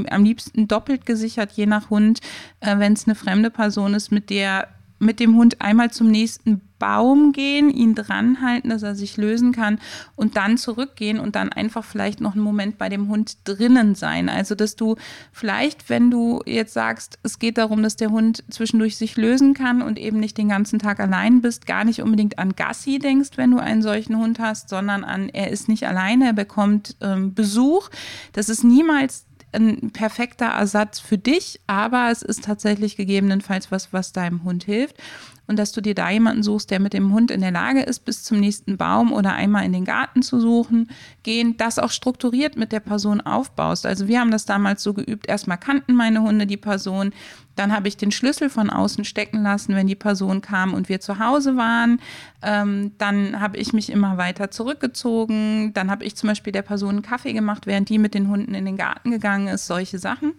am 0.09 0.23
liebsten 0.23 0.67
doppelt 0.67 1.05
gesichert, 1.05 1.51
je 1.53 1.65
nach 1.65 1.89
Hund, 1.89 2.19
äh, 2.59 2.77
wenn 2.77 2.93
es 2.93 3.05
eine 3.05 3.15
fremde 3.15 3.49
Person 3.49 3.93
ist, 3.93 4.11
mit 4.11 4.29
der 4.29 4.67
mit 4.99 5.19
dem 5.19 5.35
Hund 5.35 5.61
einmal 5.61 5.91
zum 5.91 6.09
nächsten 6.09 6.61
Baum 6.79 7.31
gehen, 7.31 7.69
ihn 7.69 7.95
dranhalten, 7.95 8.69
dass 8.69 8.83
er 8.83 8.95
sich 8.95 9.17
lösen 9.17 9.51
kann 9.51 9.79
und 10.15 10.37
dann 10.37 10.57
zurückgehen 10.57 11.19
und 11.19 11.35
dann 11.35 11.49
einfach 11.49 11.83
vielleicht 11.83 12.21
noch 12.21 12.33
einen 12.33 12.43
Moment 12.43 12.77
bei 12.77 12.89
dem 12.89 13.07
Hund 13.07 13.37
drinnen 13.45 13.95
sein. 13.95 14.29
Also, 14.29 14.55
dass 14.55 14.75
du 14.75 14.95
vielleicht, 15.31 15.89
wenn 15.89 16.11
du 16.11 16.41
jetzt 16.45 16.73
sagst, 16.73 17.19
es 17.23 17.39
geht 17.39 17.57
darum, 17.57 17.83
dass 17.83 17.95
der 17.95 18.11
Hund 18.11 18.43
zwischendurch 18.49 18.97
sich 18.97 19.17
lösen 19.17 19.53
kann 19.53 19.81
und 19.81 19.97
eben 19.97 20.19
nicht 20.19 20.37
den 20.37 20.49
ganzen 20.49 20.79
Tag 20.79 20.99
allein 20.99 21.41
bist, 21.41 21.65
gar 21.65 21.83
nicht 21.83 22.01
unbedingt 22.01 22.37
an 22.37 22.55
Gassi 22.55 22.99
denkst, 22.99 23.31
wenn 23.37 23.51
du 23.51 23.57
einen 23.57 23.81
solchen 23.81 24.17
Hund 24.17 24.39
hast, 24.39 24.69
sondern 24.69 25.03
an, 25.03 25.29
er 25.29 25.51
ist 25.51 25.69
nicht 25.69 25.87
alleine, 25.87 26.25
er 26.25 26.33
bekommt 26.33 26.95
ähm, 27.01 27.33
Besuch. 27.33 27.89
Das 28.33 28.49
ist 28.49 28.63
niemals 28.63 29.26
ein 29.53 29.91
perfekter 29.91 30.47
Ersatz 30.47 30.99
für 30.99 31.17
dich, 31.17 31.59
aber 31.67 32.09
es 32.11 32.21
ist 32.21 32.43
tatsächlich 32.43 32.95
gegebenenfalls 32.97 33.71
was, 33.71 33.93
was 33.93 34.11
deinem 34.13 34.43
Hund 34.43 34.63
hilft. 34.63 34.97
und 35.47 35.57
dass 35.57 35.71
du 35.71 35.81
dir 35.81 35.95
da 35.95 36.09
jemanden 36.09 36.43
suchst, 36.43 36.69
der 36.71 36.81
mit 36.81 36.91
dem 36.93 37.13
Hund 37.13 37.31
in 37.31 37.39
der 37.39 37.51
Lage 37.51 37.81
ist, 37.81 37.99
bis 38.03 38.23
zum 38.23 38.39
nächsten 38.39 38.75
Baum 38.75 39.13
oder 39.13 39.33
einmal 39.33 39.63
in 39.63 39.71
den 39.71 39.85
Garten 39.85 40.21
zu 40.21 40.39
suchen, 40.41 40.89
gehen, 41.23 41.55
das 41.55 41.79
auch 41.79 41.91
strukturiert 41.91 42.57
mit 42.57 42.73
der 42.73 42.81
Person 42.81 43.21
aufbaust. 43.21 43.85
Also 43.85 44.07
wir 44.09 44.19
haben 44.19 44.31
das 44.31 44.45
damals 44.45 44.83
so 44.83 44.93
geübt, 44.93 45.27
erstmal 45.27 45.57
kannten 45.57 45.95
meine 45.95 46.21
Hunde 46.21 46.47
die 46.47 46.57
Person, 46.57 47.13
dann 47.57 47.73
habe 47.73 47.87
ich 47.87 47.97
den 47.97 48.11
Schlüssel 48.11 48.49
von 48.49 48.69
außen 48.69 49.03
stecken 49.03 49.43
lassen, 49.43 49.75
wenn 49.75 49.87
die 49.87 49.95
Person 49.95 50.41
kam 50.41 50.73
und 50.73 50.89
wir 50.89 50.99
zu 50.99 51.19
Hause 51.19 51.57
waren. 51.57 51.99
Ähm, 52.41 52.91
dann 52.97 53.39
habe 53.39 53.57
ich 53.57 53.73
mich 53.73 53.91
immer 53.91 54.17
weiter 54.17 54.51
zurückgezogen. 54.51 55.73
Dann 55.73 55.89
habe 55.91 56.05
ich 56.05 56.15
zum 56.15 56.29
Beispiel 56.29 56.53
der 56.53 56.61
Person 56.61 56.89
einen 56.89 57.01
Kaffee 57.01 57.33
gemacht, 57.33 57.65
während 57.65 57.89
die 57.89 57.97
mit 57.97 58.13
den 58.13 58.29
Hunden 58.29 58.53
in 58.53 58.65
den 58.65 58.77
Garten 58.77 59.11
gegangen 59.11 59.47
ist. 59.47 59.67
Solche 59.67 59.99
Sachen. 59.99 60.33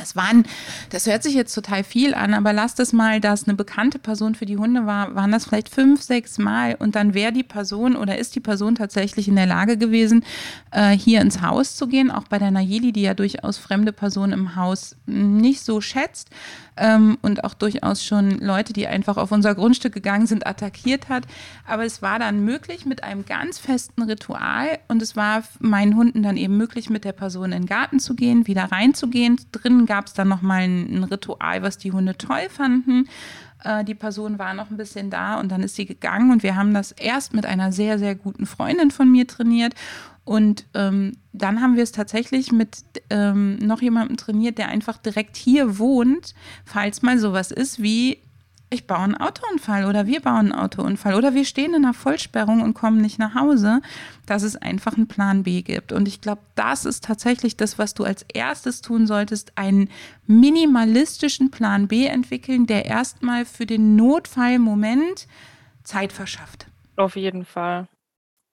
Es 0.00 0.16
waren, 0.16 0.44
das 0.90 1.06
hört 1.06 1.22
sich 1.22 1.34
jetzt 1.34 1.54
total 1.54 1.84
viel 1.84 2.14
an, 2.14 2.34
aber 2.34 2.52
lasst 2.52 2.80
es 2.80 2.92
mal, 2.92 3.20
dass 3.20 3.44
eine 3.44 3.54
bekannte 3.54 3.98
Person 3.98 4.34
für 4.34 4.46
die 4.46 4.56
Hunde 4.56 4.86
war, 4.86 5.14
waren 5.14 5.32
das 5.32 5.46
vielleicht 5.46 5.68
fünf, 5.68 6.02
sechs 6.02 6.38
Mal 6.38 6.76
und 6.78 6.94
dann 6.96 7.14
wäre 7.14 7.32
die 7.32 7.42
Person 7.42 7.96
oder 7.96 8.18
ist 8.18 8.34
die 8.34 8.40
Person 8.40 8.74
tatsächlich 8.74 9.28
in 9.28 9.36
der 9.36 9.46
Lage 9.46 9.76
gewesen, 9.76 10.24
äh, 10.70 10.90
hier 10.90 11.20
ins 11.20 11.42
Haus 11.42 11.76
zu 11.76 11.86
gehen, 11.86 12.10
auch 12.10 12.24
bei 12.24 12.38
der 12.38 12.50
Nayeli, 12.50 12.92
die 12.92 13.02
ja 13.02 13.14
durchaus 13.14 13.58
fremde 13.58 13.92
Personen 13.92 14.32
im 14.32 14.56
Haus 14.56 14.96
nicht 15.06 15.62
so 15.62 15.80
schätzt 15.80 16.30
ähm, 16.76 17.18
und 17.22 17.44
auch 17.44 17.54
durchaus 17.54 18.04
schon 18.04 18.38
Leute, 18.38 18.72
die 18.72 18.86
einfach 18.86 19.16
auf 19.16 19.32
unser 19.32 19.54
Grundstück 19.54 19.92
gegangen 19.92 20.26
sind, 20.26 20.46
attackiert 20.46 21.08
hat. 21.08 21.24
Aber 21.66 21.84
es 21.84 22.02
war 22.02 22.18
dann 22.18 22.44
möglich 22.44 22.86
mit 22.86 23.04
einem 23.04 23.24
ganz 23.24 23.58
festen 23.58 24.02
Ritual 24.02 24.78
und 24.88 25.02
es 25.02 25.16
war 25.16 25.42
meinen 25.60 25.96
Hunden 25.96 26.22
dann 26.22 26.36
eben 26.36 26.56
möglich, 26.56 26.90
mit 26.90 27.04
der 27.04 27.12
Person 27.12 27.52
in 27.52 27.62
den 27.62 27.66
Garten 27.66 28.00
zu 28.00 28.14
gehen, 28.14 28.46
wieder 28.46 28.64
reinzugehen. 28.64 29.40
Drinnen 29.52 29.86
gab 29.86 30.06
es 30.06 30.14
dann 30.14 30.28
nochmal 30.28 30.62
ein, 30.62 30.98
ein 30.98 31.04
Ritual, 31.04 31.62
was 31.62 31.78
die 31.78 31.92
Hunde 31.92 32.16
toll 32.16 32.48
fanden 32.48 33.08
äh, 33.62 33.84
die 33.84 33.94
Person 33.94 34.38
war 34.38 34.54
noch 34.54 34.70
ein 34.70 34.76
bisschen 34.76 35.10
da 35.10 35.40
und 35.40 35.50
dann 35.50 35.62
ist 35.62 35.76
sie 35.76 35.86
gegangen 35.86 36.30
und 36.30 36.42
wir 36.42 36.56
haben 36.56 36.74
das 36.74 36.92
erst 36.92 37.34
mit 37.34 37.46
einer 37.46 37.72
sehr, 37.72 37.98
sehr 37.98 38.14
guten 38.14 38.46
Freundin 38.46 38.90
von 38.90 39.10
mir 39.10 39.26
trainiert 39.26 39.74
und 40.24 40.66
ähm, 40.74 41.12
dann 41.32 41.60
haben 41.60 41.76
wir 41.76 41.82
es 41.82 41.92
tatsächlich 41.92 42.50
mit 42.50 42.82
ähm, 43.10 43.56
noch 43.58 43.82
jemandem 43.82 44.16
trainiert, 44.16 44.58
der 44.58 44.68
einfach 44.68 44.96
direkt 44.98 45.36
hier 45.36 45.78
wohnt, 45.78 46.34
falls 46.64 47.02
mal 47.02 47.18
sowas 47.18 47.50
ist 47.50 47.82
wie 47.82 48.18
ich 48.74 48.86
baue 48.86 48.98
einen 48.98 49.16
Autounfall 49.16 49.84
oder 49.84 50.06
wir 50.06 50.20
bauen 50.20 50.52
einen 50.52 50.52
Autounfall 50.52 51.14
oder 51.14 51.34
wir 51.34 51.44
stehen 51.44 51.74
in 51.74 51.84
einer 51.84 51.94
Vollsperrung 51.94 52.60
und 52.60 52.74
kommen 52.74 53.00
nicht 53.00 53.18
nach 53.18 53.34
Hause, 53.34 53.80
dass 54.26 54.42
es 54.42 54.56
einfach 54.56 54.96
einen 54.96 55.06
Plan 55.06 55.44
B 55.44 55.62
gibt. 55.62 55.92
Und 55.92 56.08
ich 56.08 56.20
glaube, 56.20 56.42
das 56.54 56.84
ist 56.84 57.04
tatsächlich 57.04 57.56
das, 57.56 57.78
was 57.78 57.94
du 57.94 58.04
als 58.04 58.26
erstes 58.34 58.80
tun 58.80 59.06
solltest, 59.06 59.52
einen 59.56 59.90
minimalistischen 60.26 61.50
Plan 61.50 61.86
B 61.88 62.06
entwickeln, 62.06 62.66
der 62.66 62.86
erstmal 62.86 63.44
für 63.44 63.66
den 63.66 63.96
Notfallmoment 63.96 65.28
Zeit 65.84 66.12
verschafft. 66.12 66.66
Auf 66.96 67.16
jeden 67.16 67.44
Fall. 67.44 67.86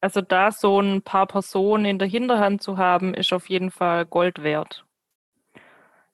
Also 0.02 0.22
da 0.22 0.52
so 0.52 0.80
ein 0.82 1.04
paar 1.04 1.28
Personen 1.28 1.86
in 1.86 1.99
der 1.99 2.08
Hinterhand 2.08 2.62
zu 2.64 2.78
haben, 2.78 3.14
ist 3.14 3.32
auf 3.34 3.49
jeden 3.49 3.70
Fall 3.70 4.06
Gold 4.06 4.43
wert. 4.43 4.84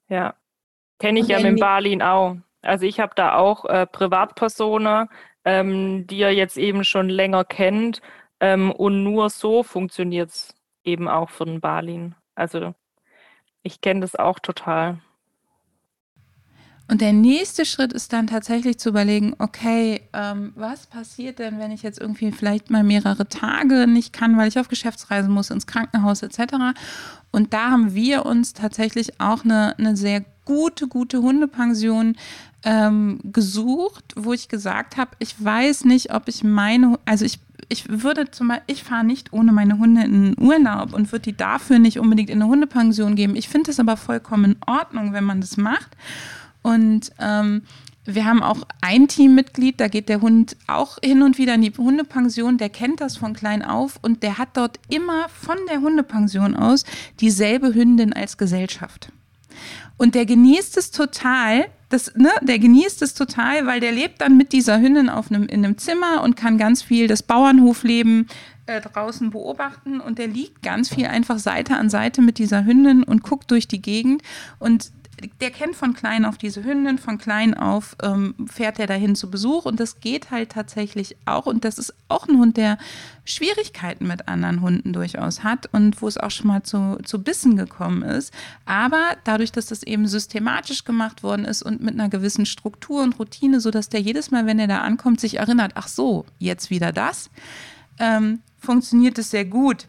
Ja. 0.08 0.34
Kenne 0.98 1.20
ich 1.20 1.28
ja 1.28 1.40
mit 1.40 1.58
Berlin 1.58 2.02
auch. 2.02 2.36
Also 2.60 2.84
ich 2.84 3.00
habe 3.00 3.12
da 3.14 3.36
auch 3.36 3.64
äh, 3.64 3.86
Privatpersonen, 3.86 5.08
ähm, 5.44 6.06
die 6.06 6.18
ihr 6.18 6.34
jetzt 6.34 6.58
eben 6.58 6.84
schon 6.84 7.08
länger 7.08 7.44
kennt. 7.44 8.02
Ähm, 8.40 8.72
und 8.72 9.04
nur 9.04 9.30
so 9.30 9.62
funktioniert 9.62 10.30
es 10.30 10.54
eben 10.84 11.08
auch 11.08 11.30
für 11.30 11.44
den 11.44 11.60
Balin. 11.60 12.14
Also 12.34 12.74
ich 13.62 13.80
kenne 13.80 14.00
das 14.00 14.16
auch 14.16 14.38
total. 14.38 15.00
Und 16.90 17.02
der 17.02 17.12
nächste 17.12 17.66
Schritt 17.66 17.92
ist 17.92 18.14
dann 18.14 18.26
tatsächlich 18.26 18.78
zu 18.78 18.88
überlegen, 18.88 19.34
okay, 19.38 20.00
ähm, 20.14 20.52
was 20.56 20.86
passiert 20.86 21.38
denn, 21.38 21.58
wenn 21.58 21.70
ich 21.70 21.82
jetzt 21.82 22.00
irgendwie 22.00 22.32
vielleicht 22.32 22.70
mal 22.70 22.82
mehrere 22.82 23.28
Tage 23.28 23.86
nicht 23.86 24.14
kann, 24.14 24.38
weil 24.38 24.48
ich 24.48 24.58
auf 24.58 24.68
Geschäftsreise 24.68 25.28
muss, 25.28 25.50
ins 25.50 25.66
Krankenhaus 25.66 26.22
etc. 26.22 26.54
Und 27.30 27.52
da 27.52 27.70
haben 27.70 27.94
wir 27.94 28.24
uns 28.24 28.54
tatsächlich 28.54 29.20
auch 29.20 29.44
eine, 29.44 29.78
eine 29.78 29.98
sehr 29.98 30.24
gute, 30.46 30.88
gute 30.88 31.20
Hundepension 31.20 32.16
ähm, 32.64 33.20
gesucht, 33.22 34.14
wo 34.16 34.32
ich 34.32 34.48
gesagt 34.48 34.96
habe, 34.96 35.10
ich 35.18 35.42
weiß 35.44 35.84
nicht, 35.84 36.14
ob 36.14 36.26
ich 36.26 36.42
meine, 36.42 36.98
also 37.04 37.26
ich 37.26 37.38
ich 37.68 38.02
würde 38.02 38.30
zum 38.30 38.48
Beispiel, 38.48 38.74
ich 38.74 38.82
fahre 38.82 39.04
nicht 39.04 39.32
ohne 39.32 39.52
meine 39.52 39.78
Hunde 39.78 40.02
in 40.02 40.34
den 40.34 40.42
Urlaub 40.42 40.94
und 40.94 41.12
würde 41.12 41.24
die 41.24 41.36
dafür 41.36 41.78
nicht 41.78 41.98
unbedingt 41.98 42.30
in 42.30 42.40
eine 42.40 42.50
Hundepension 42.50 43.14
geben. 43.14 43.36
Ich 43.36 43.48
finde 43.48 43.70
es 43.70 43.78
aber 43.78 43.96
vollkommen 43.96 44.52
in 44.52 44.56
Ordnung, 44.66 45.12
wenn 45.12 45.24
man 45.24 45.42
das 45.42 45.58
macht. 45.58 45.96
Und 46.68 47.12
ähm, 47.18 47.62
wir 48.04 48.26
haben 48.26 48.42
auch 48.42 48.58
ein 48.82 49.08
Teammitglied, 49.08 49.80
da 49.80 49.88
geht 49.88 50.10
der 50.10 50.20
Hund 50.20 50.54
auch 50.66 50.98
hin 51.02 51.22
und 51.22 51.38
wieder 51.38 51.54
in 51.54 51.62
die 51.62 51.72
Hundepension, 51.74 52.58
der 52.58 52.68
kennt 52.68 53.00
das 53.00 53.16
von 53.16 53.32
klein 53.32 53.62
auf 53.62 53.98
und 54.02 54.22
der 54.22 54.36
hat 54.36 54.50
dort 54.52 54.78
immer 54.90 55.30
von 55.30 55.56
der 55.70 55.80
Hundepension 55.80 56.54
aus 56.54 56.84
dieselbe 57.20 57.74
Hündin 57.74 58.12
als 58.12 58.36
Gesellschaft. 58.36 59.10
Und 59.96 60.14
der 60.14 60.26
genießt 60.26 60.76
es 60.76 60.90
total, 60.90 61.68
das, 61.88 62.14
ne, 62.16 62.28
der 62.42 62.58
genießt 62.58 63.00
es 63.00 63.14
total, 63.14 63.66
weil 63.66 63.80
der 63.80 63.92
lebt 63.92 64.20
dann 64.20 64.36
mit 64.36 64.52
dieser 64.52 64.78
Hündin 64.78 65.08
auf 65.08 65.30
einem, 65.30 65.46
in 65.46 65.64
einem 65.64 65.78
Zimmer 65.78 66.22
und 66.22 66.36
kann 66.36 66.58
ganz 66.58 66.82
viel 66.82 67.06
das 67.06 67.22
Bauernhofleben 67.22 68.28
äh, 68.66 68.82
draußen 68.82 69.30
beobachten. 69.30 70.00
Und 70.00 70.18
der 70.18 70.28
liegt 70.28 70.62
ganz 70.62 70.90
viel 70.90 71.06
einfach 71.06 71.38
Seite 71.38 71.76
an 71.76 71.88
Seite 71.88 72.20
mit 72.20 72.36
dieser 72.36 72.66
Hündin 72.66 73.02
und 73.02 73.22
guckt 73.22 73.50
durch 73.50 73.66
die 73.66 73.80
Gegend. 73.80 74.22
Und 74.58 74.92
der 75.40 75.50
kennt 75.50 75.76
von 75.76 75.94
klein 75.94 76.24
auf 76.24 76.38
diese 76.38 76.64
Hündin, 76.64 76.98
von 76.98 77.18
klein 77.18 77.54
auf 77.54 77.96
ähm, 78.02 78.34
fährt 78.50 78.78
er 78.78 78.86
dahin 78.86 79.14
zu 79.14 79.30
Besuch 79.30 79.64
und 79.64 79.80
das 79.80 80.00
geht 80.00 80.30
halt 80.30 80.50
tatsächlich 80.50 81.16
auch 81.24 81.46
und 81.46 81.64
das 81.64 81.78
ist 81.78 81.94
auch 82.08 82.28
ein 82.28 82.38
Hund, 82.38 82.56
der 82.56 82.78
Schwierigkeiten 83.24 84.06
mit 84.06 84.28
anderen 84.28 84.60
Hunden 84.60 84.92
durchaus 84.92 85.44
hat 85.44 85.68
und 85.72 86.00
wo 86.00 86.08
es 86.08 86.18
auch 86.18 86.30
schon 86.30 86.46
mal 86.46 86.62
zu, 86.62 86.98
zu 87.04 87.22
Bissen 87.22 87.56
gekommen 87.56 88.02
ist. 88.02 88.32
Aber 88.64 89.16
dadurch, 89.24 89.52
dass 89.52 89.66
das 89.66 89.82
eben 89.82 90.06
systematisch 90.06 90.84
gemacht 90.84 91.22
worden 91.22 91.44
ist 91.44 91.62
und 91.62 91.82
mit 91.82 91.94
einer 91.94 92.08
gewissen 92.08 92.46
Struktur 92.46 93.02
und 93.02 93.18
Routine, 93.18 93.60
sodass 93.60 93.88
der 93.88 94.00
jedes 94.00 94.30
Mal, 94.30 94.46
wenn 94.46 94.58
er 94.58 94.68
da 94.68 94.80
ankommt, 94.80 95.20
sich 95.20 95.38
erinnert, 95.38 95.72
ach 95.74 95.88
so, 95.88 96.24
jetzt 96.38 96.70
wieder 96.70 96.92
das, 96.92 97.30
ähm, 97.98 98.40
funktioniert 98.58 99.18
es 99.18 99.30
sehr 99.30 99.44
gut. 99.44 99.88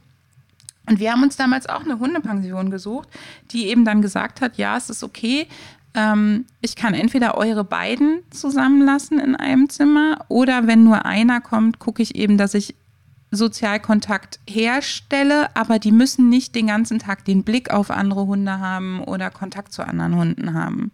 Und 0.90 1.00
wir 1.00 1.12
haben 1.12 1.22
uns 1.22 1.38
damals 1.38 1.70
auch 1.70 1.86
eine 1.86 2.00
Hundepension 2.00 2.72
gesucht, 2.72 3.08
die 3.52 3.68
eben 3.68 3.86
dann 3.86 4.02
gesagt 4.02 4.42
hat, 4.42 4.58
ja, 4.58 4.76
es 4.76 4.90
ist 4.90 5.04
okay, 5.04 5.48
ähm, 5.94 6.46
ich 6.62 6.76
kann 6.76 6.96
entweder 6.96 7.38
eure 7.38 7.64
beiden 7.64 8.24
zusammenlassen 8.32 9.20
in 9.20 9.36
einem 9.36 9.70
Zimmer 9.70 10.26
oder 10.30 10.66
wenn 10.66 10.84
nur 10.84 11.06
einer 11.06 11.42
kommt, 11.42 11.78
gucke 11.78 12.02
ich 12.02 12.16
eben, 12.16 12.40
dass 12.40 12.56
ich 12.56 12.76
Sozialkontakt 13.30 14.40
herstelle, 14.50 15.56
aber 15.56 15.78
die 15.78 15.92
müssen 15.92 16.28
nicht 16.28 16.56
den 16.56 16.66
ganzen 16.66 16.98
Tag 16.98 17.24
den 17.24 17.44
Blick 17.44 17.72
auf 17.72 17.92
andere 17.92 18.26
Hunde 18.26 18.60
haben 18.60 19.04
oder 19.04 19.30
Kontakt 19.30 19.72
zu 19.72 19.86
anderen 19.86 20.16
Hunden 20.16 20.56
haben. 20.56 20.92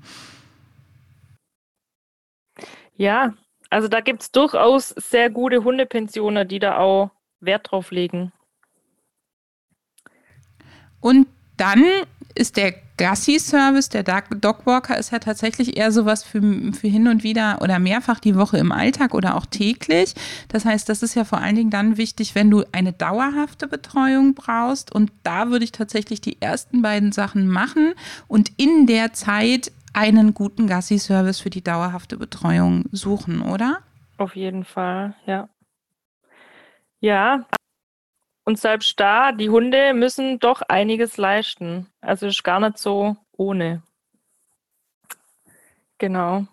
Ja, 2.98 3.34
also 3.70 3.88
da 3.88 4.02
gibt 4.02 4.24
es 4.24 4.32
durchaus 4.32 4.90
sehr 4.90 5.30
gute 5.30 5.64
Hundepensionen, 5.64 6.46
die 6.46 6.60
da 6.60 6.80
auch 6.80 7.12
Wert 7.40 7.72
drauf 7.72 7.92
legen. 7.92 8.34
Und 11.06 11.28
dann 11.58 11.84
ist 12.34 12.58
der 12.58 12.74
Gassi-Service, 12.98 13.90
der 13.90 14.02
Dogwalker 14.02 14.98
ist 14.98 15.12
ja 15.12 15.20
tatsächlich 15.20 15.78
eher 15.78 15.92
sowas 15.92 16.24
für, 16.24 16.42
für 16.74 16.88
hin 16.88 17.08
und 17.08 17.22
wieder 17.22 17.62
oder 17.62 17.78
mehrfach 17.78 18.20
die 18.20 18.36
Woche 18.36 18.58
im 18.58 18.72
Alltag 18.72 19.14
oder 19.14 19.36
auch 19.36 19.46
täglich. 19.46 20.16
Das 20.48 20.66
heißt, 20.66 20.90
das 20.90 21.04
ist 21.04 21.14
ja 21.14 21.24
vor 21.24 21.38
allen 21.38 21.58
Dingen 21.58 21.70
dann 21.70 21.98
wichtig, 21.98 22.34
wenn 22.34 22.50
du 22.50 22.64
eine 22.72 22.92
dauerhafte 22.92 23.68
Betreuung 23.68 24.34
brauchst. 24.34 24.92
Und 24.96 25.12
da 25.22 25.52
würde 25.52 25.66
ich 25.66 25.72
tatsächlich 25.72 26.22
die 26.22 26.42
ersten 26.42 26.82
beiden 26.82 27.12
Sachen 27.12 27.50
machen 27.50 27.94
und 28.28 28.52
in 28.58 28.88
der 28.88 29.14
Zeit 29.14 29.72
einen 29.94 30.34
guten 30.34 30.66
Gassi-Service 30.66 31.40
für 31.40 31.52
die 31.52 31.64
dauerhafte 31.64 32.18
Betreuung 32.18 32.86
suchen, 32.92 33.44
oder? 33.44 33.78
Auf 34.18 34.36
jeden 34.36 34.64
Fall, 34.64 35.14
ja. 35.28 35.50
Ja, 37.00 37.46
und 38.46 38.60
selbst 38.60 39.00
da, 39.00 39.32
die 39.32 39.50
Hunde 39.50 39.94
müssen 39.94 40.40
doch 40.40 40.62
einiges 40.62 41.18
leisten. 41.18 41.88
Also 42.02 42.28
ist 42.28 42.44
gar 42.44 42.60
nicht 42.60 42.78
so 42.78 43.18
ohne. 43.32 43.82
Genau. 45.98 46.46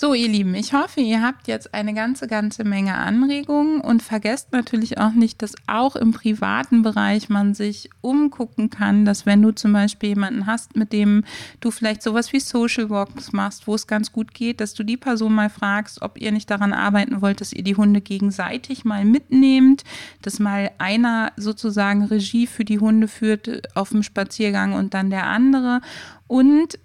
So, 0.00 0.14
ihr 0.14 0.28
Lieben, 0.28 0.54
ich 0.54 0.74
hoffe, 0.74 1.00
ihr 1.00 1.22
habt 1.22 1.48
jetzt 1.48 1.74
eine 1.74 1.92
ganze, 1.92 2.28
ganze 2.28 2.62
Menge 2.62 2.94
Anregungen 2.94 3.80
und 3.80 4.00
vergesst 4.00 4.52
natürlich 4.52 4.96
auch 4.98 5.10
nicht, 5.10 5.42
dass 5.42 5.56
auch 5.66 5.96
im 5.96 6.12
privaten 6.12 6.82
Bereich 6.82 7.28
man 7.28 7.52
sich 7.52 7.90
umgucken 8.00 8.70
kann, 8.70 9.04
dass 9.04 9.26
wenn 9.26 9.42
du 9.42 9.50
zum 9.50 9.72
Beispiel 9.72 10.10
jemanden 10.10 10.46
hast, 10.46 10.76
mit 10.76 10.92
dem 10.92 11.24
du 11.58 11.72
vielleicht 11.72 12.04
sowas 12.04 12.32
wie 12.32 12.38
Social 12.38 12.90
Walks 12.90 13.32
machst, 13.32 13.66
wo 13.66 13.74
es 13.74 13.88
ganz 13.88 14.12
gut 14.12 14.34
geht, 14.34 14.60
dass 14.60 14.72
du 14.72 14.84
die 14.84 14.96
Person 14.96 15.34
mal 15.34 15.50
fragst, 15.50 16.00
ob 16.00 16.16
ihr 16.20 16.30
nicht 16.30 16.48
daran 16.48 16.72
arbeiten 16.72 17.20
wollt, 17.20 17.40
dass 17.40 17.52
ihr 17.52 17.64
die 17.64 17.74
Hunde 17.74 18.00
gegenseitig 18.00 18.84
mal 18.84 19.04
mitnehmt, 19.04 19.82
dass 20.22 20.38
mal 20.38 20.70
einer 20.78 21.32
sozusagen 21.36 22.04
Regie 22.04 22.46
für 22.46 22.64
die 22.64 22.78
Hunde 22.78 23.08
führt 23.08 23.74
auf 23.74 23.88
dem 23.88 24.04
Spaziergang 24.04 24.74
und 24.74 24.94
dann 24.94 25.10
der 25.10 25.26
andere. 25.26 25.80
Und 26.28 26.78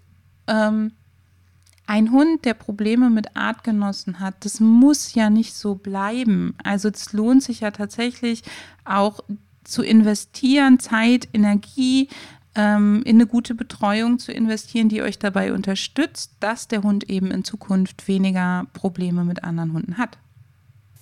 ähm, 0.47 0.93
ein 1.85 2.11
Hund, 2.11 2.45
der 2.45 2.53
Probleme 2.53 3.09
mit 3.09 3.35
Artgenossen 3.35 4.19
hat, 4.19 4.45
das 4.45 4.59
muss 4.59 5.13
ja 5.15 5.29
nicht 5.29 5.53
so 5.53 5.75
bleiben. 5.75 6.55
Also 6.63 6.89
es 6.89 7.13
lohnt 7.13 7.43
sich 7.43 7.59
ja 7.59 7.71
tatsächlich 7.71 8.43
auch 8.85 9.19
zu 9.63 9.83
investieren, 9.83 10.79
Zeit, 10.79 11.27
Energie, 11.33 12.09
ähm, 12.55 13.01
in 13.05 13.17
eine 13.17 13.27
gute 13.27 13.55
Betreuung 13.55 14.19
zu 14.19 14.31
investieren, 14.31 14.89
die 14.89 15.01
euch 15.01 15.19
dabei 15.19 15.53
unterstützt, 15.53 16.33
dass 16.39 16.67
der 16.67 16.83
Hund 16.83 17.09
eben 17.09 17.31
in 17.31 17.43
Zukunft 17.43 18.07
weniger 18.07 18.67
Probleme 18.73 19.23
mit 19.23 19.43
anderen 19.43 19.73
Hunden 19.73 19.97
hat. 19.97 20.17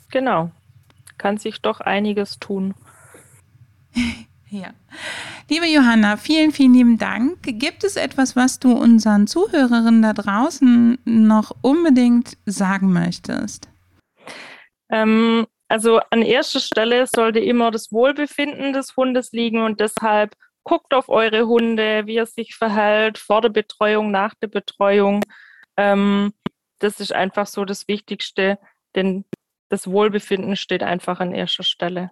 Genau. 0.09 0.51
Kann 1.17 1.37
sich 1.37 1.61
doch 1.61 1.81
einiges 1.81 2.39
tun. 2.39 2.73
ja. 4.51 4.73
Liebe 5.49 5.65
Johanna, 5.65 6.17
vielen, 6.17 6.51
vielen 6.51 6.73
lieben 6.73 6.97
Dank. 6.97 7.39
Gibt 7.41 7.83
es 7.83 7.95
etwas, 7.95 8.35
was 8.35 8.59
du 8.59 8.71
unseren 8.73 9.27
Zuhörerinnen 9.27 10.01
da 10.01 10.13
draußen 10.13 10.99
noch 11.05 11.55
unbedingt 11.61 12.37
sagen 12.45 12.93
möchtest? 12.93 13.69
Ähm, 14.89 15.47
also 15.67 15.99
an 16.09 16.21
erster 16.21 16.59
Stelle 16.59 17.07
sollte 17.07 17.39
immer 17.39 17.71
das 17.71 17.91
Wohlbefinden 17.91 18.73
des 18.73 18.95
Hundes 18.95 19.31
liegen 19.31 19.63
und 19.63 19.79
deshalb 19.79 20.35
guckt 20.63 20.93
auf 20.93 21.09
eure 21.09 21.47
Hunde, 21.47 22.05
wie 22.05 22.17
er 22.17 22.25
sich 22.25 22.55
verhält, 22.55 23.17
vor 23.17 23.41
der 23.41 23.49
Betreuung, 23.49 24.11
nach 24.11 24.35
der 24.35 24.47
Betreuung. 24.47 25.23
Ähm, 25.77 26.33
das 26.79 26.99
ist 26.99 27.13
einfach 27.13 27.47
so 27.47 27.65
das 27.65 27.87
Wichtigste, 27.87 28.59
denn 28.95 29.25
das 29.69 29.87
Wohlbefinden 29.87 30.55
steht 30.55 30.83
einfach 30.83 31.19
an 31.19 31.33
erster 31.33 31.63
Stelle. 31.63 32.09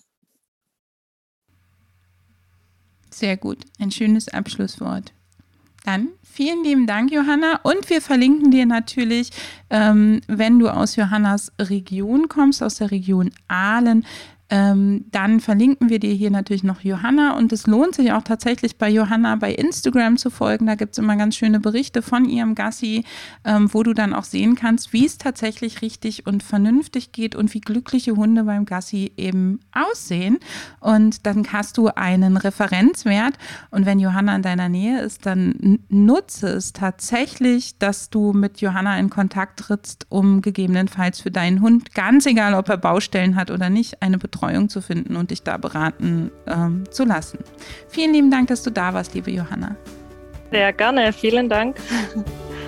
Sehr 3.20 3.36
gut, 3.36 3.66
ein 3.80 3.92
schönes 3.92 4.30
Abschlusswort. 4.30 5.12
Dann 5.84 6.08
vielen 6.24 6.64
lieben 6.64 6.88
Dank, 6.88 7.12
Johanna. 7.12 7.60
Und 7.64 7.90
wir 7.90 8.02
verlinken 8.02 8.50
dir 8.50 8.66
natürlich, 8.66 9.32
ähm, 9.70 10.22
wenn 10.28 10.58
du 10.58 10.70
aus 10.70 10.96
Johannas 10.96 11.52
Region 11.60 12.30
kommst, 12.30 12.64
aus 12.64 12.76
der 12.76 12.92
Region 12.92 13.32
Aalen, 13.50 14.06
ähm, 14.50 15.06
dann 15.12 15.40
verlinken 15.40 15.90
wir 15.90 16.00
dir 16.00 16.14
hier 16.14 16.32
natürlich 16.32 16.64
noch 16.64 16.82
Johanna 16.82 17.38
und 17.38 17.54
es 17.54 17.68
lohnt 17.68 17.94
sich 17.94 18.12
auch 18.14 18.24
tatsächlich 18.24 18.78
bei 18.78 18.90
Johanna 18.90 19.36
bei 19.36 19.54
Instagram 19.54 20.18
zu 20.18 20.32
folgen. 20.32 20.66
Da 20.66 20.74
gibt 20.74 20.94
es 20.94 20.98
immer 20.98 21.16
ganz 21.16 21.36
schöne 21.36 21.60
Berichte 21.60 22.02
von 22.02 22.26
ihrem 22.26 22.56
Gassi, 22.56 23.04
ähm, 23.46 23.72
wo 23.72 23.84
du 23.84 23.94
dann 23.94 24.14
auch 24.14 24.24
sehen 24.24 24.56
kannst, 24.56 24.92
wie 24.92 25.06
es 25.06 25.20
tatsächlich 25.20 25.84
richtig 25.84 26.26
und 26.26 26.42
vernünftig 26.42 27.12
geht 27.12 27.36
und 27.36 27.54
wie 27.54 27.62
glückliche 27.62 28.16
Hunde 28.16 28.44
beim 28.44 28.66
Gassi 28.66 29.12
eben 29.18 29.60
aussehen. 29.72 30.40
Und 30.80 31.28
dann 31.28 31.46
hast 31.54 31.78
du 31.78 31.90
einen 31.90 32.36
Referenzwert 32.36 33.36
und 33.70 33.86
wenn 33.86 34.00
Johanna 34.00 34.36
in 34.36 34.42
deiner 34.42 34.70
Nähe 34.70 35.00
ist, 35.02 35.28
dann 35.28 35.80
nutze 35.90 36.48
es 36.48 36.74
tatsächlich, 36.74 37.78
dass 37.78 38.10
du 38.10 38.34
mit 38.34 38.62
Johanna 38.62 38.98
in 38.98 39.12
Kontakt 39.12 39.60
trittst, 39.60 40.08
um 40.10 40.42
gegebenenfalls 40.42 41.22
für 41.22 41.30
deinen 41.30 41.62
Hund, 41.62 41.94
ganz 41.94 42.26
egal 42.26 42.56
ob 42.56 42.68
er 42.70 42.78
Baustellen 42.78 43.36
hat 43.36 43.52
oder 43.52 43.70
nicht, 43.70 44.02
eine 44.02 44.18
Betreuung 44.18 44.39
Betreuung 44.40 44.70
zu 44.70 44.82
finden 44.82 45.16
und 45.16 45.32
dich 45.32 45.44
da 45.44 45.58
beraten 45.58 46.32
ähm, 46.48 46.84
zu 46.92 47.04
lassen. 47.04 47.40
Vielen 47.90 48.14
lieben 48.14 48.32
Dank, 48.32 48.48
dass 48.48 48.64
du 48.64 48.72
da 48.72 48.94
warst, 48.94 49.14
liebe 49.14 49.32
Johanna. 49.32 49.76
Sehr 50.52 50.74
gerne, 50.74 51.14
vielen 51.14 51.50
Dank. 51.50 51.78